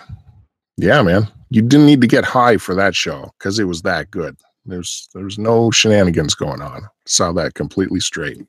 yeah, 0.77 1.01
man. 1.01 1.27
You 1.49 1.63
didn't 1.63 1.87
need 1.87 2.01
to 2.01 2.07
get 2.07 2.23
high 2.23 2.57
for 2.57 2.75
that 2.75 2.93
show 2.93 3.33
because 3.39 3.57
it 3.57 3.63
was 3.63 3.81
that 3.81 4.11
good. 4.11 4.37
There's 4.63 5.09
there's 5.15 5.39
no 5.39 5.71
shenanigans 5.71 6.35
going 6.35 6.61
on. 6.61 6.87
Saw 7.07 7.31
that 7.31 7.55
completely 7.55 7.99
straight. 7.99 8.45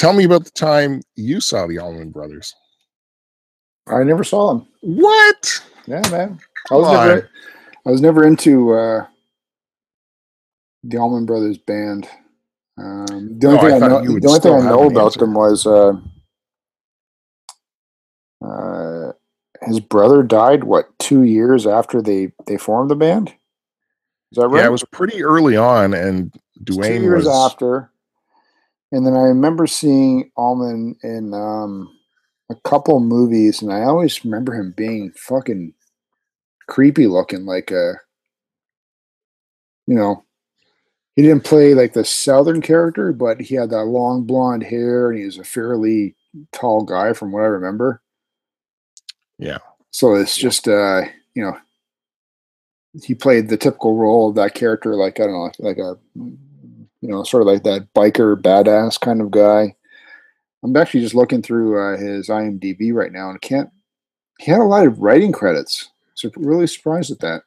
Tell 0.00 0.14
me 0.14 0.24
about 0.24 0.44
the 0.44 0.50
time 0.52 1.02
you 1.14 1.42
saw 1.42 1.66
the 1.66 1.78
Allman 1.78 2.08
Brothers. 2.08 2.54
I 3.86 4.02
never 4.02 4.24
saw 4.24 4.48
them. 4.48 4.66
What? 4.80 5.62
Yeah, 5.86 6.00
man. 6.10 6.40
I 6.70 6.74
was 6.74 6.90
never 6.90 7.30
I 7.86 7.90
was 7.90 8.00
never 8.00 8.26
into 8.26 8.72
uh 8.72 9.06
the 10.84 10.96
Allman 10.96 11.26
Brothers 11.26 11.58
band. 11.58 12.08
Um, 12.78 13.38
the 13.38 13.48
only 13.48 13.58
oh, 13.58 13.62
thing 13.62 13.72
I, 13.82 13.86
I 13.86 13.88
know, 13.90 14.18
the 14.18 14.26
only 14.26 14.40
thing 14.40 14.52
I 14.54 14.60
know 14.70 14.88
about 14.88 15.04
answer. 15.04 15.20
them 15.20 15.34
was 15.34 15.66
uh, 15.66 15.92
uh, 18.42 19.12
his 19.66 19.80
brother 19.80 20.22
died 20.22 20.64
what 20.64 20.98
two 20.98 21.24
years 21.24 21.66
after 21.66 22.00
they 22.00 22.32
they 22.46 22.56
formed 22.56 22.90
the 22.90 22.96
band 22.96 23.34
is 24.32 24.38
that 24.38 24.48
right 24.48 24.60
yeah 24.60 24.66
it 24.66 24.72
was 24.72 24.84
pretty 24.92 25.22
early 25.22 25.58
on 25.58 25.92
and 25.92 26.32
Duane 26.64 27.00
two 27.00 27.02
years 27.02 27.26
was... 27.26 27.52
after 27.52 27.89
and 28.92 29.06
then 29.06 29.14
i 29.14 29.22
remember 29.22 29.66
seeing 29.66 30.30
allman 30.36 30.96
in 31.02 31.32
um, 31.34 31.88
a 32.50 32.54
couple 32.64 33.00
movies 33.00 33.62
and 33.62 33.72
i 33.72 33.82
always 33.82 34.24
remember 34.24 34.54
him 34.54 34.72
being 34.76 35.12
fucking 35.12 35.72
creepy 36.66 37.06
looking 37.06 37.44
like 37.44 37.70
a 37.70 37.94
you 39.86 39.94
know 39.94 40.24
he 41.16 41.22
didn't 41.22 41.44
play 41.44 41.74
like 41.74 41.92
the 41.92 42.04
southern 42.04 42.60
character 42.60 43.12
but 43.12 43.40
he 43.40 43.54
had 43.54 43.70
that 43.70 43.84
long 43.84 44.24
blonde 44.24 44.62
hair 44.62 45.10
and 45.10 45.18
he 45.18 45.24
was 45.24 45.38
a 45.38 45.44
fairly 45.44 46.14
tall 46.52 46.84
guy 46.84 47.12
from 47.12 47.32
what 47.32 47.42
i 47.42 47.46
remember 47.46 48.00
yeah. 49.40 49.58
So 49.90 50.14
it's 50.14 50.36
just 50.36 50.68
uh, 50.68 51.02
you 51.34 51.42
know, 51.42 51.56
he 53.02 53.14
played 53.14 53.48
the 53.48 53.56
typical 53.56 53.96
role 53.96 54.28
of 54.28 54.34
that 54.36 54.54
character, 54.54 54.94
like 54.94 55.18
I 55.18 55.24
don't 55.24 55.32
know, 55.32 55.50
like 55.58 55.78
a 55.78 55.96
you 57.00 57.08
know, 57.08 57.22
sort 57.24 57.42
of 57.42 57.46
like 57.46 57.62
that 57.64 57.92
biker 57.94 58.40
badass 58.40 59.00
kind 59.00 59.20
of 59.20 59.30
guy. 59.30 59.74
I'm 60.62 60.76
actually 60.76 61.00
just 61.00 61.14
looking 61.14 61.42
through 61.42 61.78
uh, 61.78 61.96
his 61.96 62.28
IMDb 62.28 62.92
right 62.92 63.12
now, 63.12 63.30
and 63.30 63.40
can't. 63.40 63.70
He 64.38 64.50
had 64.50 64.60
a 64.60 64.64
lot 64.64 64.86
of 64.86 64.98
writing 64.98 65.32
credits, 65.32 65.90
so 66.14 66.30
really 66.36 66.66
surprised 66.66 67.10
at 67.10 67.20
that. 67.20 67.42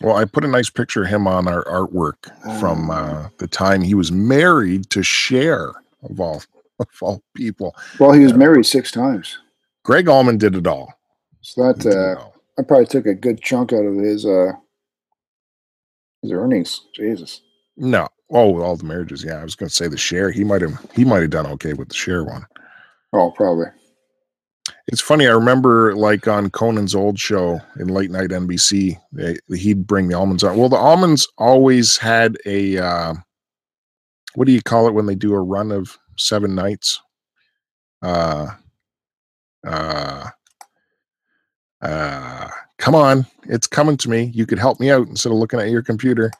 Well, 0.00 0.16
I 0.16 0.24
put 0.24 0.44
a 0.44 0.48
nice 0.48 0.70
picture 0.70 1.02
of 1.02 1.08
him 1.08 1.26
on 1.26 1.48
our 1.48 1.64
artwork 1.64 2.30
from 2.60 2.90
uh, 2.90 3.24
oh. 3.26 3.30
the 3.38 3.48
time 3.48 3.82
he 3.82 3.94
was 3.94 4.12
married 4.12 4.90
to 4.90 5.02
Cher, 5.02 5.72
of 6.02 6.20
all 6.20 6.42
of 6.78 6.86
all 7.00 7.22
people. 7.34 7.74
Well, 7.98 8.12
he 8.12 8.20
was 8.20 8.34
married 8.34 8.64
six 8.64 8.90
times. 8.90 9.38
Gregg 9.84 10.08
Allman 10.08 10.38
did 10.38 10.54
it 10.54 10.66
all. 10.66 10.92
So 11.40 11.72
that 11.72 11.86
uh, 11.86 12.22
I 12.58 12.62
probably 12.62 12.86
took 12.86 13.06
a 13.06 13.14
good 13.14 13.40
chunk 13.42 13.72
out 13.72 13.84
of 13.84 13.96
his 13.96 14.24
uh 14.24 14.52
his 16.22 16.32
earnings. 16.32 16.86
Jesus. 16.94 17.42
No. 17.78 18.08
Oh, 18.30 18.60
all 18.60 18.76
the 18.76 18.84
marriages. 18.84 19.24
Yeah, 19.24 19.40
I 19.40 19.44
was 19.44 19.54
going 19.54 19.68
to 19.68 19.74
say 19.74 19.88
the 19.88 19.96
Cher. 19.96 20.30
He 20.30 20.44
might 20.44 20.60
have 20.60 20.78
he 20.94 21.04
might 21.04 21.22
have 21.22 21.30
done 21.30 21.46
okay 21.46 21.72
with 21.72 21.88
the 21.88 21.94
Cher 21.94 22.24
one. 22.24 22.44
Oh, 23.14 23.30
probably. 23.30 23.66
It's 24.88 25.00
funny. 25.00 25.26
I 25.26 25.32
remember 25.32 25.94
like 25.94 26.28
on 26.28 26.50
Conan's 26.50 26.94
old 26.94 27.18
show 27.18 27.58
in 27.78 27.88
late 27.88 28.10
night 28.10 28.30
NBC, 28.30 28.98
they, 29.12 29.36
he'd 29.56 29.86
bring 29.86 30.08
the 30.08 30.14
Allmans 30.14 30.46
on. 30.46 30.58
Well, 30.58 30.68
the 30.68 30.76
Allmans 30.76 31.26
always 31.38 31.96
had 31.96 32.36
a 32.44 32.76
uh, 32.76 33.14
what 34.34 34.46
do 34.46 34.52
you 34.52 34.60
call 34.62 34.86
it 34.88 34.92
when 34.94 35.06
they 35.06 35.14
do 35.14 35.32
a 35.32 35.40
run 35.40 35.72
of 35.72 35.96
seven 36.18 36.54
nights? 36.54 37.00
Uh, 38.02 38.48
uh, 39.66 40.28
Uh, 41.80 42.48
come 42.78 42.94
on, 42.94 43.24
it's 43.44 43.66
coming 43.66 43.96
to 43.98 44.10
me. 44.10 44.30
You 44.34 44.46
could 44.46 44.58
help 44.58 44.80
me 44.80 44.90
out 44.90 45.06
instead 45.08 45.32
of 45.32 45.38
looking 45.38 45.60
at 45.60 45.70
your 45.70 45.82
computer. 45.82 46.30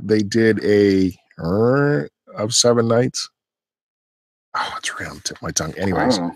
They 0.00 0.22
did 0.22 0.62
a 0.64 1.16
uh, 1.38 2.04
of 2.34 2.54
seven 2.54 2.88
nights. 2.88 3.28
Oh, 4.56 4.74
it's 4.78 4.92
right 4.98 5.08
on 5.08 5.16
the 5.16 5.22
tip 5.22 5.36
of 5.38 5.42
my 5.42 5.50
tongue. 5.50 5.74
Anyways, 5.76 6.18
Oh. 6.18 6.32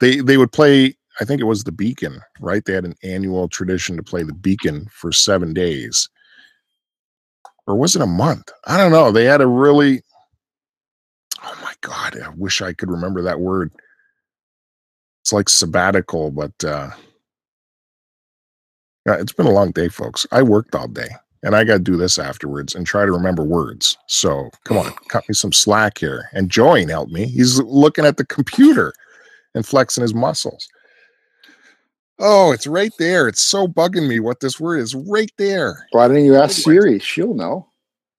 they 0.00 0.20
they 0.20 0.36
would 0.36 0.52
play. 0.52 0.96
I 1.20 1.24
think 1.24 1.40
it 1.40 1.44
was 1.44 1.64
the 1.64 1.72
Beacon, 1.72 2.20
right? 2.40 2.64
They 2.64 2.74
had 2.74 2.84
an 2.84 2.96
annual 3.02 3.48
tradition 3.48 3.96
to 3.96 4.02
play 4.02 4.22
the 4.22 4.34
Beacon 4.34 4.86
for 4.92 5.12
seven 5.12 5.54
days, 5.54 6.08
or 7.66 7.76
was 7.76 7.96
it 7.96 8.02
a 8.02 8.06
month? 8.06 8.50
I 8.66 8.76
don't 8.76 8.92
know. 8.92 9.10
They 9.12 9.24
had 9.24 9.40
a 9.40 9.46
really. 9.46 10.02
Oh 11.42 11.58
my 11.62 11.72
god! 11.80 12.18
I 12.20 12.28
wish 12.30 12.60
I 12.62 12.72
could 12.72 12.90
remember 12.90 13.22
that 13.22 13.40
word. 13.40 13.72
It's 15.22 15.32
like 15.32 15.48
sabbatical, 15.48 16.30
but 16.30 16.52
uh, 16.64 16.90
yeah, 19.06 19.14
it's 19.16 19.32
been 19.32 19.46
a 19.46 19.50
long 19.52 19.70
day, 19.70 19.88
folks. 19.88 20.26
I 20.32 20.42
worked 20.42 20.74
all 20.74 20.88
day, 20.88 21.08
and 21.46 21.54
I 21.54 21.62
got 21.62 21.74
to 21.74 21.78
do 21.78 21.96
this 21.96 22.18
afterwards 22.18 22.74
and 22.74 22.84
try 22.84 23.06
to 23.06 23.12
remember 23.12 23.44
words. 23.44 23.96
So 24.08 24.50
come 24.64 24.78
on, 24.78 24.92
cut 25.08 25.28
me 25.28 25.32
some 25.32 25.52
slack 25.52 25.98
here. 25.98 26.28
And 26.32 26.50
Joey 26.50 26.84
helped 26.86 27.12
me. 27.12 27.26
He's 27.26 27.60
looking 27.60 28.04
at 28.04 28.16
the 28.16 28.26
computer 28.26 28.92
and 29.54 29.64
flexing 29.64 30.02
his 30.02 30.12
muscles. 30.12 30.68
Oh, 32.18 32.50
it's 32.50 32.66
right 32.66 32.90
there. 32.98 33.28
It's 33.28 33.42
so 33.42 33.68
bugging 33.68 34.08
me 34.08 34.18
what 34.18 34.40
this 34.40 34.58
word 34.58 34.80
is 34.80 34.96
right 34.96 35.30
there. 35.38 35.86
Why 35.92 36.08
didn't 36.08 36.24
you 36.24 36.34
ask 36.34 36.66
Anyways. 36.66 36.82
Siri? 36.82 36.98
She'll 36.98 37.34
know. 37.34 37.68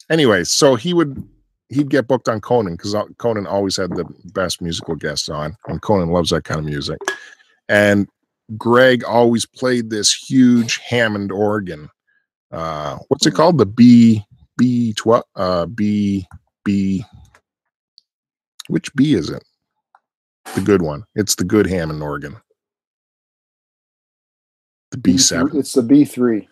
Anyway, 0.10 0.46
so 0.46 0.76
he 0.76 0.94
would 0.94 1.22
he'd 1.68 1.90
get 1.90 2.08
booked 2.08 2.30
on 2.30 2.40
Conan 2.40 2.78
because 2.78 2.96
uh, 2.96 3.04
Conan 3.18 3.46
always 3.46 3.76
had 3.76 3.90
the 3.90 4.06
best 4.34 4.62
musical 4.62 4.96
guests 4.96 5.28
on, 5.28 5.58
and 5.68 5.82
Conan 5.82 6.12
loves 6.12 6.30
that 6.30 6.46
kind 6.46 6.60
of 6.60 6.66
music. 6.66 7.00
And 7.68 8.08
Gregg 8.56 9.04
always 9.04 9.46
played 9.46 9.90
this 9.90 10.14
huge 10.14 10.78
Hammond 10.78 11.34
organ. 11.34 11.90
Uh, 12.52 12.98
what's 13.10 13.26
it 13.26 13.34
called? 13.34 13.58
The 13.58 13.66
B 13.66 14.24
B 14.58 14.94
twelve 14.94 15.26
uh, 15.36 15.66
B 15.66 16.28
B. 16.66 17.04
Which 18.68 18.94
B 18.96 19.14
is 19.14 19.30
it? 19.30 19.44
The 20.56 20.62
good 20.62 20.82
one. 20.82 21.04
It's 21.16 21.36
the 21.36 21.44
good 21.44 21.68
Hammond 21.68 22.02
organ. 22.04 22.38
The 24.92 24.98
B 24.98 25.18
seven 25.18 25.58
It's 25.58 25.74
the 25.74 25.84
B 25.84 26.06
three. 26.06 26.48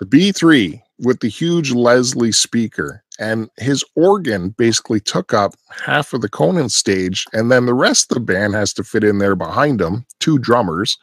the 0.00 0.06
B3 0.06 0.82
with 0.98 1.20
the 1.20 1.28
huge 1.28 1.72
Leslie 1.72 2.32
speaker, 2.32 3.02
and 3.18 3.48
his 3.58 3.84
organ 3.94 4.50
basically 4.50 5.00
took 5.00 5.32
up 5.34 5.54
half 5.84 6.12
of 6.12 6.20
the 6.22 6.28
Conan 6.28 6.68
stage, 6.70 7.24
and 7.32 7.50
then 7.52 7.66
the 7.66 7.74
rest 7.74 8.10
of 8.10 8.16
the 8.16 8.20
band 8.20 8.54
has 8.54 8.72
to 8.74 8.84
fit 8.84 9.04
in 9.04 9.18
there 9.18 9.36
behind 9.36 9.80
him. 9.80 10.06
Two 10.20 10.38
drummers, 10.38 10.98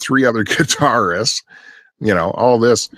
three 0.00 0.24
other 0.24 0.44
guitarists, 0.44 1.42
you 2.00 2.14
know, 2.14 2.30
all 2.32 2.58
this, 2.58 2.90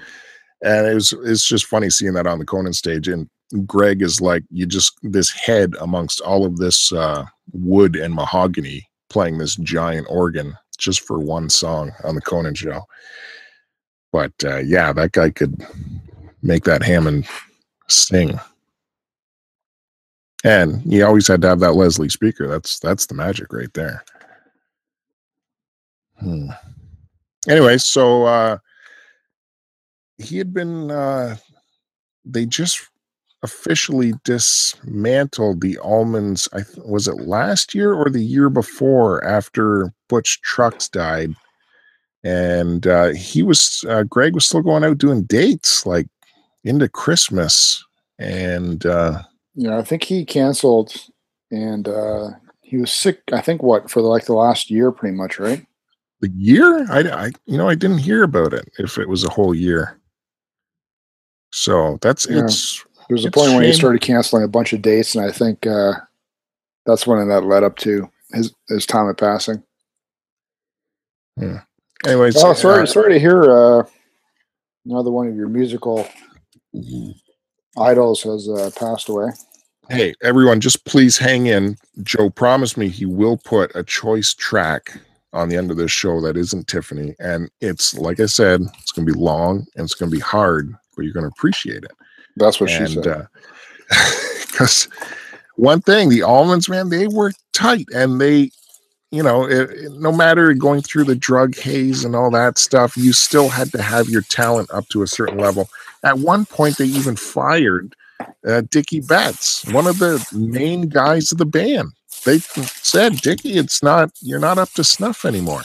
and 0.62 0.86
it 0.86 0.94
was 0.94 1.12
it's 1.24 1.46
just 1.46 1.66
funny 1.66 1.90
seeing 1.90 2.14
that 2.14 2.26
on 2.26 2.38
the 2.38 2.44
Conan 2.44 2.72
stage. 2.72 3.08
And 3.08 3.28
Gregg 3.66 4.02
is 4.02 4.20
like 4.20 4.44
you 4.50 4.66
just 4.66 4.98
this 5.02 5.30
head 5.30 5.74
amongst 5.80 6.20
all 6.20 6.44
of 6.44 6.58
this 6.58 6.92
uh, 6.92 7.24
wood 7.52 7.96
and 7.96 8.14
mahogany 8.14 8.88
playing 9.08 9.38
this 9.38 9.56
giant 9.56 10.06
organ 10.08 10.56
just 10.78 11.00
for 11.00 11.18
one 11.18 11.48
song 11.48 11.92
on 12.04 12.14
the 12.14 12.20
Conan 12.20 12.54
show. 12.54 12.82
But 14.12 14.32
uh, 14.44 14.58
yeah, 14.58 14.92
that 14.92 15.12
guy 15.12 15.30
could 15.30 15.64
make 16.42 16.64
that 16.64 16.82
Hammond 16.82 17.26
sing. 17.88 18.38
And 20.42 20.80
he 20.82 21.02
always 21.02 21.28
had 21.28 21.42
to 21.42 21.48
have 21.48 21.60
that 21.60 21.74
Leslie 21.74 22.08
speaker. 22.08 22.48
That's 22.48 22.78
that's 22.78 23.06
the 23.06 23.14
magic 23.14 23.52
right 23.52 23.72
there. 23.74 24.04
Hmm. 26.18 26.50
Anyway, 27.48 27.78
so 27.78 28.24
uh, 28.24 28.58
he 30.20 30.38
had 30.38 30.52
been. 30.52 30.90
Uh, 30.90 31.36
they 32.24 32.46
just 32.46 32.86
officially 33.42 34.12
dismantled 34.24 35.62
the 35.62 35.78
Allmans. 35.82 36.48
I 36.52 36.62
th- 36.62 36.86
was 36.86 37.08
it 37.08 37.26
last 37.26 37.74
year 37.74 37.94
or 37.94 38.10
the 38.10 38.22
year 38.22 38.50
before 38.50 39.24
after 39.24 39.92
Butch 40.08 40.40
Trucks 40.42 40.88
died 40.88 41.34
and 42.24 42.86
uh, 42.86 43.08
he 43.08 43.42
was 43.42 43.84
uh, 43.88 44.02
Gregg 44.04 44.34
was 44.34 44.46
still 44.46 44.62
going 44.62 44.84
out 44.84 44.98
doing 44.98 45.22
dates 45.22 45.86
like 45.86 46.06
into 46.64 46.88
Christmas, 46.88 47.84
and 48.18 48.84
uh, 48.84 49.22
Yeah, 49.54 49.78
I 49.78 49.82
think 49.82 50.04
he 50.04 50.24
canceled, 50.24 50.94
and 51.50 51.88
uh, 51.88 52.30
he 52.60 52.76
was 52.76 52.92
sick. 52.92 53.22
I 53.32 53.40
think 53.40 53.62
what 53.62 53.90
for 53.90 54.02
like 54.02 54.26
the 54.26 54.34
last 54.34 54.70
year, 54.70 54.92
pretty 54.92 55.16
much, 55.16 55.38
right? 55.38 55.66
the 56.20 56.30
year 56.36 56.86
I, 56.90 57.00
I 57.00 57.30
you 57.46 57.56
know 57.56 57.68
I 57.68 57.74
didn't 57.74 57.98
hear 57.98 58.22
about 58.22 58.52
it 58.52 58.68
if 58.78 58.98
it 58.98 59.08
was 59.08 59.24
a 59.24 59.30
whole 59.30 59.54
year. 59.54 59.98
So 61.50 61.98
that's 62.00 62.26
Yeah. 62.28 62.44
it's 62.44 62.84
There 63.08 63.16
was 63.16 63.24
a 63.24 63.30
point 63.30 63.52
when 63.54 63.64
he 63.64 63.72
started 63.72 64.00
canceling 64.00 64.44
a 64.44 64.48
bunch 64.48 64.72
of 64.72 64.82
dates, 64.82 65.14
and 65.14 65.24
I 65.24 65.32
think 65.32 65.66
uh, 65.66 65.94
that's 66.86 67.06
when 67.06 67.28
that 67.28 67.44
led 67.44 67.64
up 67.64 67.76
to 67.78 68.08
his 68.32 68.54
his 68.68 68.86
time 68.86 69.08
of 69.08 69.16
passing. 69.16 69.62
Yeah. 71.36 71.62
Anyways. 72.06 72.36
Oh, 72.36 72.52
sorry, 72.54 72.82
uh, 72.82 72.86
sorry 72.86 73.12
to 73.14 73.18
hear 73.18 73.42
uh, 73.50 73.82
another 74.86 75.10
one 75.10 75.26
of 75.28 75.36
your 75.36 75.48
musical 75.48 76.06
idols 77.76 78.22
has 78.22 78.48
uh, 78.48 78.70
passed 78.78 79.08
away. 79.08 79.30
hey 79.88 80.14
everyone, 80.22 80.60
just 80.60 80.84
please 80.84 81.18
hang 81.18 81.46
in. 81.46 81.76
Joe 82.02 82.30
promised 82.30 82.76
me 82.76 82.88
he 82.88 83.06
will 83.06 83.36
put 83.38 83.74
a 83.74 83.82
choice 83.82 84.32
track 84.34 84.92
on 85.32 85.48
the 85.48 85.56
end 85.56 85.70
of 85.70 85.76
this 85.76 85.90
show 85.90 86.20
that 86.20 86.36
isn't 86.36 86.68
Tiffany, 86.68 87.14
and 87.18 87.50
it's 87.60 87.94
like 87.98 88.20
I 88.20 88.26
said, 88.26 88.60
it's 88.78 88.92
going 88.92 89.06
to 89.06 89.12
be 89.12 89.18
long 89.18 89.66
and 89.74 89.84
it's 89.84 89.94
going 89.94 90.10
to 90.10 90.16
be 90.16 90.22
hard, 90.22 90.74
but 91.00 91.04
you're 91.06 91.14
going 91.14 91.24
to 91.24 91.32
appreciate 91.34 91.82
it. 91.84 91.92
That's 92.36 92.60
what 92.60 92.68
she 92.68 92.84
said. 92.86 93.04
because 94.50 94.86
one 95.56 95.80
thing 95.80 96.10
the 96.10 96.20
allmans 96.20 96.68
man 96.68 96.90
they 96.90 97.08
were 97.08 97.32
tight 97.52 97.86
and 97.94 98.20
they 98.20 98.50
you 99.10 99.22
know 99.22 99.44
it, 99.44 99.70
it- 99.70 99.92
no 99.92 100.12
matter 100.12 100.52
going 100.54 100.82
through 100.82 101.04
the 101.04 101.14
drug 101.14 101.56
haze 101.56 102.04
and 102.04 102.14
all 102.14 102.30
that 102.30 102.58
stuff 102.58 102.96
you 102.96 103.12
still 103.12 103.48
had 103.48 103.72
to 103.72 103.80
have 103.82 104.08
your 104.08 104.22
talent 104.22 104.70
up 104.72 104.86
to 104.88 105.02
a 105.02 105.06
certain 105.06 105.38
level 105.38 105.68
at 106.04 106.18
one 106.18 106.44
point 106.46 106.76
they 106.76 106.84
even 106.84 107.16
fired 107.16 107.94
uh, 108.46 108.60
dickey 108.70 109.00
betts 109.00 109.64
one 109.72 109.86
of 109.86 109.98
the 109.98 110.24
main 110.32 110.82
guys 110.82 111.32
of 111.32 111.38
the 111.38 111.46
band 111.46 111.88
they 112.26 112.38
said 112.38 113.16
dickey 113.16 113.56
it's 113.56 113.82
not 113.82 114.10
you're 114.20 114.38
not 114.38 114.58
up 114.58 114.70
to 114.70 114.84
snuff 114.84 115.24
anymore 115.24 115.62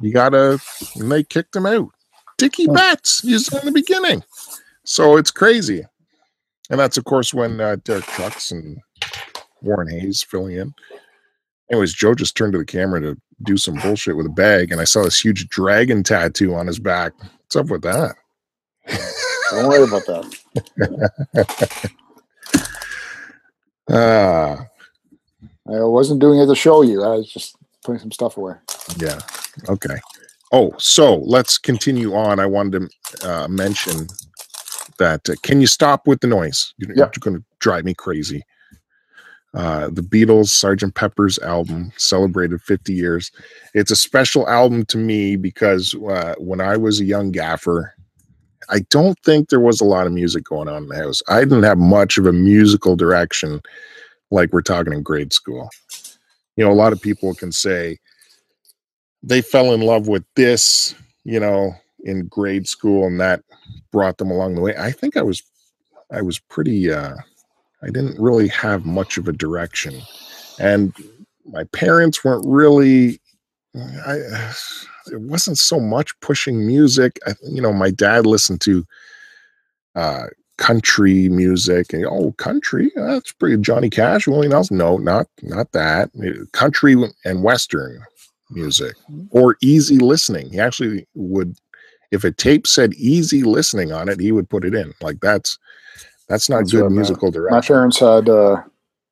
you 0.00 0.12
gotta 0.12 0.58
and 0.96 1.12
they 1.12 1.22
kicked 1.22 1.54
him 1.54 1.66
out 1.66 1.90
dickey 2.42 2.66
betts 2.66 3.20
he's 3.20 3.52
in 3.52 3.64
the 3.64 3.72
beginning 3.72 4.22
so 4.84 5.16
it's 5.16 5.30
crazy 5.30 5.84
and 6.70 6.80
that's 6.80 6.96
of 6.96 7.04
course 7.04 7.34
when 7.34 7.60
uh, 7.60 7.76
Derek 7.84 8.04
Trucks 8.04 8.50
and 8.50 8.78
Warren 9.62 9.88
Haynes 9.88 10.22
filling 10.22 10.56
in. 10.56 10.74
Anyways, 11.70 11.94
Joe 11.94 12.14
just 12.14 12.36
turned 12.36 12.52
to 12.52 12.58
the 12.58 12.64
camera 12.64 13.00
to 13.00 13.20
do 13.42 13.56
some 13.56 13.76
bullshit 13.76 14.16
with 14.16 14.26
a 14.26 14.30
bag, 14.30 14.72
and 14.72 14.80
I 14.80 14.84
saw 14.84 15.02
this 15.02 15.22
huge 15.22 15.48
dragon 15.48 16.02
tattoo 16.02 16.54
on 16.54 16.66
his 16.66 16.78
back. 16.78 17.12
What's 17.18 17.56
up 17.56 17.68
with 17.70 17.82
that? 17.82 18.16
Don't 19.50 19.68
worry 19.68 19.84
about 19.84 20.06
that. 20.06 21.90
Ah, 23.90 24.64
I 25.68 25.80
wasn't 25.80 26.20
doing 26.20 26.38
it 26.38 26.46
to 26.46 26.54
show 26.54 26.82
you. 26.82 27.02
I 27.02 27.16
was 27.16 27.30
just 27.30 27.56
putting 27.84 27.98
some 27.98 28.12
stuff 28.12 28.36
away. 28.36 28.54
yeah. 28.96 29.18
Okay. 29.68 29.96
Oh, 30.52 30.72
so 30.78 31.16
let's 31.16 31.56
continue 31.58 32.14
on. 32.14 32.38
I 32.38 32.46
wanted 32.46 32.90
to 33.20 33.28
uh, 33.28 33.48
mention 33.48 34.06
that. 34.98 35.28
Uh, 35.28 35.34
can 35.42 35.60
you 35.60 35.66
stop 35.66 36.06
with 36.06 36.20
the 36.20 36.26
noise? 36.26 36.74
You're, 36.76 36.94
Yeah. 36.94 37.08
going 37.20 37.38
to 37.38 37.44
drive 37.58 37.84
me 37.84 37.94
crazy. 37.94 38.42
Uh, 39.54 39.88
the 39.90 40.02
Beatles 40.02 40.48
Sgt. 40.48 40.94
Pepper's 40.94 41.38
album 41.40 41.92
celebrated 41.96 42.60
50 42.62 42.92
years. 42.94 43.30
It's 43.74 43.90
a 43.90 43.96
special 43.96 44.48
album 44.48 44.84
to 44.86 44.98
me 44.98 45.36
because 45.36 45.94
uh, 45.94 46.34
when 46.38 46.60
I 46.60 46.76
was 46.76 47.00
a 47.00 47.04
young 47.04 47.30
gaffer, 47.32 47.94
I 48.70 48.80
don't 48.90 49.18
think 49.24 49.48
there 49.48 49.60
was 49.60 49.80
a 49.80 49.84
lot 49.84 50.06
of 50.06 50.12
music 50.12 50.44
going 50.44 50.68
on 50.68 50.84
in 50.84 50.88
the 50.88 50.96
house. 50.96 51.20
I 51.28 51.40
didn't 51.40 51.64
have 51.64 51.78
much 51.78 52.16
of 52.16 52.26
a 52.26 52.32
musical 52.32 52.96
direction 52.96 53.60
like 54.30 54.52
we're 54.52 54.62
talking 54.62 54.92
in 54.94 55.02
grade 55.02 55.32
school. 55.34 55.68
You 56.56 56.64
know, 56.64 56.72
a 56.72 56.74
lot 56.74 56.92
of 56.92 57.00
people 57.02 57.34
can 57.34 57.52
say 57.52 57.98
they 59.22 59.40
fell 59.40 59.72
in 59.72 59.80
love 59.80 60.08
with 60.08 60.24
this, 60.34 60.94
you 61.24 61.38
know, 61.38 61.74
in 62.04 62.26
grade 62.26 62.66
school 62.66 63.06
and 63.06 63.20
that 63.20 63.42
brought 63.92 64.18
them 64.18 64.30
along 64.30 64.54
the 64.54 64.60
way. 64.60 64.74
I 64.76 64.90
think 64.90 65.16
I 65.16 65.22
was 65.22 65.42
I 66.10 66.22
was 66.22 66.38
pretty 66.38 66.92
uh 66.92 67.14
I 67.82 67.86
didn't 67.86 68.20
really 68.20 68.48
have 68.48 68.84
much 68.84 69.18
of 69.18 69.28
a 69.28 69.32
direction. 69.32 70.00
And 70.58 70.92
my 71.46 71.64
parents 71.64 72.24
weren't 72.24 72.46
really 72.46 73.20
I 73.76 74.52
it 75.10 75.20
wasn't 75.20 75.58
so 75.58 75.80
much 75.80 76.18
pushing 76.20 76.66
music. 76.66 77.18
I, 77.26 77.34
you 77.42 77.60
know, 77.62 77.72
my 77.72 77.90
dad 77.90 78.26
listened 78.26 78.60
to 78.62 78.86
uh 79.94 80.26
country 80.58 81.28
music 81.28 81.92
and 81.92 82.04
oh 82.06 82.30
country 82.32 82.92
that's 82.94 83.32
pretty 83.32 83.56
johnny 83.56 83.88
cash 83.90 84.28
willie 84.28 84.46
nelson 84.46 84.76
no 84.76 84.96
not 84.98 85.26
not 85.42 85.72
that 85.72 86.10
country 86.52 86.94
and 87.24 87.42
western 87.42 88.04
music 88.54 88.94
or 89.30 89.56
easy 89.62 89.98
listening. 89.98 90.50
He 90.50 90.60
actually 90.60 91.06
would, 91.14 91.56
if 92.10 92.24
a 92.24 92.30
tape 92.32 92.66
said 92.66 92.94
easy 92.94 93.42
listening 93.42 93.92
on 93.92 94.08
it, 94.08 94.20
he 94.20 94.32
would 94.32 94.48
put 94.50 94.64
it 94.64 94.74
in. 94.74 94.92
Like 95.00 95.20
that's 95.20 95.58
that's 96.28 96.48
not 96.48 96.58
That's 96.60 96.72
good 96.72 96.84
my- 96.84 96.88
musical 96.90 97.28
My 97.28 97.32
direction. 97.32 97.74
parents 97.74 97.98
had 97.98 98.28
uh, 98.28 98.62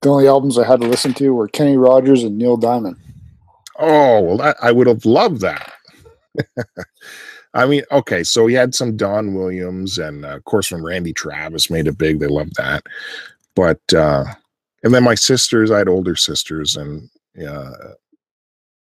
the 0.03 0.09
only 0.09 0.29
albums 0.29 0.59
I 0.59 0.67
had 0.67 0.81
to 0.81 0.87
listen 0.89 1.13
to 1.15 1.35
were 1.35 1.49
Kenny 1.49 1.77
Rogers 1.77 2.23
and 2.23 2.39
Neil 2.39 2.57
Diamond. 2.57 2.97
Oh 3.79 4.21
well, 4.21 4.37
that, 4.39 4.57
I 4.63 4.73
would 4.73 4.87
have 4.87 5.05
loved 5.05 5.41
that. 5.41 5.73
I 7.55 7.67
mean, 7.67 7.83
okay, 7.91 8.23
so 8.23 8.47
he 8.47 8.55
had 8.55 8.75
some 8.75 8.97
Don 8.97 9.35
Williams, 9.35 9.99
and 9.99 10.25
uh, 10.25 10.37
of 10.37 10.45
course, 10.45 10.71
when 10.71 10.85
Randy 10.85 11.13
Travis 11.13 11.69
made 11.69 11.89
it 11.89 11.99
big, 11.99 12.21
they 12.21 12.29
loved 12.29 12.55
that. 12.57 12.85
But 13.57 13.81
uh, 13.93 14.25
and 14.85 14.95
then 14.95 15.03
my 15.03 15.17
sisters, 15.17 15.71
I 15.73 15.79
had 15.79 15.89
older 15.89 16.15
sisters, 16.15 16.77
and 16.77 17.11
uh, 17.47 17.71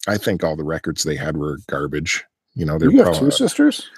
I 0.06 0.16
think 0.16 0.44
all 0.44 0.56
the 0.56 0.64
records 0.64 1.02
they 1.02 1.16
had 1.16 1.36
were 1.36 1.58
garbage. 1.68 2.24
You 2.54 2.64
know, 2.64 2.78
they're 2.78 2.90
You 2.90 3.02
have 3.04 3.18
two 3.18 3.30
sisters? 3.30 3.88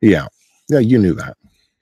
yeah, 0.00 0.26
yeah, 0.68 0.78
you 0.78 0.98
knew 0.98 1.14
that. 1.14 1.36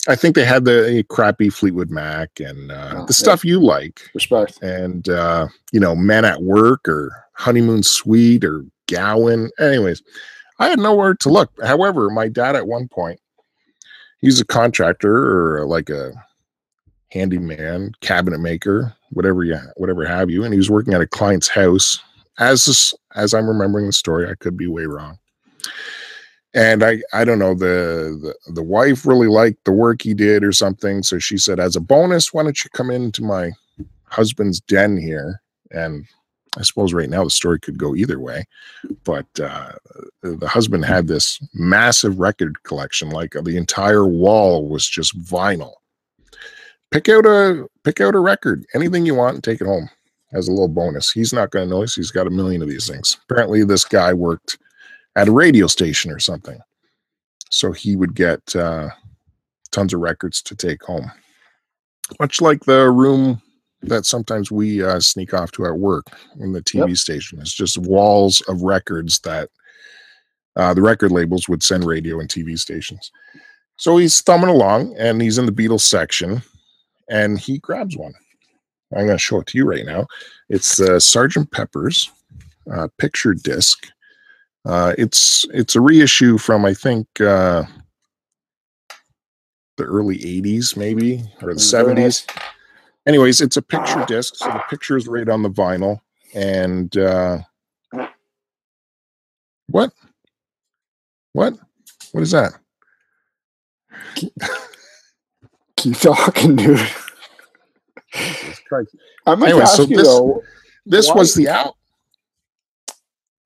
I 0.06 0.16
think 0.16 0.34
they 0.34 0.44
had 0.44 0.64
the 0.66 1.04
crappy 1.08 1.48
Fleetwood 1.50 1.90
Mac 1.90 2.38
and 2.38 2.70
uh, 2.70 2.92
Oh, 2.96 3.06
the 3.06 3.14
stuff 3.14 3.42
you 3.44 3.58
like 3.58 4.02
Respect. 4.14 4.62
and 4.62 5.08
uh, 5.08 5.48
you 5.72 5.80
know, 5.80 5.94
Men 5.96 6.24
at 6.26 6.42
Work 6.42 6.86
or 6.88 7.10
Honeymoon 7.32 7.82
Suite 7.82 8.44
or 8.44 8.64
Gowan. 8.86 9.50
Anyways, 9.58 10.02
I 10.58 10.68
had 10.68 10.78
nowhere 10.78 11.14
to 11.14 11.28
look. 11.30 11.50
However, 11.62 12.10
my 12.10 12.28
dad 12.28 12.54
at 12.54 12.66
one 12.66 12.86
point, 12.86 13.18
he's 14.20 14.40
a 14.40 14.44
contractor 14.44 15.56
or 15.56 15.64
like 15.66 15.88
a 15.88 16.12
handyman, 17.10 17.92
cabinet 18.00 18.40
maker, 18.40 18.92
whatever 19.10 19.44
you 19.44 19.58
whatever 19.76 20.04
have 20.04 20.30
you, 20.30 20.44
and 20.44 20.52
he 20.52 20.58
was 20.58 20.70
working 20.70 20.94
at 20.94 21.00
a 21.00 21.06
client's 21.06 21.48
house. 21.48 21.98
As 22.38 22.64
this, 22.64 22.94
as 23.14 23.34
I'm 23.34 23.48
remembering 23.48 23.86
the 23.86 23.92
story, 23.92 24.28
I 24.28 24.34
could 24.34 24.56
be 24.56 24.66
way 24.66 24.86
wrong. 24.86 25.18
And 26.52 26.84
I, 26.84 27.02
I 27.12 27.24
don't 27.24 27.40
know, 27.40 27.54
the, 27.54 28.34
the 28.46 28.52
the 28.52 28.62
wife 28.62 29.04
really 29.06 29.26
liked 29.26 29.64
the 29.64 29.72
work 29.72 30.02
he 30.02 30.14
did 30.14 30.44
or 30.44 30.52
something. 30.52 31.02
So 31.02 31.18
she 31.18 31.36
said, 31.36 31.58
as 31.58 31.74
a 31.74 31.80
bonus, 31.80 32.32
why 32.32 32.44
don't 32.44 32.62
you 32.62 32.70
come 32.70 32.90
into 32.90 33.24
my 33.24 33.50
husband's 34.14 34.60
den 34.60 34.96
here 34.96 35.42
and 35.72 36.06
i 36.56 36.62
suppose 36.62 36.94
right 36.94 37.10
now 37.10 37.24
the 37.24 37.30
story 37.30 37.58
could 37.58 37.78
go 37.78 37.96
either 37.96 38.20
way 38.20 38.44
but 39.02 39.26
uh, 39.40 39.72
the 40.22 40.48
husband 40.48 40.84
had 40.84 41.08
this 41.08 41.40
massive 41.52 42.18
record 42.18 42.62
collection 42.62 43.10
like 43.10 43.34
the 43.42 43.56
entire 43.56 44.06
wall 44.06 44.68
was 44.68 44.88
just 44.88 45.18
vinyl 45.18 45.72
pick 46.92 47.08
out 47.08 47.26
a 47.26 47.66
pick 47.82 48.00
out 48.00 48.14
a 48.14 48.20
record 48.20 48.64
anything 48.74 49.04
you 49.04 49.14
want 49.14 49.34
and 49.34 49.44
take 49.44 49.60
it 49.60 49.66
home 49.66 49.88
as 50.34 50.48
a 50.48 50.50
little 50.50 50.68
bonus 50.68 51.10
he's 51.10 51.32
not 51.32 51.50
going 51.50 51.68
to 51.68 51.74
notice 51.74 51.94
he's 51.94 52.10
got 52.10 52.26
a 52.26 52.30
million 52.30 52.62
of 52.62 52.68
these 52.68 52.88
things 52.88 53.16
apparently 53.28 53.64
this 53.64 53.84
guy 53.84 54.12
worked 54.12 54.58
at 55.16 55.28
a 55.28 55.32
radio 55.32 55.66
station 55.66 56.10
or 56.10 56.18
something 56.18 56.58
so 57.50 57.72
he 57.72 57.94
would 57.94 58.14
get 58.14 58.40
uh, 58.56 58.88
tons 59.70 59.94
of 59.94 60.00
records 60.00 60.42
to 60.42 60.56
take 60.56 60.82
home 60.82 61.10
much 62.20 62.40
like 62.40 62.64
the 62.64 62.90
room 62.90 63.40
that 63.88 64.06
sometimes 64.06 64.50
we 64.50 64.82
uh, 64.82 65.00
sneak 65.00 65.34
off 65.34 65.52
to 65.52 65.66
at 65.66 65.78
work 65.78 66.06
in 66.40 66.52
the 66.52 66.62
TV 66.62 66.96
station. 66.96 67.40
It's 67.40 67.52
just 67.52 67.78
walls 67.78 68.40
of 68.42 68.62
records 68.62 69.20
that 69.20 69.50
uh, 70.56 70.74
the 70.74 70.82
record 70.82 71.12
labels 71.12 71.48
would 71.48 71.62
send 71.62 71.84
radio 71.84 72.20
and 72.20 72.28
TV 72.28 72.58
stations. 72.58 73.10
So 73.76 73.96
he's 73.96 74.20
thumbing 74.20 74.50
along 74.50 74.94
and 74.98 75.20
he's 75.20 75.38
in 75.38 75.46
the 75.46 75.52
Beatles 75.52 75.82
section 75.82 76.42
and 77.08 77.38
he 77.38 77.58
grabs 77.58 77.96
one. 77.96 78.14
I'm 78.94 79.06
going 79.06 79.16
to 79.16 79.18
show 79.18 79.40
it 79.40 79.46
to 79.48 79.58
you 79.58 79.64
right 79.66 79.84
now. 79.84 80.06
It's 80.48 80.80
uh, 80.80 81.00
Sergeant 81.00 81.50
Pepper's 81.50 82.10
uh, 82.72 82.88
picture 82.98 83.34
disc. 83.34 83.86
Uh, 84.64 84.94
it's 84.96 85.44
it's 85.52 85.74
a 85.76 85.80
reissue 85.80 86.38
from 86.38 86.64
I 86.64 86.72
think 86.74 87.06
uh, 87.20 87.64
the 89.76 89.84
early 89.84 90.18
80s, 90.18 90.76
maybe 90.76 91.22
or 91.42 91.52
the 91.54 91.60
Very 91.60 91.94
70s 91.94 91.96
nice. 91.96 92.26
anyways 93.06 93.40
it's 93.40 93.56
a 93.56 93.62
picture 93.62 94.04
disc 94.06 94.36
so 94.36 94.46
the 94.46 94.62
picture 94.70 94.96
is 94.96 95.06
right 95.08 95.28
on 95.28 95.42
the 95.42 95.50
vinyl 95.50 96.00
and 96.34 96.96
uh 96.96 97.38
what 99.66 99.92
what 101.32 101.54
what 102.12 102.22
is 102.22 102.30
that 102.30 102.52
Keep 105.76 105.98
talking, 105.98 106.56
dude. 106.56 106.80
Christ. 108.74 108.96
I'm 109.26 109.38
gonna 109.38 109.50
Anyway, 109.50 109.62
ask 109.62 109.76
so 109.76 109.82
you 109.84 109.96
this- 109.96 110.06
though. 110.06 110.42
this 110.86 111.08
Why- 111.08 111.14
was 111.14 111.34
the 111.34 111.48
al- 111.48 111.76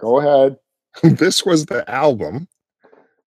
Go 0.00 0.18
ahead. 0.20 0.56
this 1.18 1.44
was 1.44 1.66
the 1.66 1.88
album 1.90 2.48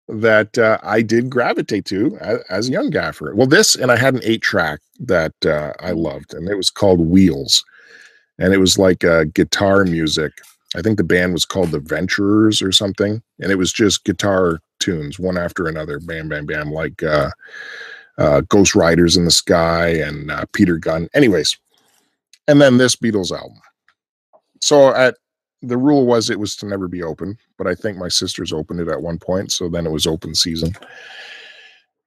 that 0.08 0.58
uh, 0.58 0.78
I 0.84 1.02
did 1.02 1.30
gravitate 1.30 1.86
to 1.86 2.18
as, 2.20 2.40
as 2.50 2.70
a 2.70 2.72
young 2.72 2.90
gaffer. 2.90 3.34
Well, 3.36 3.48
this 3.48 3.76
and 3.76 3.92
I 3.92 3.98
had 3.98 4.14
an 4.14 4.22
eight 4.24 4.42
track 4.42 4.80
that 5.00 5.34
uh, 5.46 5.74
I 5.80 5.92
loved, 5.92 6.34
and 6.34 6.48
it 6.50 6.56
was 6.56 6.70
called 6.70 7.00
Wheels, 7.00 7.64
and 8.38 8.54
it 8.54 8.58
was 8.58 8.78
like 8.78 9.04
uh, 9.04 9.26
guitar 9.34 9.84
music. 9.86 10.34
I 10.76 10.82
think 10.82 10.98
the 10.98 11.04
band 11.04 11.34
was 11.34 11.46
called 11.46 11.72
the 11.72 11.80
Venturers 11.80 12.62
or 12.62 12.72
something, 12.72 13.22
and 13.40 13.52
it 13.52 13.58
was 13.58 13.74
just 13.74 14.04
guitar 14.06 14.60
tunes 14.80 15.20
one 15.20 15.38
after 15.38 15.68
another, 15.68 16.00
bam, 16.00 16.30
bam, 16.30 16.46
bam, 16.46 16.72
like 16.72 17.04
uh, 17.04 17.30
uh, 18.18 18.42
Ghost 18.42 18.74
Riders 18.76 19.18
in 19.18 19.26
the 19.26 19.32
Sky 19.32 19.88
and 19.90 20.32
uh, 20.32 20.46
Peter 20.54 20.78
Gunn. 20.78 21.08
Anyways, 21.14 21.58
and 22.48 22.62
then 22.62 22.78
this 22.78 22.96
Beatles 22.96 23.32
album. 23.32 23.60
So 24.62 24.94
at 24.94 25.16
the 25.62 25.78
rule 25.78 26.06
was 26.06 26.30
it 26.30 26.40
was 26.40 26.56
to 26.58 26.66
never 26.66 26.88
be 26.88 27.04
open, 27.04 27.38
but 27.58 27.68
I 27.68 27.76
think 27.76 27.98
my 27.98 28.08
sisters 28.08 28.52
opened 28.52 28.80
it 28.80 28.88
at 28.88 29.02
one 29.02 29.20
point, 29.20 29.52
so 29.52 29.70
then 29.70 29.86
it 29.86 29.92
was 29.92 30.08
open 30.08 30.36
season. 30.36 30.74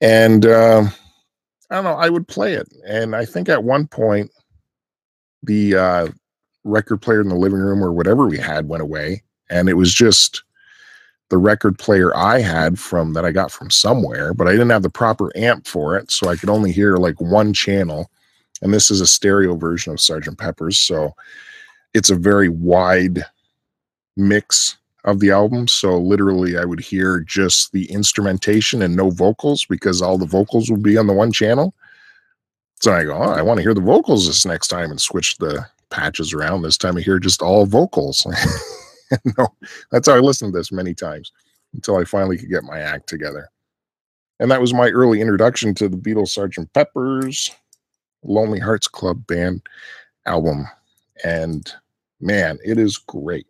And 0.00 0.46
um 0.46 0.92
I 1.70 1.76
don't 1.76 1.84
know, 1.84 1.94
I 1.94 2.10
would 2.10 2.28
play 2.28 2.54
it, 2.54 2.68
and 2.86 3.16
I 3.16 3.24
think 3.24 3.48
at 3.48 3.64
one 3.64 3.86
point 3.86 4.30
the 5.42 5.76
uh, 5.76 6.08
record 6.64 6.98
player 6.98 7.20
in 7.20 7.28
the 7.28 7.34
living 7.34 7.58
room 7.58 7.82
or 7.82 7.92
whatever 7.92 8.26
we 8.26 8.38
had 8.38 8.68
went 8.68 8.82
away, 8.82 9.22
and 9.50 9.68
it 9.68 9.74
was 9.74 9.92
just 9.92 10.42
the 11.30 11.38
record 11.38 11.78
player 11.78 12.14
I 12.16 12.40
had 12.40 12.78
from 12.78 13.14
that 13.14 13.24
I 13.24 13.32
got 13.32 13.50
from 13.50 13.70
somewhere, 13.70 14.34
but 14.34 14.46
I 14.46 14.52
didn't 14.52 14.70
have 14.70 14.82
the 14.82 14.90
proper 14.90 15.32
amp 15.36 15.66
for 15.66 15.96
it, 15.96 16.10
so 16.10 16.28
I 16.28 16.36
could 16.36 16.50
only 16.50 16.70
hear 16.70 16.96
like 16.96 17.20
one 17.20 17.52
channel. 17.52 18.10
And 18.62 18.72
this 18.72 18.90
is 18.90 19.00
a 19.00 19.06
stereo 19.06 19.56
version 19.56 19.92
of 19.92 20.00
Sergeant 20.00 20.38
Pepper's, 20.38 20.78
so 20.78 21.14
it's 21.92 22.10
a 22.10 22.16
very 22.16 22.48
wide 22.48 23.24
mix 24.16 24.76
of 25.04 25.20
the 25.20 25.30
album. 25.30 25.68
So 25.68 25.98
literally, 25.98 26.56
I 26.56 26.64
would 26.64 26.80
hear 26.80 27.20
just 27.20 27.72
the 27.72 27.90
instrumentation 27.90 28.82
and 28.82 28.96
no 28.96 29.10
vocals 29.10 29.64
because 29.64 30.00
all 30.00 30.18
the 30.18 30.26
vocals 30.26 30.70
would 30.70 30.82
be 30.82 30.96
on 30.96 31.06
the 31.06 31.12
one 31.12 31.32
channel. 31.32 31.74
So 32.80 32.92
I 32.92 33.04
go, 33.04 33.16
oh, 33.16 33.32
I 33.32 33.42
want 33.42 33.58
to 33.58 33.62
hear 33.62 33.74
the 33.74 33.80
vocals 33.80 34.26
this 34.26 34.44
next 34.44 34.68
time 34.68 34.90
and 34.90 35.00
switch 35.00 35.36
the 35.38 35.66
patches 35.90 36.32
around. 36.32 36.62
This 36.62 36.78
time 36.78 36.96
I 36.96 37.00
hear 37.00 37.18
just 37.18 37.42
all 37.42 37.66
vocals. 37.66 38.26
no, 39.38 39.48
that's 39.90 40.08
how 40.08 40.16
I 40.16 40.20
listened 40.20 40.52
to 40.52 40.58
this 40.58 40.72
many 40.72 40.94
times 40.94 41.32
until 41.74 41.96
I 41.96 42.04
finally 42.04 42.38
could 42.38 42.50
get 42.50 42.64
my 42.64 42.80
act 42.80 43.08
together. 43.08 43.48
And 44.40 44.50
that 44.50 44.60
was 44.60 44.74
my 44.74 44.90
early 44.90 45.20
introduction 45.20 45.74
to 45.74 45.88
the 45.88 45.96
Beatles 45.96 46.28
Sergeant 46.28 46.72
Pepper's 46.72 47.50
Lonely 48.24 48.58
Hearts 48.58 48.88
Club 48.88 49.26
Band 49.26 49.62
album. 50.26 50.66
And 51.24 51.70
man, 52.20 52.58
it 52.64 52.78
is 52.78 52.98
great 52.98 53.46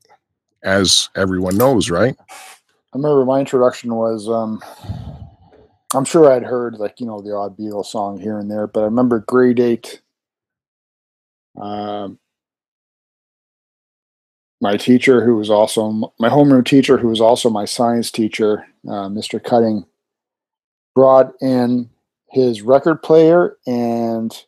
as 0.63 1.09
everyone 1.17 1.57
knows, 1.57 1.91
right? 1.91 2.17
I 2.31 2.97
remember 2.97 3.25
my 3.25 3.41
introduction 3.41 3.95
was 3.95 4.29
um 4.29 4.63
I'm 5.95 6.05
sure 6.05 6.33
I'd 6.33 6.43
heard 6.43 6.75
like, 6.75 7.01
you 7.01 7.07
know, 7.07 7.21
the 7.21 7.35
odd 7.35 7.57
Beatles 7.57 7.87
song 7.87 8.19
here 8.19 8.39
and 8.39 8.51
there, 8.51 8.67
but 8.67 8.81
I 8.81 8.85
remember 8.85 9.21
grade 9.21 9.61
eight. 9.61 10.01
Um 11.61 12.19
my 14.61 14.77
teacher 14.77 15.23
who 15.23 15.37
was 15.37 15.51
also 15.51 16.13
my 16.19 16.29
homeroom 16.31 16.65
teacher 16.65 16.97
who 16.97 17.09
was 17.09 17.21
also 17.21 17.51
my 17.51 17.67
science 17.67 18.11
teacher, 18.11 18.67
uh, 18.89 19.09
Mr. 19.09 19.43
Cutting, 19.43 19.85
brought 20.95 21.35
in 21.43 21.91
his 22.31 22.63
record 22.63 23.03
player 23.03 23.59
and 23.67 24.45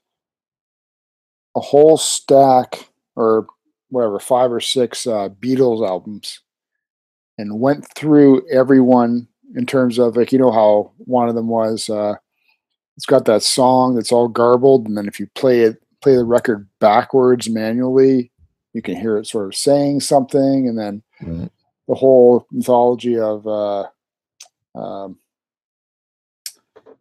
a 1.56 1.60
whole 1.60 1.96
stack 1.96 2.88
or 3.16 3.46
whatever, 3.88 4.20
five 4.20 4.52
or 4.52 4.60
six 4.60 5.06
uh, 5.06 5.30
Beatles 5.40 5.86
albums 5.86 6.40
and 7.38 7.60
went 7.60 7.86
through 7.94 8.46
everyone 8.50 9.26
in 9.54 9.66
terms 9.66 9.98
of 9.98 10.16
like 10.16 10.32
you 10.32 10.38
know 10.38 10.50
how 10.50 10.92
one 10.98 11.28
of 11.28 11.34
them 11.34 11.48
was 11.48 11.88
uh 11.88 12.14
it's 12.96 13.06
got 13.06 13.26
that 13.26 13.42
song 13.42 13.94
that's 13.94 14.12
all 14.12 14.28
garbled 14.28 14.86
and 14.86 14.96
then 14.96 15.06
if 15.06 15.20
you 15.20 15.26
play 15.34 15.60
it 15.60 15.80
play 16.02 16.16
the 16.16 16.24
record 16.24 16.68
backwards 16.80 17.48
manually 17.48 18.30
you 18.72 18.82
can 18.82 18.96
hear 18.96 19.16
it 19.16 19.26
sort 19.26 19.46
of 19.46 19.54
saying 19.54 20.00
something 20.00 20.68
and 20.68 20.78
then 20.78 21.02
the 21.88 21.94
whole 21.94 22.46
mythology 22.50 23.18
of 23.18 23.46
uh 23.46 23.84
um 24.74 25.18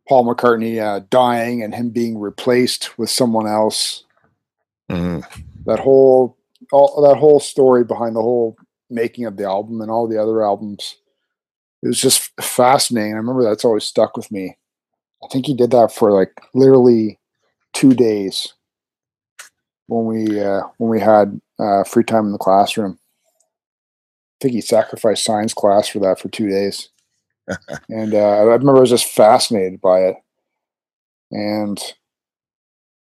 Paul 0.08 0.26
McCartney 0.26 0.80
uh, 0.80 1.04
dying 1.10 1.64
and 1.64 1.74
him 1.74 1.90
being 1.90 2.20
replaced 2.20 2.96
with 2.96 3.10
someone 3.10 3.48
else 3.48 4.05
Mhm. 4.92 5.24
that 5.66 5.80
whole 5.80 6.38
all 6.72 7.02
that 7.08 7.18
whole 7.18 7.40
story 7.40 7.84
behind 7.84 8.16
the 8.16 8.22
whole 8.22 8.56
making 8.90 9.26
of 9.26 9.38
the 9.38 9.44
album 9.46 9.82
and 9.82 9.90
all 9.92 10.08
the 10.08 10.22
other 10.22 10.44
albums. 10.44 10.98
It 11.84 11.88
was 11.88 12.02
just 12.02 12.32
fascinating. 12.42 13.14
I 13.14 13.18
remember 13.18 13.44
that's 13.44 13.66
always 13.66 13.86
stuck 13.86 14.18
with 14.18 14.32
me. 14.32 14.58
I 15.24 15.28
think 15.32 15.48
he 15.48 15.56
did 15.56 15.72
that 15.72 15.94
for 15.94 16.12
like 16.12 16.34
literally 16.54 17.20
two 17.74 17.94
days 17.94 18.54
when 19.88 20.06
we 20.06 20.40
uh, 20.42 20.62
when 20.78 20.90
we 20.90 21.00
had 21.00 21.40
uh, 21.60 21.84
free 21.84 22.04
time 22.04 22.26
in 22.26 22.32
the 22.32 22.38
classroom. 22.38 22.98
I 24.20 24.44
think 24.44 24.54
he 24.54 24.62
sacrificed 24.62 25.24
science 25.24 25.54
class 25.54 25.88
for 25.88 26.00
that 26.00 26.20
for 26.20 26.30
two 26.30 26.48
days, 26.50 26.90
and 27.90 28.14
uh, 28.14 28.18
I 28.18 28.42
remember 28.44 28.78
I 28.78 28.82
was 28.82 28.90
just 28.90 29.08
fascinated 29.08 29.82
by 29.82 30.02
it. 30.02 30.18
And 31.32 31.80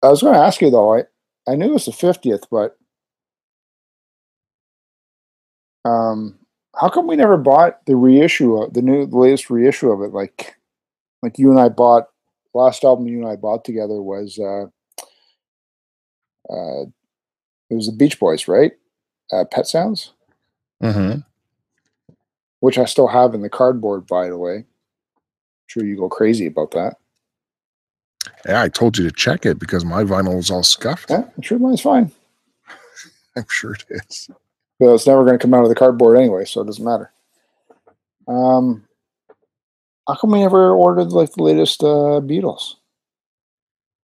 I 0.03 0.09
was 0.09 0.21
going 0.21 0.33
to 0.33 0.39
ask 0.39 0.61
you 0.61 0.69
though, 0.69 0.95
I 0.95 1.03
I 1.47 1.55
knew 1.55 1.67
it 1.69 1.73
was 1.73 1.85
the 1.85 1.91
fiftieth, 1.93 2.43
but 2.51 2.77
um, 5.85 6.37
how 6.75 6.89
come 6.89 7.07
we 7.07 7.15
never 7.15 7.37
bought 7.37 7.85
the 7.85 7.95
reissue 7.95 8.57
of 8.61 8.73
the 8.73 8.81
new 8.81 9.05
the 9.05 9.17
latest 9.17 9.49
reissue 9.49 9.89
of 9.91 10.01
it? 10.01 10.13
Like, 10.13 10.55
like 11.23 11.39
you 11.39 11.49
and 11.49 11.59
I 11.59 11.69
bought 11.69 12.07
last 12.53 12.83
album 12.83 13.07
you 13.07 13.19
and 13.19 13.27
I 13.27 13.35
bought 13.35 13.63
together 13.63 14.01
was 14.01 14.37
uh, 14.39 14.65
uh, 16.51 16.83
it 17.69 17.75
was 17.75 17.87
the 17.87 17.95
Beach 17.95 18.19
Boys, 18.19 18.47
right? 18.47 18.73
Uh, 19.31 19.45
Pet 19.45 19.67
Sounds, 19.67 20.13
Mm-hmm. 20.81 21.19
which 22.59 22.77
I 22.77 22.85
still 22.85 23.07
have 23.07 23.33
in 23.33 23.41
the 23.41 23.49
cardboard, 23.49 24.05
by 24.07 24.29
the 24.29 24.37
way. 24.37 24.55
I'm 24.57 24.65
sure 25.67 25.85
you 25.85 25.97
go 25.97 26.09
crazy 26.09 26.45
about 26.45 26.71
that. 26.71 26.97
Yeah, 28.45 28.61
I 28.61 28.69
told 28.69 28.97
you 28.97 29.03
to 29.05 29.11
check 29.11 29.45
it 29.45 29.59
because 29.59 29.83
my 29.85 30.03
vinyl 30.03 30.35
was 30.37 30.49
all 30.51 30.63
scuffed. 30.63 31.09
Yeah, 31.09 31.23
I'm 31.35 31.41
sure 31.41 31.59
mine's 31.59 31.81
fine. 31.81 32.11
I'm 33.35 33.45
sure 33.49 33.73
it 33.73 33.85
is. 34.09 34.29
But 34.79 34.93
it's 34.93 35.07
never 35.07 35.25
going 35.25 35.37
to 35.37 35.41
come 35.41 35.53
out 35.53 35.63
of 35.63 35.69
the 35.69 35.75
cardboard 35.75 36.17
anyway, 36.17 36.45
so 36.45 36.61
it 36.61 36.65
doesn't 36.65 36.83
matter. 36.85 37.11
Um, 38.27 38.85
how 40.07 40.15
come 40.15 40.31
we 40.31 40.39
never 40.41 40.71
ordered 40.71 41.11
like 41.11 41.33
the 41.33 41.43
latest 41.43 41.81
uh, 41.83 42.21
Beatles? 42.21 42.75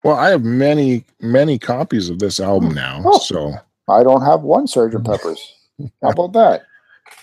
Well, 0.04 0.16
I 0.16 0.30
have 0.30 0.44
many, 0.44 1.04
many 1.20 1.58
copies 1.58 2.08
of 2.08 2.18
this 2.20 2.40
album 2.40 2.72
now, 2.72 3.02
Oh. 3.04 3.18
so 3.18 3.54
I 3.88 4.02
don't 4.02 4.22
have 4.24 4.42
one 4.42 4.66
Sergeant 4.66 5.04
Pepper's. 5.04 5.54
How 6.02 6.08
about 6.10 6.32
that? 6.32 6.62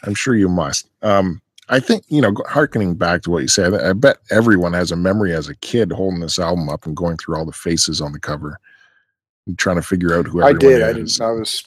I'm 0.03 0.13
sure 0.13 0.35
you 0.35 0.49
must. 0.49 0.87
Um, 1.01 1.41
I 1.69 1.79
think 1.79 2.03
you 2.07 2.21
know, 2.21 2.33
harkening 2.47 2.95
back 2.95 3.23
to 3.23 3.31
what 3.31 3.41
you 3.41 3.47
said, 3.47 3.73
I 3.73 3.93
bet 3.93 4.17
everyone 4.31 4.73
has 4.73 4.91
a 4.91 4.95
memory 4.95 5.33
as 5.33 5.49
a 5.49 5.55
kid 5.55 5.91
holding 5.91 6.21
this 6.21 6.39
album 6.39 6.69
up 6.69 6.85
and 6.85 6.95
going 6.95 7.17
through 7.17 7.37
all 7.37 7.45
the 7.45 7.51
faces 7.51 8.01
on 8.01 8.13
the 8.13 8.19
cover, 8.19 8.59
and 9.45 9.57
trying 9.57 9.75
to 9.75 9.81
figure 9.81 10.17
out 10.17 10.27
who 10.27 10.41
I 10.41 10.53
did. 10.53 10.81
I 10.81 10.93
didn't. 10.93 11.19
I 11.21 11.31
was. 11.31 11.63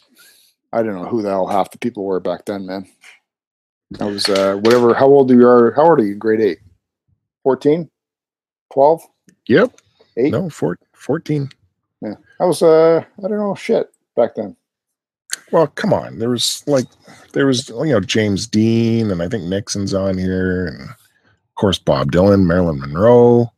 I 0.72 0.82
don't 0.82 0.94
know 0.94 1.06
who 1.06 1.22
the 1.22 1.30
hell 1.30 1.48
half 1.48 1.70
the 1.70 1.78
people 1.78 2.04
were 2.04 2.20
back 2.20 2.46
then, 2.46 2.66
man. 2.66 2.86
I 3.98 4.04
was 4.04 4.28
uh, 4.28 4.56
whatever. 4.56 4.94
How 4.94 5.06
old 5.06 5.30
you 5.30 5.46
are? 5.46 5.72
How 5.72 5.90
old 5.90 6.00
are 6.00 6.04
you? 6.04 6.14
Grade 6.14 6.40
eight, 6.40 6.58
14? 7.42 7.90
12? 8.72 9.02
Yep. 9.48 9.80
Eight? 10.16 10.30
No, 10.30 10.48
four, 10.48 10.78
14. 10.92 11.50
Yeah. 12.02 12.14
I 12.38 12.44
was. 12.44 12.62
Uh, 12.62 13.04
I 13.18 13.22
don't 13.22 13.38
know 13.38 13.54
shit 13.54 13.90
back 14.16 14.36
then. 14.36 14.56
Well, 15.52 15.66
come 15.68 15.92
on. 15.92 16.18
There 16.18 16.30
was 16.30 16.62
like, 16.66 16.86
there 17.32 17.46
was 17.46 17.68
you 17.68 17.86
know 17.86 18.00
James 18.00 18.46
Dean, 18.46 19.10
and 19.10 19.22
I 19.22 19.28
think 19.28 19.44
Nixon's 19.44 19.94
on 19.94 20.16
here, 20.18 20.66
and 20.66 20.82
of 20.90 21.54
course 21.56 21.78
Bob 21.78 22.12
Dylan, 22.12 22.44
Marilyn 22.46 22.80
Monroe, 22.80 23.52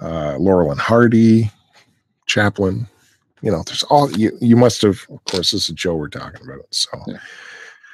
uh, 0.00 0.36
Laurel 0.38 0.70
and 0.70 0.80
Hardy, 0.80 1.50
Chaplin. 2.26 2.86
You 3.40 3.50
know, 3.50 3.62
there's 3.66 3.82
all 3.84 4.10
you. 4.12 4.36
You 4.40 4.56
must 4.56 4.82
have. 4.82 5.04
Of 5.10 5.24
course, 5.24 5.50
this 5.50 5.68
is 5.68 5.74
Joe 5.74 5.96
we're 5.96 6.08
talking 6.08 6.40
about. 6.46 6.66
So 6.70 6.90
Yeah. 7.06 7.18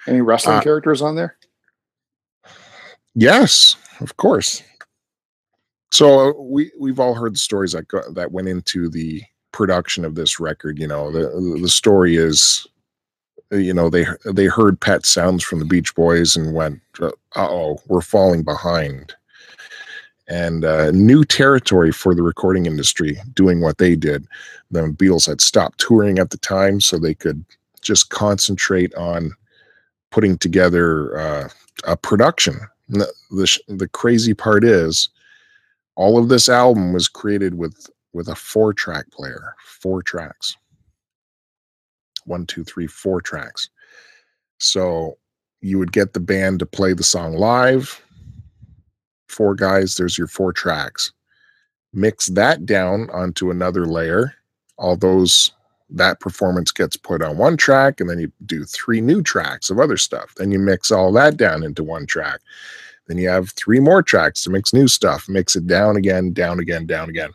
Any 0.07 0.21
wrestling 0.21 0.57
Uh, 0.57 0.63
characters 0.63 1.03
on 1.03 1.17
there? 1.17 1.37
yes, 3.15 3.77
of 4.01 4.17
course. 4.17 4.63
So 5.91 6.31
uh, 6.31 6.33
we 6.41 6.71
we've 6.79 7.01
all 7.01 7.15
heard 7.15 7.35
the 7.35 7.39
stories 7.39 7.73
that 7.73 7.89
go, 7.89 8.03
that 8.13 8.33
went 8.33 8.49
into 8.49 8.89
the 8.89 9.23
production 9.53 10.05
of 10.05 10.15
this 10.15 10.41
record. 10.41 10.79
You 10.79 10.89
know, 10.89 11.11
the 11.11 11.59
the 11.61 11.69
story 11.69 12.17
is, 12.17 12.67
uh, 13.53 13.57
you 13.57 13.75
know, 13.75 13.91
they 13.91 14.07
they 14.25 14.47
heard 14.47 14.81
Pet 14.81 15.07
Sounds 15.07 15.43
from 15.43 15.59
the 15.59 15.65
Beach 15.65 15.95
Boys 15.95 16.37
and 16.37 16.55
went, 16.55 16.81
"Uh 17.01 17.11
oh, 17.37 17.79
we're 17.87 18.01
falling 18.01 18.43
behind." 18.43 19.15
And 20.29 20.65
uh, 20.65 20.91
new 20.91 21.25
territory 21.25 21.91
for 21.91 22.15
the 22.15 22.23
recording 22.23 22.67
industry 22.67 23.19
doing 23.33 23.63
what 23.63 23.79
they 23.79 23.97
did. 23.97 24.27
The 24.71 24.83
Beatles 24.83 25.27
had 25.27 25.41
stopped 25.41 25.81
touring 25.81 26.19
at 26.19 26.31
the 26.31 26.37
time, 26.37 26.83
so 26.83 26.99
they 26.99 27.15
could 27.15 27.43
just 27.81 28.11
concentrate 28.11 28.95
on 28.95 29.33
putting 30.11 30.37
together 30.37 31.19
uh, 31.19 31.49
a 31.85 31.97
production. 31.97 32.61
The, 32.89 33.11
the 33.31 33.59
the 33.69 33.89
crazy 33.89 34.35
part 34.35 34.65
is, 34.65 35.09
all 35.97 36.19
of 36.19 36.29
this 36.29 36.49
album 36.49 36.93
was 36.93 37.09
created 37.09 37.55
with 37.55 37.89
with 38.13 38.29
a 38.29 38.35
four 38.35 38.73
track 38.73 39.11
player, 39.11 39.55
four 39.65 40.03
tracks, 40.03 40.57
one, 42.25 42.47
two, 42.47 42.65
three, 42.65 42.87
four 42.87 43.21
tracks. 43.21 43.71
So 44.59 45.19
you 45.61 45.79
would 45.79 45.93
get 45.93 46.13
the 46.13 46.21
band 46.21 46.59
to 46.61 46.67
play 46.67 46.93
the 46.93 47.05
song 47.05 47.35
live. 47.35 48.01
Four 49.29 49.55
guys, 49.55 49.97
there's 49.97 50.19
your 50.19 50.27
four 50.27 50.53
tracks. 50.53 51.13
Mix 51.93 52.27
that 52.27 52.67
down 52.67 53.09
onto 53.11 53.51
another 53.51 53.87
layer. 53.87 54.35
All 54.77 54.97
those 54.97 55.53
that 55.91 56.21
performance 56.21 56.71
gets 56.71 56.97
put 56.97 57.23
on 57.23 57.39
one 57.39 57.57
track, 57.57 58.01
and 58.01 58.11
then 58.11 58.19
you 58.19 58.31
do 58.45 58.65
three 58.65 59.01
new 59.01 59.23
tracks 59.23 59.71
of 59.71 59.79
other 59.79 59.97
stuff. 59.97 60.35
Then 60.37 60.51
you 60.51 60.59
mix 60.59 60.91
all 60.91 61.13
that 61.13 61.37
down 61.37 61.63
into 61.63 61.83
one 61.83 62.07
track. 62.07 62.41
Then 63.07 63.17
you 63.17 63.29
have 63.29 63.51
three 63.51 63.81
more 63.81 64.03
tracks 64.03 64.43
to 64.45 64.51
mix 64.51 64.75
new 64.75 64.87
stuff, 64.87 65.29
mix 65.29 65.57
it 65.57 65.67
down 65.67 65.97
again, 65.97 66.33
down 66.33 66.61
again, 66.61 66.87
down 66.87 67.09
again. 67.09 67.31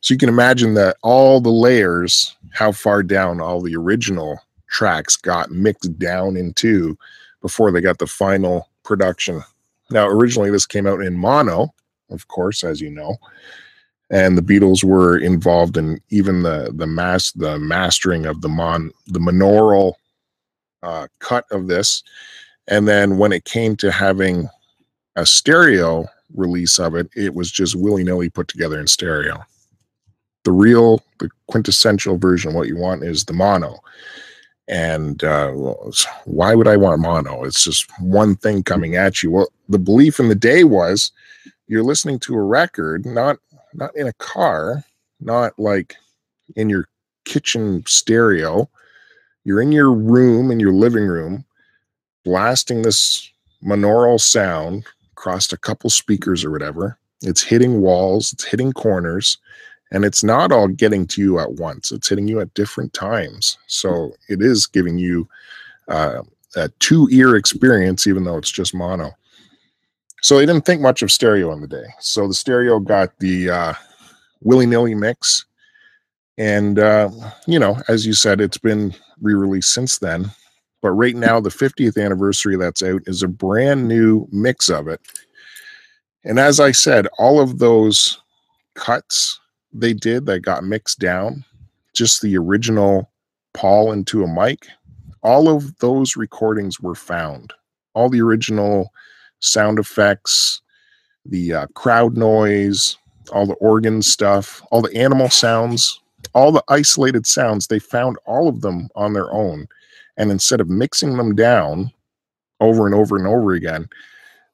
So 0.00 0.14
you 0.14 0.18
can 0.18 0.28
imagine 0.28 0.74
that 0.74 0.96
all 1.02 1.40
the 1.40 1.50
layers, 1.50 2.34
how 2.52 2.72
far 2.72 3.02
down 3.02 3.40
all 3.40 3.60
the 3.60 3.76
original 3.76 4.38
tracks 4.68 5.16
got 5.16 5.50
mixed 5.50 5.98
down 5.98 6.36
into 6.36 6.96
before 7.42 7.70
they 7.70 7.80
got 7.80 7.98
the 7.98 8.06
final 8.06 8.68
production. 8.82 9.42
Now, 9.90 10.06
originally 10.06 10.50
this 10.50 10.66
came 10.66 10.86
out 10.86 11.02
in 11.02 11.16
mono, 11.16 11.74
of 12.10 12.28
course, 12.28 12.64
as 12.64 12.80
you 12.80 12.90
know, 12.90 13.16
and 14.10 14.38
the 14.38 14.42
Beatles 14.42 14.82
were 14.82 15.18
involved 15.18 15.76
in 15.76 16.00
even 16.10 16.42
the 16.42 16.72
the 16.74 16.86
mass 16.86 17.32
the 17.32 17.58
mastering 17.58 18.26
of 18.26 18.40
the 18.40 18.48
mon 18.48 18.90
the 19.06 19.20
monaural 19.20 19.94
uh, 20.82 21.06
cut 21.18 21.44
of 21.50 21.68
this, 21.68 22.02
and 22.68 22.88
then 22.88 23.18
when 23.18 23.32
it 23.32 23.44
came 23.44 23.76
to 23.76 23.90
having 23.90 24.48
a 25.16 25.26
stereo 25.26 26.06
release 26.34 26.78
of 26.78 26.94
it, 26.94 27.08
it 27.16 27.34
was 27.34 27.50
just 27.50 27.76
willy 27.76 28.04
nilly 28.04 28.30
put 28.30 28.48
together 28.48 28.80
in 28.80 28.86
stereo. 28.86 29.44
The 30.44 30.52
real, 30.52 31.02
the 31.18 31.28
quintessential 31.48 32.16
version, 32.16 32.54
what 32.54 32.68
you 32.68 32.76
want 32.76 33.04
is 33.04 33.24
the 33.24 33.32
mono. 33.32 33.78
And 34.68 35.22
uh, 35.24 35.50
why 36.24 36.54
would 36.54 36.68
I 36.68 36.76
want 36.76 37.00
mono? 37.00 37.44
It's 37.44 37.64
just 37.64 37.90
one 38.00 38.36
thing 38.36 38.62
coming 38.62 38.96
at 38.96 39.22
you. 39.22 39.30
Well, 39.30 39.48
the 39.68 39.78
belief 39.78 40.20
in 40.20 40.28
the 40.28 40.34
day 40.34 40.64
was 40.64 41.12
you're 41.66 41.82
listening 41.82 42.18
to 42.20 42.34
a 42.34 42.42
record, 42.42 43.04
not 43.04 43.38
not 43.74 43.94
in 43.96 44.06
a 44.06 44.12
car, 44.14 44.84
not 45.20 45.58
like 45.58 45.96
in 46.56 46.68
your 46.68 46.88
kitchen 47.24 47.84
stereo. 47.86 48.68
You're 49.44 49.60
in 49.60 49.72
your 49.72 49.92
room, 49.92 50.50
in 50.50 50.60
your 50.60 50.72
living 50.72 51.06
room, 51.06 51.44
blasting 52.24 52.82
this 52.82 53.30
monaural 53.64 54.20
sound 54.20 54.84
across 55.12 55.52
a 55.52 55.58
couple 55.58 55.90
speakers 55.90 56.44
or 56.44 56.50
whatever. 56.50 56.98
It's 57.22 57.42
hitting 57.42 57.80
walls, 57.80 58.32
it's 58.32 58.44
hitting 58.44 58.72
corners, 58.72 59.38
and 59.92 60.04
it's 60.04 60.22
not 60.22 60.52
all 60.52 60.68
getting 60.68 61.06
to 61.08 61.20
you 61.20 61.38
at 61.38 61.52
once. 61.54 61.90
It's 61.90 62.08
hitting 62.08 62.28
you 62.28 62.40
at 62.40 62.54
different 62.54 62.92
times. 62.92 63.58
So 63.66 64.12
it 64.28 64.40
is 64.40 64.66
giving 64.66 64.98
you 64.98 65.28
uh, 65.88 66.22
a 66.56 66.68
two 66.78 67.08
ear 67.10 67.36
experience, 67.36 68.06
even 68.06 68.24
though 68.24 68.36
it's 68.36 68.50
just 68.50 68.74
mono. 68.74 69.12
So 70.22 70.36
they 70.36 70.46
didn't 70.46 70.66
think 70.66 70.80
much 70.80 71.02
of 71.02 71.10
stereo 71.10 71.52
in 71.52 71.60
the 71.60 71.66
day. 71.66 71.86
So 71.98 72.28
the 72.28 72.34
stereo 72.34 72.78
got 72.78 73.18
the 73.18 73.50
uh, 73.50 73.74
willy 74.42 74.66
nilly 74.66 74.94
mix. 74.94 75.46
And, 76.38 76.78
uh, 76.78 77.10
you 77.46 77.58
know, 77.58 77.78
as 77.88 78.06
you 78.06 78.12
said, 78.12 78.40
it's 78.40 78.58
been 78.58 78.94
re 79.20 79.34
released 79.34 79.72
since 79.72 79.98
then. 79.98 80.30
But 80.82 80.92
right 80.92 81.16
now, 81.16 81.40
the 81.40 81.50
50th 81.50 82.02
anniversary 82.02 82.56
that's 82.56 82.82
out 82.82 83.02
is 83.06 83.22
a 83.22 83.28
brand 83.28 83.86
new 83.86 84.26
mix 84.30 84.70
of 84.70 84.88
it. 84.88 85.00
And 86.24 86.38
as 86.38 86.60
I 86.60 86.72
said, 86.72 87.06
all 87.18 87.40
of 87.40 87.58
those 87.58 88.20
cuts 88.74 89.40
they 89.72 89.92
did 89.92 90.26
that 90.26 90.40
got 90.40 90.64
mixed 90.64 90.98
down, 90.98 91.44
just 91.94 92.22
the 92.22 92.36
original 92.36 93.10
Paul 93.54 93.92
into 93.92 94.22
a 94.22 94.28
mic, 94.28 94.66
all 95.22 95.48
of 95.48 95.76
those 95.78 96.16
recordings 96.16 96.80
were 96.80 96.94
found. 96.94 97.52
All 97.94 98.08
the 98.08 98.22
original 98.22 98.92
sound 99.40 99.78
effects, 99.78 100.62
the 101.24 101.52
uh, 101.52 101.66
crowd 101.74 102.16
noise, 102.16 102.96
all 103.32 103.46
the 103.46 103.54
organ 103.54 104.02
stuff, 104.02 104.62
all 104.70 104.82
the 104.82 104.96
animal 104.96 105.28
sounds, 105.28 106.00
all 106.34 106.52
the 106.52 106.64
isolated 106.68 107.26
sounds, 107.26 107.66
they 107.66 107.78
found 107.78 108.16
all 108.24 108.48
of 108.48 108.60
them 108.60 108.88
on 108.94 109.12
their 109.12 109.32
own 109.32 109.66
And 110.16 110.30
instead 110.30 110.60
of 110.60 110.68
mixing 110.68 111.16
them 111.16 111.34
down 111.34 111.92
over 112.60 112.86
and 112.86 112.94
over 112.94 113.16
and 113.16 113.26
over 113.26 113.52
again, 113.52 113.88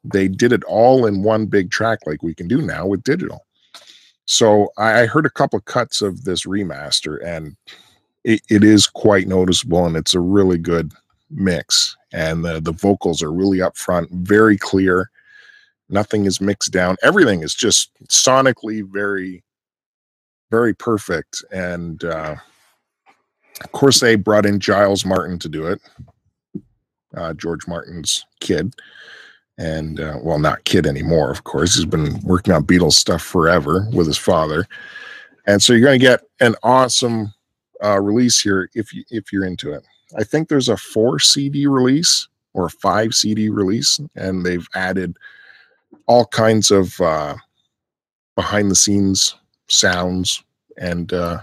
they 0.05 0.29
did 0.29 0.53
it 0.53 0.65
all 0.65 1.07
in 1.07 1.23
one 1.23 1.47
big 1.47 1.71
track 1.71 2.01
like 2.07 2.23
we 2.23 2.35
can 2.35 2.49
do 2.49 2.63
now 2.63 2.87
with 2.87 3.03
digital. 3.03 3.46
So 4.27 4.73
I 4.77 5.07
heard 5.07 5.25
a 5.25 5.31
couple 5.31 5.57
of 5.57 5.65
cuts 5.65 6.03
of 6.03 6.25
this 6.25 6.47
remaster 6.47 7.25
and 7.25 7.57
it, 8.25 8.43
it 8.51 8.65
is 8.65 8.89
quite 8.89 9.29
noticeable 9.29 9.87
and 9.87 9.97
it's 9.97 10.15
a 10.15 10.21
really 10.21 10.59
good 10.59 10.93
mix. 11.31 11.97
And 12.13 12.45
the, 12.45 12.61
the 12.61 12.73
vocals 12.73 13.23
are 13.23 13.33
really 13.33 13.59
upfront, 13.59 14.11
very 14.11 14.59
clear. 14.59 15.11
Nothing 15.89 16.25
is 16.25 16.41
mixed 16.41 16.73
down. 16.73 16.97
Everything 17.05 17.43
is 17.43 17.55
just 17.55 17.91
sonically 18.09 18.85
very, 18.85 19.45
very 20.51 20.75
perfect. 20.75 21.45
And 21.53 22.03
uh, 22.03 22.35
of 23.63 23.73
course, 23.73 24.01
they 24.01 24.17
brought 24.17 24.45
in 24.45 24.59
Giles 24.59 25.05
Martin 25.05 25.39
to 25.39 25.49
do 25.49 25.67
it, 25.69 25.81
uh, 27.17 27.33
George 27.35 27.69
Martin's 27.69 28.25
kid 28.41 28.75
and 29.59 30.01
uh, 30.01 30.19
well, 30.23 30.39
not 30.39 30.65
kid 30.65 30.87
anymore, 30.87 31.31
of 31.31 31.45
course. 31.45 31.75
He's 31.75 31.85
been 31.85 32.21
working 32.23 32.53
on 32.53 32.65
Beatles 32.65 32.95
stuff 32.95 33.23
forever 33.23 33.89
with 33.93 34.07
his 34.07 34.19
father, 34.19 34.67
and 35.47 35.63
so 35.63 35.73
you're 35.73 35.87
going 35.87 35.99
to 35.99 36.07
get 36.07 36.23
an 36.41 36.55
awesome 36.63 37.33
uh, 37.83 38.01
release 38.01 38.41
here 38.41 38.71
if 38.75 38.93
you 38.93 39.05
if 39.11 39.33
you're 39.33 39.47
into 39.47 39.73
it. 39.73 39.85
I 40.17 40.25
think 40.25 40.49
there's 40.49 40.69
a 40.69 40.77
four 40.77 41.19
CD 41.19 41.67
release 41.67 42.29
or 42.55 42.67
a 42.67 42.71
five 42.71 43.15
CD 43.15 43.49
release, 43.49 44.01
and 44.15 44.45
they've 44.45 44.67
added 44.75 45.17
all 46.07 46.27
kinds 46.27 46.71
of 46.71 47.01
uh, 47.01 47.37
behind 48.35 48.71
the 48.71 48.77
scenes 48.77 49.35
sounds 49.69 50.43
and 50.79 51.13
uh, 51.13 51.39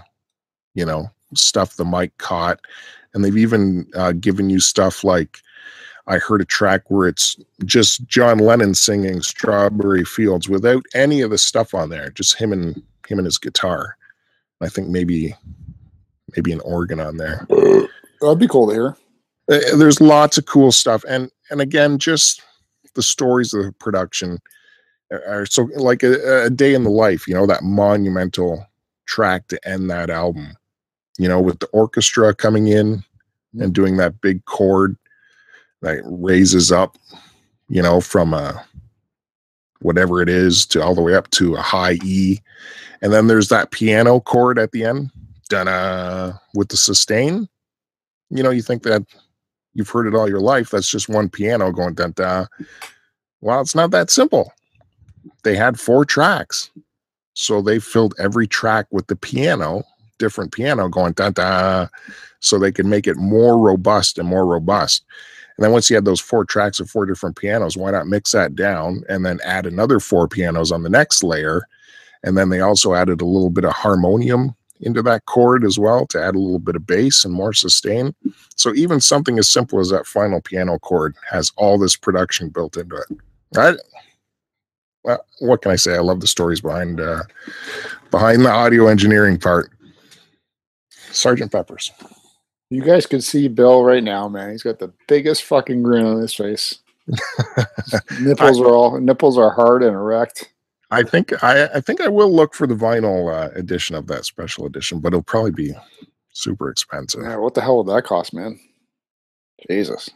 you 0.74 0.84
know 0.84 1.10
stuff 1.34 1.76
the 1.76 1.84
mic 1.84 2.16
caught, 2.18 2.60
and 3.12 3.24
they've 3.24 3.36
even 3.36 3.86
uh, 3.94 4.12
given 4.12 4.50
you 4.50 4.60
stuff 4.60 5.04
like 5.04 5.38
I 6.06 6.18
heard 6.18 6.42
a 6.42 6.46
track 6.46 6.82
where 6.88 7.08
it's 7.08 7.36
just 7.64 8.06
John 8.06 8.38
Lennon 8.38 8.74
singing 8.74 9.22
Strawberry 9.22 10.04
Fields 10.04 10.48
without 10.48 10.84
any 10.94 11.22
of 11.22 11.30
the 11.30 11.38
stuff 11.38 11.72
on 11.74 11.88
there, 11.88 12.10
just 12.10 12.36
him 12.36 12.52
and 12.52 12.76
him 13.08 13.18
and 13.18 13.24
his 13.24 13.38
guitar. 13.38 13.96
I 14.60 14.68
think 14.68 14.88
maybe 14.88 15.34
maybe 16.36 16.52
an 16.52 16.60
organ 16.60 17.00
on 17.00 17.16
there. 17.16 17.46
That'd 18.20 18.38
be 18.38 18.48
cool 18.48 18.68
to 18.68 18.72
hear. 18.72 18.96
Uh, 19.50 19.76
there's 19.76 20.00
lots 20.00 20.38
of 20.38 20.46
cool 20.46 20.72
stuff, 20.72 21.04
and 21.08 21.30
and 21.50 21.60
again, 21.60 21.98
just 21.98 22.42
the 22.94 23.02
stories 23.02 23.52
of 23.54 23.64
the 23.64 23.72
production 23.72 24.38
are 25.10 25.46
so 25.46 25.68
like 25.76 26.02
a, 26.02 26.46
a 26.46 26.50
day 26.50 26.74
in 26.74 26.84
the 26.84 26.90
life. 26.90 27.26
You 27.26 27.34
know 27.34 27.46
that 27.46 27.62
monumental 27.62 28.66
track 29.06 29.48
to 29.48 29.68
end 29.68 29.90
that 29.90 30.10
album. 30.10 30.56
You 31.18 31.28
know, 31.28 31.40
with 31.40 31.60
the 31.60 31.66
orchestra 31.66 32.34
coming 32.34 32.68
in 32.68 33.04
and 33.58 33.72
doing 33.72 33.96
that 33.98 34.20
big 34.20 34.44
chord 34.46 34.96
that 35.84 36.00
raises 36.04 36.72
up, 36.72 36.96
you 37.68 37.82
know, 37.82 38.00
from 38.00 38.34
a 38.34 38.64
whatever 39.80 40.22
it 40.22 40.30
is 40.30 40.64
to 40.64 40.82
all 40.82 40.94
the 40.94 41.02
way 41.02 41.14
up 41.14 41.30
to 41.30 41.54
a 41.54 41.60
high 41.60 41.98
E. 42.02 42.38
And 43.02 43.12
then 43.12 43.26
there's 43.26 43.48
that 43.48 43.70
piano 43.70 44.18
chord 44.20 44.58
at 44.58 44.72
the 44.72 44.84
end, 44.84 45.10
da 45.50 45.64
da 45.64 46.32
with 46.54 46.68
the 46.68 46.76
sustain. 46.76 47.48
You 48.30 48.42
know, 48.42 48.50
you 48.50 48.62
think 48.62 48.82
that 48.84 49.02
you've 49.74 49.90
heard 49.90 50.06
it 50.06 50.14
all 50.14 50.28
your 50.28 50.40
life. 50.40 50.70
That's 50.70 50.88
just 50.88 51.10
one 51.10 51.28
piano 51.28 51.70
going 51.70 51.94
da 51.94 52.08
da. 52.08 52.46
Well, 53.42 53.60
it's 53.60 53.74
not 53.74 53.90
that 53.90 54.10
simple. 54.10 54.52
They 55.42 55.54
had 55.54 55.78
four 55.78 56.06
tracks. 56.06 56.70
So 57.34 57.60
they 57.60 57.78
filled 57.78 58.14
every 58.18 58.46
track 58.46 58.86
with 58.90 59.08
the 59.08 59.16
piano, 59.16 59.82
different 60.18 60.52
piano 60.52 60.88
going 60.88 61.12
da 61.12 61.30
da, 61.30 61.88
so 62.40 62.58
they 62.58 62.72
could 62.72 62.86
make 62.86 63.06
it 63.06 63.16
more 63.16 63.58
robust 63.58 64.18
and 64.18 64.28
more 64.28 64.46
robust. 64.46 65.04
And 65.56 65.64
then 65.64 65.72
once 65.72 65.88
you 65.88 65.96
had 65.96 66.04
those 66.04 66.20
four 66.20 66.44
tracks 66.44 66.80
of 66.80 66.90
four 66.90 67.06
different 67.06 67.36
pianos, 67.36 67.76
why 67.76 67.92
not 67.92 68.08
mix 68.08 68.32
that 68.32 68.56
down 68.56 69.04
and 69.08 69.24
then 69.24 69.38
add 69.44 69.66
another 69.66 70.00
four 70.00 70.26
pianos 70.26 70.72
on 70.72 70.82
the 70.82 70.90
next 70.90 71.22
layer? 71.22 71.62
And 72.24 72.36
then 72.36 72.48
they 72.48 72.60
also 72.60 72.94
added 72.94 73.20
a 73.20 73.26
little 73.26 73.50
bit 73.50 73.64
of 73.64 73.72
harmonium 73.72 74.54
into 74.80 75.02
that 75.02 75.26
chord 75.26 75.64
as 75.64 75.78
well 75.78 76.06
to 76.06 76.20
add 76.20 76.34
a 76.34 76.38
little 76.38 76.58
bit 76.58 76.76
of 76.76 76.86
bass 76.86 77.24
and 77.24 77.32
more 77.32 77.52
sustain. 77.52 78.14
So 78.56 78.74
even 78.74 79.00
something 79.00 79.38
as 79.38 79.48
simple 79.48 79.78
as 79.78 79.90
that 79.90 80.06
final 80.06 80.40
piano 80.40 80.78
chord 80.78 81.14
has 81.30 81.52
all 81.56 81.78
this 81.78 81.96
production 81.96 82.48
built 82.48 82.76
into 82.76 82.96
it. 82.96 83.18
Right? 83.54 83.76
Well, 85.04 85.24
what 85.40 85.62
can 85.62 85.70
I 85.70 85.76
say? 85.76 85.94
I 85.94 86.00
love 86.00 86.20
the 86.20 86.26
stories 86.26 86.60
behind 86.60 87.00
uh, 87.00 87.22
behind 88.10 88.44
the 88.44 88.50
audio 88.50 88.88
engineering 88.88 89.38
part. 89.38 89.70
Sergeant 91.10 91.52
Peppers. 91.52 91.92
You 92.70 92.82
guys 92.82 93.06
can 93.06 93.20
see 93.20 93.48
Bill 93.48 93.84
right 93.84 94.02
now, 94.02 94.28
man. 94.28 94.50
He's 94.50 94.62
got 94.62 94.78
the 94.78 94.92
biggest 95.06 95.44
fucking 95.44 95.82
grin 95.82 96.06
on 96.06 96.20
his 96.20 96.34
face. 96.34 96.78
nipples 98.20 98.60
I, 98.60 98.64
are 98.64 98.74
all 98.74 98.98
nipples 98.98 99.36
are 99.36 99.50
hard 99.50 99.82
and 99.82 99.94
erect. 99.94 100.52
I 100.90 101.02
think 101.02 101.42
I, 101.42 101.66
I 101.74 101.80
think 101.80 102.00
I 102.00 102.08
will 102.08 102.34
look 102.34 102.54
for 102.54 102.66
the 102.66 102.74
vinyl 102.74 103.32
uh, 103.32 103.50
edition 103.54 103.94
of 103.94 104.06
that 104.06 104.24
special 104.24 104.64
edition, 104.64 105.00
but 105.00 105.08
it'll 105.08 105.22
probably 105.22 105.50
be 105.50 105.74
super 106.32 106.70
expensive. 106.70 107.22
Yeah, 107.22 107.36
what 107.36 107.54
the 107.54 107.60
hell 107.60 107.78
would 107.78 107.94
that 107.94 108.04
cost, 108.04 108.32
man? 108.32 108.58
Jesus. 109.68 110.10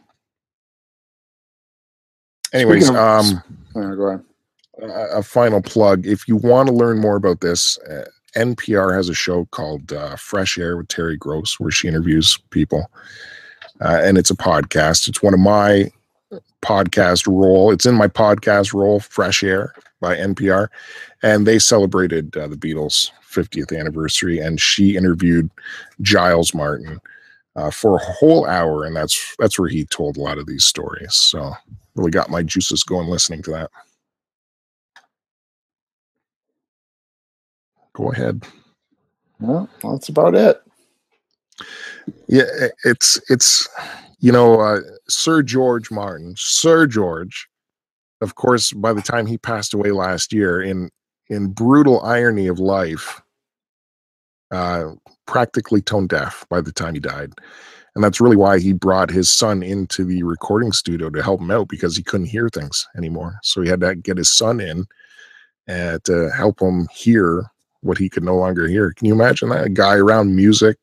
Anyways, 2.53 2.89
of, 2.89 2.95
um, 2.95 3.43
go 3.73 4.07
ahead. 4.07 4.23
A, 4.81 5.17
a, 5.17 5.23
final 5.23 5.61
plug. 5.61 6.07
If 6.07 6.27
you 6.27 6.35
want 6.35 6.67
to 6.67 6.73
learn 6.73 6.99
more 6.99 7.15
about 7.15 7.41
this, 7.41 7.77
uh, 7.79 8.05
NPR 8.35 8.95
has 8.95 9.09
a 9.09 9.13
show 9.13 9.45
called 9.51 9.91
uh, 9.91 10.15
Fresh 10.15 10.57
Air 10.57 10.77
with 10.77 10.87
Terry 10.87 11.17
Gross, 11.17 11.59
where 11.59 11.71
she 11.71 11.87
interviews 11.87 12.37
people, 12.49 12.89
uh, 13.81 14.01
and 14.03 14.17
it's 14.17 14.31
a 14.31 14.35
podcast. 14.35 15.07
It's 15.07 15.23
one 15.23 15.33
of 15.33 15.39
my 15.39 15.91
podcast 16.61 17.27
role. 17.27 17.71
It's 17.71 17.85
in 17.85 17.95
my 17.95 18.07
podcast 18.07 18.73
role, 18.73 18.99
Fresh 18.99 19.43
Air 19.43 19.73
by 19.99 20.15
NPR, 20.15 20.67
and 21.23 21.45
they 21.45 21.59
celebrated 21.59 22.35
uh, 22.37 22.47
the 22.47 22.55
Beatles' 22.55 23.11
50th 23.29 23.77
anniversary, 23.77 24.39
and 24.39 24.59
she 24.59 24.95
interviewed 24.95 25.49
Giles 26.01 26.53
Martin 26.53 26.99
uh, 27.55 27.71
for 27.71 27.95
a 27.95 28.03
whole 28.03 28.45
hour, 28.45 28.85
and 28.85 28.95
that's 28.95 29.35
that's 29.39 29.59
where 29.59 29.69
he 29.69 29.85
told 29.85 30.17
a 30.17 30.21
lot 30.21 30.37
of 30.37 30.45
these 30.45 30.63
stories. 30.63 31.15
So 31.15 31.53
really 31.95 32.11
got 32.11 32.29
my 32.29 32.43
juices 32.43 32.83
going 32.83 33.07
listening 33.07 33.41
to 33.43 33.51
that. 33.51 33.71
Go 37.99 38.11
ahead. 38.11 38.43
Well, 39.39 39.69
that's 39.83 40.09
about 40.09 40.35
it. 40.35 40.61
Yeah, 42.27 42.43
it's 42.85 43.19
it's 43.29 43.67
you 44.19 44.31
know 44.31 44.61
uh, 44.61 44.79
Sir 45.07 45.43
George 45.43 45.91
Martin, 45.91 46.33
Sir 46.37 46.87
George. 46.87 47.47
Of 48.21 48.35
course, 48.35 48.71
by 48.73 48.93
the 48.93 49.01
time 49.01 49.25
he 49.25 49.37
passed 49.37 49.73
away 49.73 49.91
last 49.91 50.33
year, 50.33 50.61
in 50.61 50.89
in 51.29 51.51
brutal 51.51 52.01
irony 52.01 52.47
of 52.47 52.59
life, 52.59 53.21
uh, 54.51 54.91
practically 55.25 55.81
tone 55.81 56.07
deaf 56.07 56.45
by 56.49 56.61
the 56.61 56.71
time 56.71 56.93
he 56.93 56.99
died, 56.99 57.33
and 57.95 58.03
that's 58.03 58.21
really 58.21 58.37
why 58.37 58.59
he 58.59 58.73
brought 58.73 59.09
his 59.09 59.29
son 59.29 59.61
into 59.61 60.05
the 60.05 60.23
recording 60.23 60.71
studio 60.71 61.09
to 61.09 61.23
help 61.23 61.41
him 61.41 61.51
out 61.51 61.67
because 61.67 61.95
he 61.95 62.03
couldn't 62.03 62.27
hear 62.27 62.49
things 62.49 62.87
anymore. 62.97 63.39
So 63.43 63.61
he 63.61 63.69
had 63.69 63.81
to 63.81 63.95
get 63.95 64.17
his 64.17 64.31
son 64.31 64.59
in 64.59 64.85
uh, 65.67 65.99
to 66.05 66.29
help 66.31 66.61
him 66.61 66.87
hear 66.93 67.49
what 67.81 67.97
he 67.97 68.09
could 68.09 68.23
no 68.23 68.35
longer 68.35 68.67
hear. 68.67 68.93
Can 68.93 69.07
you 69.07 69.13
imagine 69.13 69.49
that? 69.49 69.65
A 69.65 69.69
guy 69.69 69.95
around 69.95 70.35
music, 70.35 70.77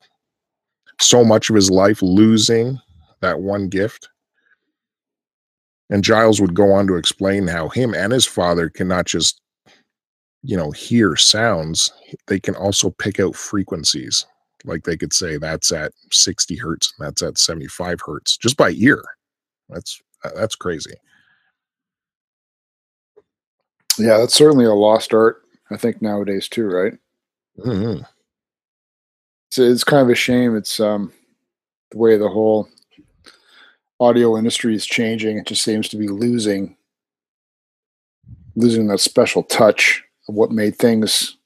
so 1.00 1.24
much 1.24 1.50
of 1.50 1.56
his 1.56 1.70
life 1.70 2.02
losing 2.02 2.78
that 3.20 3.40
one 3.40 3.68
gift. 3.68 4.08
And 5.90 6.02
Giles 6.02 6.40
would 6.40 6.54
go 6.54 6.72
on 6.72 6.86
to 6.88 6.96
explain 6.96 7.46
how 7.46 7.68
him 7.68 7.94
and 7.94 8.12
his 8.12 8.26
father 8.26 8.68
cannot 8.68 9.06
just, 9.06 9.40
you 10.42 10.56
know, 10.56 10.70
hear 10.72 11.16
sounds, 11.16 11.92
they 12.26 12.40
can 12.40 12.56
also 12.56 12.90
pick 12.90 13.20
out 13.20 13.36
frequencies. 13.36 14.26
Like 14.64 14.82
they 14.82 14.96
could 14.96 15.12
say 15.12 15.36
that's 15.36 15.70
at 15.70 15.92
60 16.10 16.56
hertz 16.56 16.92
and 16.98 17.06
that's 17.06 17.22
at 17.22 17.38
75 17.38 18.00
hertz 18.04 18.36
just 18.36 18.56
by 18.56 18.70
ear. 18.70 19.02
That's 19.68 20.00
uh, 20.24 20.30
that's 20.34 20.56
crazy. 20.56 20.94
Yeah, 23.98 24.18
that's 24.18 24.34
certainly 24.34 24.64
a 24.64 24.72
lost 24.72 25.14
art 25.14 25.45
I 25.70 25.76
think 25.76 26.00
nowadays 26.00 26.48
too, 26.48 26.66
right? 26.66 26.94
Mm-hmm. 27.58 28.02
It's 29.48 29.58
it's 29.58 29.84
kind 29.84 30.02
of 30.02 30.10
a 30.10 30.14
shame. 30.14 30.56
It's 30.56 30.80
um 30.80 31.12
the 31.90 31.98
way 31.98 32.16
the 32.16 32.28
whole 32.28 32.68
audio 33.98 34.36
industry 34.36 34.74
is 34.74 34.86
changing. 34.86 35.38
It 35.38 35.46
just 35.46 35.62
seems 35.62 35.88
to 35.88 35.96
be 35.96 36.08
losing 36.08 36.76
losing 38.54 38.86
that 38.88 38.98
special 39.00 39.42
touch 39.42 40.02
of 40.28 40.34
what 40.34 40.50
made 40.50 40.76
things 40.76 41.36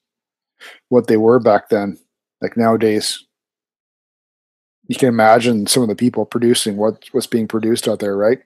what 0.89 1.07
they 1.07 1.17
were 1.17 1.39
back 1.39 1.69
then. 1.69 1.99
Like 2.41 2.57
nowadays, 2.57 3.25
you 4.89 4.97
can 4.97 5.09
imagine 5.09 5.67
some 5.67 5.83
of 5.83 5.89
the 5.89 5.95
people 5.95 6.25
producing 6.25 6.77
what 6.77 7.05
what's 7.13 7.27
being 7.27 7.49
produced 7.49 7.89
out 7.89 8.01
there, 8.01 8.17
right? 8.17 8.41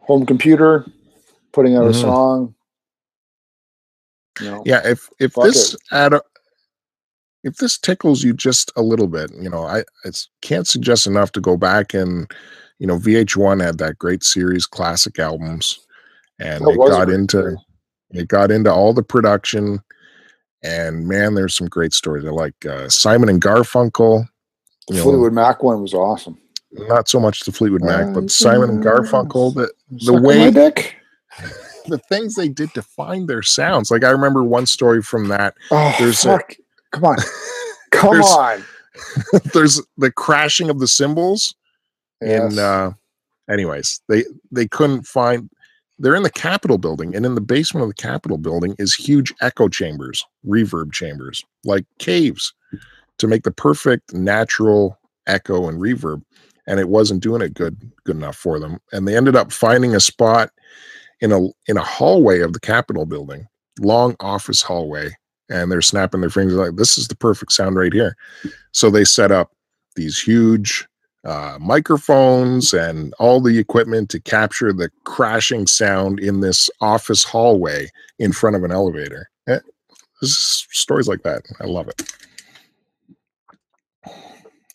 Home 0.00 0.26
computer, 0.26 0.86
putting 1.52 1.76
out 1.76 1.82
mm-hmm. 1.82 1.90
a 1.90 1.94
song, 1.94 2.54
know, 4.40 4.62
yeah, 4.66 4.82
if 4.84 5.08
if 5.18 5.34
this 5.34 5.76
ad 5.92 6.14
if 7.46 7.56
this 7.56 7.78
tickles 7.78 8.24
you 8.24 8.32
just 8.32 8.72
a 8.76 8.82
little 8.82 9.06
bit, 9.06 9.30
you 9.40 9.48
know, 9.48 9.62
I 9.64 9.80
I 10.04 10.10
can't 10.42 10.66
suggest 10.66 11.06
enough 11.06 11.32
to 11.32 11.40
go 11.40 11.56
back 11.56 11.94
and, 11.94 12.30
you 12.78 12.86
know, 12.86 12.98
VH1 12.98 13.62
had 13.62 13.78
that 13.78 13.98
great 13.98 14.24
series, 14.24 14.66
classic 14.66 15.18
albums, 15.18 15.78
and 16.40 16.66
it 16.66 16.76
got 16.76 17.08
into 17.08 17.56
it 18.10 18.28
got 18.28 18.50
into 18.50 18.72
all 18.72 18.92
the 18.92 19.02
production, 19.02 19.80
and 20.62 21.06
man, 21.06 21.34
there's 21.34 21.56
some 21.56 21.68
great 21.68 21.92
stories. 21.92 22.24
I 22.24 22.30
like 22.30 22.66
uh, 22.66 22.88
Simon 22.88 23.28
and 23.28 23.40
Garfunkel. 23.40 24.26
The 24.88 24.94
you 24.94 24.98
know, 24.98 25.04
Fleetwood 25.04 25.32
Mac 25.32 25.62
one 25.62 25.82
was 25.82 25.94
awesome. 25.94 26.38
not 26.72 27.08
so 27.08 27.20
much 27.20 27.40
the 27.40 27.52
Fleetwood 27.52 27.82
Mac, 27.82 28.06
Uh, 28.06 28.10
but 28.12 28.30
Simon 28.30 28.70
and 28.70 28.84
Garfunkel. 28.84 29.54
The 29.54 29.70
Sucking 29.98 30.22
way-. 30.22 30.84
the 31.88 31.98
things 31.98 32.34
they 32.34 32.48
did 32.48 32.72
to 32.74 32.82
find 32.82 33.28
their 33.28 33.42
sounds. 33.42 33.90
Like 33.90 34.04
I 34.04 34.10
remember 34.10 34.42
one 34.44 34.66
story 34.66 35.02
from 35.02 35.28
that. 35.28 35.54
Oh, 35.70 35.94
There's 35.98 36.24
a- 36.24 36.40
Come 36.92 37.04
on. 37.04 37.16
Come 37.90 38.10
There's- 38.14 38.32
on. 38.32 38.64
There's 39.52 39.80
the 39.98 40.10
crashing 40.10 40.70
of 40.70 40.78
the 40.80 40.88
cymbals 40.88 41.54
Yes. 42.22 42.52
in 42.54 42.58
uh 42.58 42.92
anyways 43.50 44.00
they 44.08 44.24
they 44.50 44.66
couldn't 44.66 45.06
find 45.06 45.50
they're 45.98 46.14
in 46.16 46.22
the 46.22 46.30
capitol 46.30 46.78
building 46.78 47.14
and 47.14 47.26
in 47.26 47.34
the 47.34 47.42
basement 47.42 47.82
of 47.82 47.90
the 47.90 48.02
capitol 48.02 48.38
building 48.38 48.74
is 48.78 48.94
huge 48.94 49.34
echo 49.42 49.68
chambers 49.68 50.24
reverb 50.46 50.92
chambers 50.94 51.44
like 51.64 51.84
caves 51.98 52.54
to 53.18 53.26
make 53.26 53.42
the 53.42 53.50
perfect 53.50 54.14
natural 54.14 54.98
echo 55.26 55.68
and 55.68 55.78
reverb 55.78 56.22
and 56.66 56.80
it 56.80 56.88
wasn't 56.88 57.22
doing 57.22 57.42
it 57.42 57.52
good 57.52 57.76
good 58.04 58.16
enough 58.16 58.36
for 58.36 58.58
them 58.58 58.78
and 58.92 59.06
they 59.06 59.14
ended 59.14 59.36
up 59.36 59.52
finding 59.52 59.94
a 59.94 60.00
spot 60.00 60.50
in 61.20 61.32
a 61.32 61.40
in 61.68 61.76
a 61.76 61.82
hallway 61.82 62.40
of 62.40 62.52
the 62.52 62.60
capitol 62.60 63.06
building 63.06 63.46
long 63.80 64.16
office 64.20 64.62
hallway 64.62 65.10
and 65.48 65.70
they're 65.70 65.82
snapping 65.82 66.20
their 66.20 66.30
fingers 66.30 66.54
like 66.54 66.76
this 66.76 66.98
is 66.98 67.08
the 67.08 67.16
perfect 67.16 67.52
sound 67.52 67.76
right 67.76 67.92
here 67.92 68.16
so 68.72 68.90
they 68.90 69.04
set 69.04 69.30
up 69.30 69.52
these 69.96 70.20
huge 70.20 70.86
uh, 71.26 71.58
microphones 71.60 72.72
and 72.72 73.12
all 73.18 73.40
the 73.40 73.58
equipment 73.58 74.08
to 74.10 74.20
capture 74.20 74.72
the 74.72 74.90
crashing 75.04 75.66
sound 75.66 76.20
in 76.20 76.40
this 76.40 76.70
office 76.80 77.24
hallway 77.24 77.88
in 78.20 78.32
front 78.32 78.54
of 78.54 78.62
an 78.62 78.70
elevator. 78.70 79.28
Eh, 79.48 79.58
stories 80.22 81.08
like 81.08 81.22
that. 81.22 81.42
I 81.60 81.64
love 81.64 81.88
it. 81.88 82.02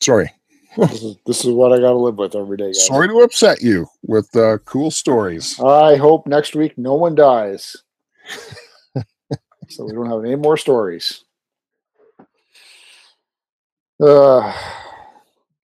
Sorry, 0.02 0.30
this, 0.78 1.04
is, 1.04 1.16
this 1.26 1.46
is 1.46 1.52
what 1.52 1.72
I 1.74 1.78
got 1.78 1.92
to 1.92 1.98
live 1.98 2.18
with 2.18 2.36
every 2.36 2.58
day, 2.58 2.68
guys. 2.68 2.86
sorry 2.88 3.08
to 3.08 3.20
upset 3.22 3.62
you 3.62 3.88
with 4.04 4.34
uh, 4.36 4.58
cool 4.60 4.92
stories. 4.92 5.60
I 5.60 5.96
hope 5.96 6.28
next 6.28 6.56
week 6.56 6.78
no 6.78 6.94
one 6.96 7.16
dies. 7.16 7.76
so 9.70 9.86
we 9.86 9.94
don't 9.94 10.10
have 10.10 10.24
any 10.24 10.36
more 10.36 10.58
stories. 10.58 11.24
Uh, 14.02 14.54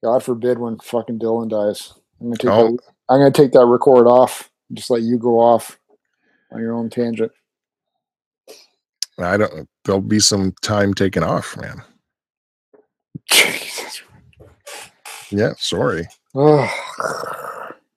God 0.03 0.24
forbid 0.24 0.60
when 0.60 0.78
fucking 0.80 1.20
Dylan 1.20 1.49
dies. 1.49 1.93
I'm 2.22 2.28
gonna 2.28 2.38
take 2.38 2.51
Oh. 2.51 2.72
that, 2.72 2.80
I'm 3.10 3.20
gonna 3.20 3.32
take 3.32 3.51
that 3.53 3.66
record 3.66 4.08
off. 4.08 4.49
and 4.70 4.78
Just 4.78 4.89
let 4.89 5.01
you 5.01 5.18
go 5.18 5.39
off 5.39 5.80
on 6.51 6.60
your 6.60 6.74
own 6.74 6.89
tangent. 6.89 7.32
I 9.20 9.38
don't. 9.38 9.68
There'll 9.86 10.01
be 10.01 10.20
some 10.20 10.53
time 10.62 10.93
taken 10.93 11.24
off, 11.24 11.58
man. 11.58 11.82
Jesus. 13.26 14.01
Yeah, 15.30 15.54
sorry, 15.58 16.08
Ugh. 16.36 16.70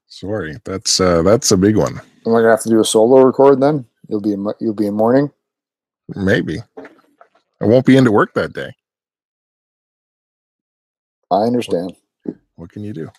sorry. 0.08 0.56
That's 0.64 1.00
uh, 1.00 1.22
that's 1.22 1.52
a 1.52 1.56
big 1.56 1.76
one. 1.76 2.00
Am 2.26 2.34
I 2.34 2.40
gonna 2.40 2.50
have 2.50 2.62
to 2.62 2.68
do 2.68 2.80
a 2.80 2.84
solo 2.84 3.22
record 3.22 3.60
then? 3.60 3.86
You'll 4.08 4.20
be 4.20 4.32
in, 4.32 4.46
you'll 4.60 4.74
be 4.74 4.86
in 4.86 4.94
mourning. 4.94 5.30
Maybe 6.16 6.58
I 7.60 7.66
won't 7.66 7.86
be 7.86 7.96
into 7.96 8.10
work 8.10 8.34
that 8.34 8.52
day. 8.52 8.72
I 11.30 11.42
understand. 11.42 11.94
What 12.56 12.70
can 12.70 12.82
you 12.82 12.92
do? 12.92 13.10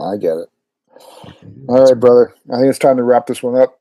I 0.00 0.16
get 0.16 0.36
it. 0.38 0.48
What? 1.66 1.80
All 1.80 1.84
right, 1.84 2.00
brother. 2.00 2.34
I 2.50 2.56
think 2.56 2.70
it's 2.70 2.78
time 2.78 2.96
to 2.96 3.02
wrap 3.02 3.26
this 3.26 3.42
one 3.42 3.60
up. 3.60 3.78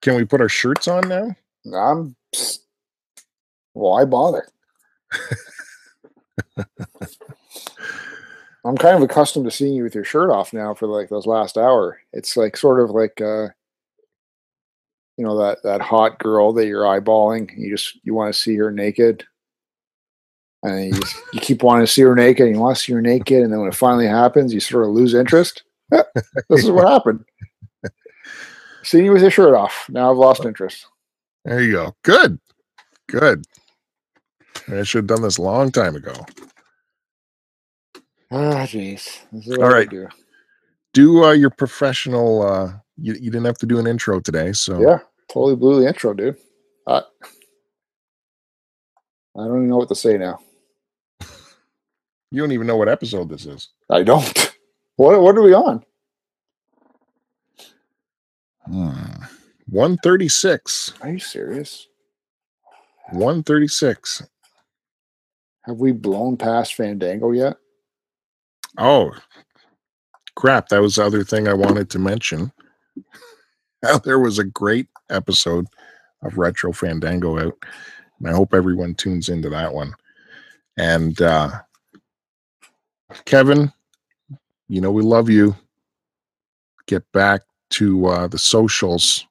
Can 0.00 0.16
we 0.16 0.24
put 0.24 0.40
our 0.40 0.48
shirts 0.48 0.88
on 0.88 1.08
now? 1.08 1.36
I'm. 1.76 2.16
Why 3.74 4.04
bother? 4.04 4.48
I'm 8.64 8.76
kind 8.76 8.96
of 8.96 9.02
accustomed 9.02 9.44
to 9.46 9.50
seeing 9.50 9.74
you 9.74 9.82
with 9.82 9.94
your 9.94 10.04
shirt 10.04 10.30
off 10.30 10.52
now 10.52 10.72
for 10.74 10.86
like 10.86 11.08
those 11.08 11.26
last 11.26 11.58
hour. 11.58 12.00
It's 12.12 12.36
like 12.36 12.56
sort 12.56 12.80
of 12.80 12.90
like 12.90 13.20
uh 13.20 13.48
you 15.16 15.24
know 15.24 15.36
that 15.38 15.62
that 15.62 15.80
hot 15.80 16.18
girl 16.18 16.52
that 16.54 16.66
you're 16.66 16.84
eyeballing. 16.84 17.50
You 17.56 17.70
just 17.70 17.98
you 18.04 18.14
want 18.14 18.32
to 18.32 18.40
see 18.40 18.56
her 18.56 18.70
naked, 18.70 19.24
and 20.62 20.86
you 20.86 21.00
just, 21.00 21.16
you 21.32 21.40
keep 21.40 21.62
wanting 21.62 21.86
to 21.86 21.92
see 21.92 22.02
her 22.02 22.14
naked. 22.14 22.46
And 22.46 22.56
you 22.56 22.60
want 22.60 22.76
to 22.76 22.82
see 22.82 22.92
her 22.92 23.02
naked, 23.02 23.42
and 23.42 23.52
then 23.52 23.60
when 23.60 23.68
it 23.68 23.74
finally 23.74 24.06
happens, 24.06 24.54
you 24.54 24.60
sort 24.60 24.84
of 24.84 24.90
lose 24.90 25.14
interest. 25.14 25.62
This 26.48 26.64
is 26.64 26.70
what 26.70 26.88
happened. 26.88 27.24
Seeing 28.82 29.04
you 29.04 29.12
with 29.12 29.22
your 29.22 29.30
shirt 29.30 29.54
off. 29.54 29.86
Now 29.88 30.10
I've 30.10 30.16
lost 30.16 30.44
interest. 30.44 30.86
There 31.44 31.62
you 31.62 31.72
go. 31.72 31.96
Good. 32.02 32.40
Good. 33.08 33.44
I 34.68 34.82
should 34.82 35.00
have 35.00 35.06
done 35.06 35.22
this 35.22 35.38
a 35.38 35.42
long 35.42 35.70
time 35.70 35.94
ago. 35.96 36.14
Ah, 38.34 38.64
jeez. 38.64 39.20
This 39.30 39.46
is 39.46 39.58
All 39.58 39.68
right. 39.68 39.90
do. 39.90 40.08
Do 40.94 41.24
uh, 41.24 41.32
your 41.32 41.50
professional. 41.50 42.42
Uh, 42.42 42.72
you, 42.96 43.12
you 43.12 43.30
didn't 43.30 43.44
have 43.44 43.58
to 43.58 43.66
do 43.66 43.78
an 43.78 43.86
intro 43.86 44.20
today, 44.20 44.52
so 44.52 44.80
Yeah, 44.80 45.00
totally 45.28 45.54
blew 45.54 45.80
the 45.80 45.86
intro, 45.86 46.14
dude. 46.14 46.38
I, 46.86 47.02
I 49.36 49.44
don't 49.44 49.56
even 49.58 49.68
know 49.68 49.76
what 49.76 49.88
to 49.90 49.94
say 49.94 50.16
now. 50.16 50.38
you 52.30 52.40
don't 52.40 52.52
even 52.52 52.66
know 52.66 52.76
what 52.76 52.88
episode 52.88 53.28
this 53.28 53.44
is. 53.46 53.68
I 53.90 54.02
don't. 54.02 54.50
What 54.96 55.20
what 55.22 55.36
are 55.38 55.42
we 55.42 55.54
on? 55.54 55.82
Hmm. 58.66 59.24
One 59.66 59.96
thirty 59.96 60.28
six. 60.28 60.92
Are 61.00 61.08
you 61.08 61.18
serious? 61.18 61.88
One 63.10 63.42
thirty 63.42 63.68
six. 63.68 64.22
Have 65.62 65.78
we 65.78 65.92
blown 65.92 66.36
past 66.36 66.74
Fandango 66.74 67.32
yet? 67.32 67.56
Oh, 68.78 69.12
crap! 70.34 70.68
That 70.68 70.80
was 70.80 70.96
the 70.96 71.04
other 71.04 71.24
thing 71.24 71.48
I 71.48 71.54
wanted 71.54 71.90
to 71.90 71.98
mention. 71.98 72.52
There 74.04 74.20
was 74.20 74.38
a 74.38 74.44
great 74.44 74.86
episode 75.10 75.66
of 76.22 76.38
Retro 76.38 76.72
Fandango 76.72 77.36
out, 77.38 77.58
and 78.20 78.28
I 78.28 78.32
hope 78.32 78.54
everyone 78.54 78.94
tunes 78.94 79.28
into 79.28 79.50
that 79.50 79.74
one. 79.74 79.92
And 80.76 81.20
uh, 81.20 81.50
Kevin, 83.24 83.72
you 84.68 84.80
know 84.80 84.92
we 84.92 85.02
love 85.02 85.28
you. 85.28 85.56
Get 86.86 87.10
back 87.10 87.42
to 87.70 88.06
uh, 88.06 88.26
the 88.28 88.38
socials, 88.38 89.26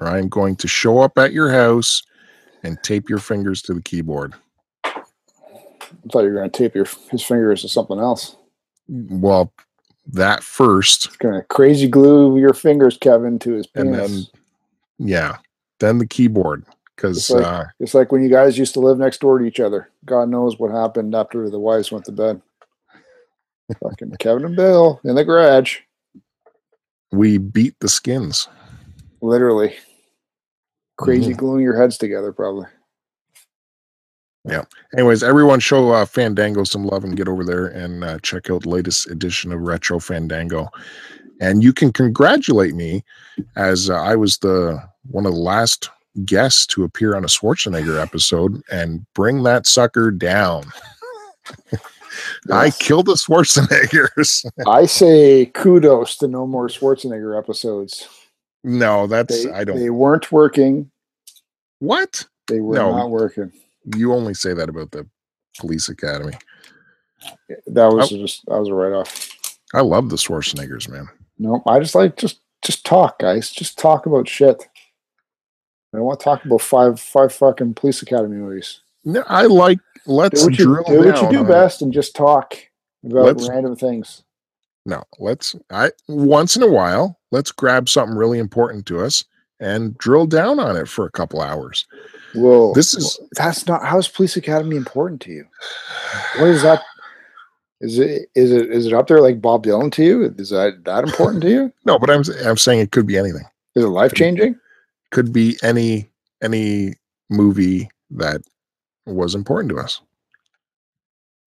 or 0.00 0.08
I'm 0.08 0.28
going 0.28 0.56
to 0.56 0.68
show 0.68 1.00
up 1.00 1.18
at 1.18 1.32
your 1.32 1.50
house 1.50 2.02
and 2.62 2.82
tape 2.82 3.08
your 3.08 3.18
fingers 3.18 3.62
to 3.62 3.74
the 3.74 3.82
keyboard. 3.82 4.34
I 4.84 4.92
thought 6.10 6.20
you 6.20 6.28
were 6.28 6.36
going 6.36 6.50
to 6.50 6.58
tape 6.58 6.74
your 6.74 6.86
his 7.10 7.22
fingers 7.22 7.62
to 7.62 7.68
something 7.68 7.98
else. 7.98 8.36
Well, 8.90 9.52
that 10.12 10.42
first, 10.42 11.16
crazy 11.48 11.86
glue 11.86 12.36
your 12.38 12.54
fingers, 12.54 12.98
Kevin, 12.98 13.38
to 13.40 13.52
his 13.52 13.68
and 13.76 13.94
then 13.94 14.24
yeah, 14.98 15.36
then 15.78 15.98
the 15.98 16.06
keyboard 16.06 16.64
because 16.96 17.16
It's 17.18 17.30
like- 17.30 17.46
uh, 17.46 17.64
it's 17.78 17.94
like 17.94 18.10
when 18.10 18.22
you 18.22 18.28
guys 18.28 18.58
used 18.58 18.74
to 18.74 18.80
live 18.80 18.98
next 18.98 19.20
door 19.20 19.38
to 19.38 19.44
each 19.44 19.60
other. 19.60 19.88
God 20.04 20.28
knows 20.28 20.58
what 20.58 20.70
happened 20.72 21.14
after 21.14 21.48
the 21.48 21.58
wives 21.60 21.92
went 21.92 22.04
to 22.06 22.12
bed. 22.12 22.42
Fucking 23.80 24.16
Kevin 24.18 24.44
and 24.44 24.56
Bill 24.56 25.00
in 25.04 25.14
the 25.14 25.24
garage, 25.24 25.78
we 27.12 27.38
beat 27.38 27.74
the 27.80 27.88
skins. 27.88 28.48
literally. 29.22 29.76
Crazy 30.96 31.32
Mhm. 31.32 31.36
gluing 31.36 31.62
your 31.62 31.76
heads 31.76 31.96
together, 31.98 32.32
probably. 32.32 32.66
Anyways, 34.92 35.22
everyone 35.22 35.60
show 35.60 35.92
uh, 35.92 36.04
Fandango 36.06 36.64
some 36.64 36.84
love 36.84 37.04
and 37.04 37.16
get 37.16 37.28
over 37.28 37.44
there 37.44 37.66
and 37.66 38.02
uh, 38.02 38.18
check 38.22 38.50
out 38.50 38.62
the 38.62 38.68
latest 38.70 39.08
edition 39.10 39.52
of 39.52 39.60
Retro 39.60 39.98
Fandango. 40.00 40.68
And 41.40 41.62
you 41.62 41.72
can 41.72 41.92
congratulate 41.92 42.74
me 42.74 43.04
as 43.56 43.88
uh, 43.88 43.94
I 43.94 44.16
was 44.16 44.38
the 44.38 44.82
one 45.10 45.26
of 45.26 45.32
the 45.32 45.38
last 45.38 45.90
guests 46.24 46.66
to 46.66 46.84
appear 46.84 47.14
on 47.16 47.24
a 47.24 47.28
Schwarzenegger 47.28 48.00
episode 48.02 48.62
and 48.70 49.06
bring 49.14 49.42
that 49.44 49.66
sucker 49.66 50.10
down. 50.10 50.64
I 52.52 52.70
killed 52.70 53.06
the 53.06 53.14
Schwarzeneggers. 53.14 54.44
I 54.66 54.86
say 54.86 55.46
kudos 55.46 56.16
to 56.18 56.28
no 56.28 56.46
more 56.46 56.68
Schwarzenegger 56.68 57.38
episodes. 57.38 58.08
no, 58.64 59.06
that's 59.06 59.44
They, 59.44 59.50
I 59.52 59.64
don't. 59.64 59.78
they 59.78 59.90
weren't 59.90 60.30
working. 60.32 60.90
what? 61.78 62.26
They 62.48 62.60
were 62.60 62.74
No. 62.74 62.90
not 62.96 63.10
working. 63.10 63.52
You 63.96 64.12
only 64.12 64.34
say 64.34 64.52
that 64.54 64.68
about 64.68 64.90
the 64.90 65.06
Police 65.58 65.88
Academy. 65.88 66.34
That 67.66 67.92
was 67.92 68.12
Oh. 68.12 68.16
just 68.16 68.44
that 68.46 68.58
was 68.58 68.68
a 68.68 68.74
write 68.74 68.92
off. 68.92 69.30
I 69.74 69.80
love 69.82 70.08
the 70.10 70.16
Schwarzeneggers, 70.16 70.88
man. 70.88 71.08
No, 71.38 71.62
I 71.66 71.78
just 71.80 71.94
like 71.94 72.16
just 72.16 72.40
just 72.62 72.84
talk, 72.84 73.18
guys. 73.18 73.50
Just 73.50 73.78
talk 73.78 74.06
about 74.06 74.28
shit. 74.28 74.66
I 75.92 75.96
don't 75.98 76.06
want 76.06 76.20
to 76.20 76.24
talk 76.24 76.44
about 76.44 76.60
five 76.60 77.00
five 77.00 77.32
fucking 77.32 77.74
police 77.74 78.02
academy 78.02 78.36
movies. 78.36 78.80
No, 79.04 79.22
I 79.26 79.46
like 79.46 79.78
let's 80.06 80.40
Do 80.40 80.46
what 80.46 80.58
you, 80.58 80.64
do, 80.86 80.98
what 80.98 81.22
you 81.22 81.38
do 81.38 81.44
best 81.44 81.82
and 81.82 81.92
just 81.92 82.14
talk 82.14 82.54
about 83.04 83.24
Let's- 83.36 83.48
random 83.48 83.76
things. 83.76 84.22
No, 84.86 85.02
let's 85.18 85.54
I 85.70 85.90
once 86.08 86.56
in 86.56 86.62
a 86.62 86.66
while, 86.70 87.18
let's 87.32 87.52
grab 87.52 87.88
something 87.88 88.16
really 88.16 88.38
important 88.38 88.86
to 88.86 89.00
us 89.00 89.24
and 89.60 89.96
drill 89.98 90.26
down 90.26 90.58
on 90.58 90.74
it 90.76 90.88
for 90.88 91.04
a 91.04 91.10
couple 91.10 91.42
hours. 91.42 91.86
Whoa, 92.34 92.72
This 92.74 92.94
is 92.94 93.18
that's 93.32 93.66
not 93.66 93.84
how's 93.84 94.08
police 94.08 94.36
academy 94.36 94.76
important 94.76 95.20
to 95.22 95.32
you? 95.32 95.46
What 96.38 96.48
is 96.48 96.62
that? 96.62 96.82
Is 97.80 97.98
it 97.98 98.28
is 98.34 98.52
it 98.52 98.70
is 98.70 98.86
it 98.86 98.92
up 98.92 99.06
there 99.08 99.20
like 99.20 99.40
Bob 99.40 99.64
Dylan 99.64 99.90
to 99.92 100.04
you? 100.04 100.34
Is 100.38 100.50
that 100.50 100.84
that 100.84 101.04
important 101.04 101.42
to 101.42 101.50
you? 101.50 101.72
no, 101.84 101.98
but 101.98 102.10
I'm 102.10 102.22
I'm 102.44 102.56
saying 102.56 102.80
it 102.80 102.92
could 102.92 103.06
be 103.06 103.16
anything. 103.16 103.44
Is 103.74 103.84
it 103.84 103.88
life 103.88 104.14
changing? 104.14 104.56
Could 105.10 105.32
be 105.32 105.56
any 105.62 106.08
any 106.42 106.94
movie 107.30 107.90
that 108.10 108.42
was 109.06 109.34
important 109.34 109.70
to 109.70 109.78
us. 109.78 110.00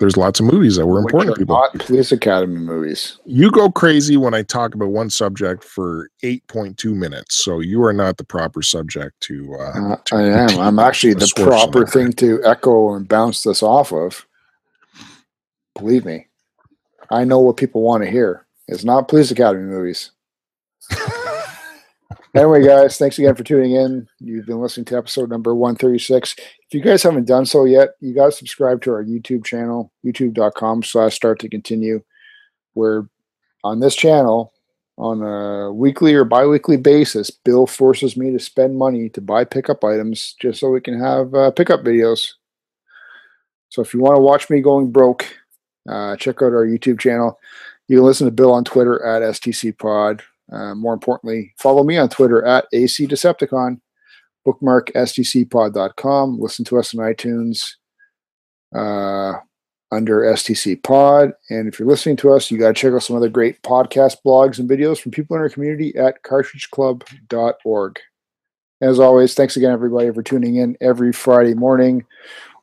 There's 0.03 0.17
lots 0.17 0.41
of 0.41 0.45
movies 0.47 0.75
that 0.75 0.85
were 0.85 0.99
important 0.99 1.33
to 1.35 1.39
people. 1.39 1.55
Not 1.55 1.79
police 1.79 2.11
academy 2.11 2.59
movies. 2.59 3.19
you 3.23 3.49
go 3.49 3.71
crazy 3.71 4.17
when 4.17 4.33
I 4.33 4.43
talk 4.43 4.75
about 4.75 4.89
one 4.89 5.09
subject 5.09 5.63
for 5.63 6.09
8.2 6.21 6.93
minutes. 6.93 7.37
So 7.37 7.61
you 7.61 7.81
are 7.85 7.93
not 7.93 8.17
the 8.17 8.25
proper 8.25 8.61
subject 8.61 9.17
to. 9.21 9.55
Uh, 9.55 9.93
Uh, 9.93 9.95
to 9.95 10.15
I 10.17 10.21
am. 10.23 10.59
I'm 10.59 10.77
actually 10.77 11.13
the 11.13 11.31
proper 11.33 11.87
thing 11.87 12.11
to 12.13 12.41
echo 12.43 12.95
and 12.95 13.07
bounce 13.07 13.43
this 13.43 13.63
off 13.63 13.93
of. 13.93 14.27
Believe 15.73 16.03
me, 16.03 16.27
I 17.09 17.23
know 17.23 17.39
what 17.39 17.55
people 17.55 17.81
want 17.81 18.03
to 18.03 18.11
hear. 18.11 18.45
It's 18.67 18.83
not 18.83 19.07
police 19.07 19.31
academy 19.31 19.63
movies. 19.63 20.11
anyway, 22.35 22.65
guys, 22.65 22.97
thanks 22.97 23.19
again 23.19 23.35
for 23.35 23.43
tuning 23.43 23.73
in. 23.73 24.07
You've 24.19 24.45
been 24.45 24.61
listening 24.61 24.85
to 24.85 24.97
episode 24.97 25.29
number 25.29 25.53
136. 25.53 26.35
If 26.37 26.73
you 26.73 26.81
guys 26.81 27.03
haven't 27.03 27.25
done 27.25 27.45
so 27.45 27.65
yet, 27.65 27.91
you 27.99 28.13
got 28.13 28.25
to 28.25 28.31
subscribe 28.31 28.81
to 28.83 28.91
our 28.91 29.03
YouTube 29.03 29.45
channel, 29.45 29.91
youtube.com 30.05 30.83
slash 30.83 31.15
start 31.15 31.39
to 31.39 31.49
continue, 31.49 32.03
where 32.73 33.07
on 33.63 33.79
this 33.79 33.95
channel, 33.95 34.53
on 34.97 35.23
a 35.23 35.71
weekly 35.71 36.13
or 36.13 36.23
bi-weekly 36.23 36.77
basis, 36.77 37.31
Bill 37.31 37.65
forces 37.65 38.15
me 38.15 38.31
to 38.31 38.39
spend 38.39 38.77
money 38.77 39.09
to 39.09 39.21
buy 39.21 39.43
pickup 39.43 39.83
items 39.83 40.35
just 40.39 40.59
so 40.59 40.69
we 40.69 40.81
can 40.81 40.99
have 40.99 41.33
uh, 41.33 41.51
pickup 41.51 41.81
videos. 41.81 42.33
So 43.69 43.81
if 43.81 43.93
you 43.93 43.99
want 43.99 44.15
to 44.15 44.21
watch 44.21 44.49
me 44.49 44.61
going 44.61 44.91
broke, 44.91 45.25
uh, 45.89 46.15
check 46.17 46.37
out 46.37 46.53
our 46.53 46.65
YouTube 46.65 46.99
channel. 46.99 47.39
You 47.87 47.97
can 47.97 48.05
listen 48.05 48.25
to 48.25 48.31
Bill 48.31 48.51
on 48.51 48.63
Twitter 48.63 49.03
at 49.03 49.23
STCPod. 49.23 50.21
Uh, 50.53 50.75
more 50.75 50.93
importantly, 50.93 51.53
follow 51.57 51.83
me 51.83 51.97
on 51.97 52.09
Twitter 52.09 52.45
at 52.45 52.67
AC 52.71 53.07
Decepticon. 53.07 53.79
Bookmark 54.45 54.91
stcpod.com. 54.93 56.39
Listen 56.39 56.65
to 56.65 56.77
us 56.77 56.93
on 56.93 57.03
iTunes 57.03 57.75
uh, 58.75 59.39
under 59.91 60.21
STC 60.21 60.83
Pod. 60.83 61.33
And 61.49 61.67
if 61.67 61.79
you're 61.79 61.87
listening 61.87 62.17
to 62.17 62.31
us, 62.31 62.51
you 62.51 62.57
got 62.57 62.67
to 62.67 62.73
check 62.73 62.93
out 62.93 63.03
some 63.03 63.15
other 63.15 63.29
great 63.29 63.61
podcast 63.63 64.17
blogs 64.25 64.59
and 64.59 64.69
videos 64.69 64.99
from 64.99 65.11
people 65.11 65.35
in 65.35 65.41
our 65.41 65.49
community 65.49 65.95
at 65.95 66.21
cartridgeclub.org. 66.23 67.99
As 68.81 68.99
always, 68.99 69.33
thanks 69.33 69.55
again, 69.55 69.71
everybody, 69.71 70.11
for 70.11 70.21
tuning 70.21 70.57
in 70.57 70.75
every 70.81 71.13
Friday 71.13 71.53
morning 71.53 72.05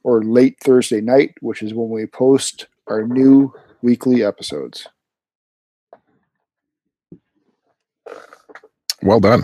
or 0.03 0.23
late 0.23 0.59
Thursday 0.63 1.01
night, 1.01 1.35
which 1.41 1.63
is 1.63 1.73
when 1.73 1.89
we 1.89 2.07
post 2.07 2.67
our 2.89 3.07
new 3.07 3.55
weekly 3.81 4.23
episodes. 4.23 4.87
Well 9.03 9.21
done. 9.21 9.43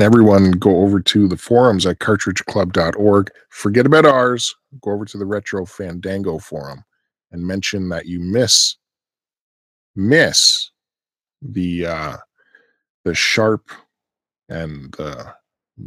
Everyone 0.00 0.52
go 0.52 0.82
over 0.82 1.00
to 1.00 1.26
the 1.26 1.36
forums 1.36 1.86
at 1.86 1.98
cartridgeclub.org. 1.98 3.30
Forget 3.48 3.86
about 3.86 4.04
ours. 4.04 4.54
Go 4.82 4.92
over 4.92 5.04
to 5.06 5.18
the 5.18 5.26
Retro 5.26 5.64
Fandango 5.64 6.38
forum 6.38 6.84
and 7.32 7.46
mention 7.46 7.88
that 7.88 8.06
you 8.06 8.20
miss 8.20 8.76
miss 9.96 10.70
the 11.42 11.86
uh 11.86 12.16
the 13.04 13.14
sharp 13.14 13.70
and 14.48 14.92
the 14.92 15.34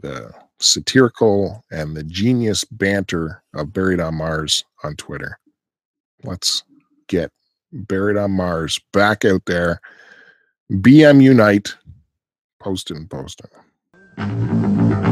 the 0.02 0.32
satirical 0.60 1.64
and 1.72 1.96
the 1.96 2.04
genius 2.04 2.64
banter 2.64 3.44
of 3.54 3.74
Buried 3.74 4.00
on 4.00 4.16
Mars 4.16 4.64
on 4.84 4.96
Twitter. 4.96 5.38
Let's 6.24 6.64
get 7.08 7.32
Buried 7.72 8.18
on 8.18 8.32
Mars 8.32 8.80
back 8.94 9.26
out 9.26 9.46
there. 9.46 9.82
BM 10.72 11.22
Unite. 11.22 11.76
Posting, 12.62 13.08
posting. 13.08 15.11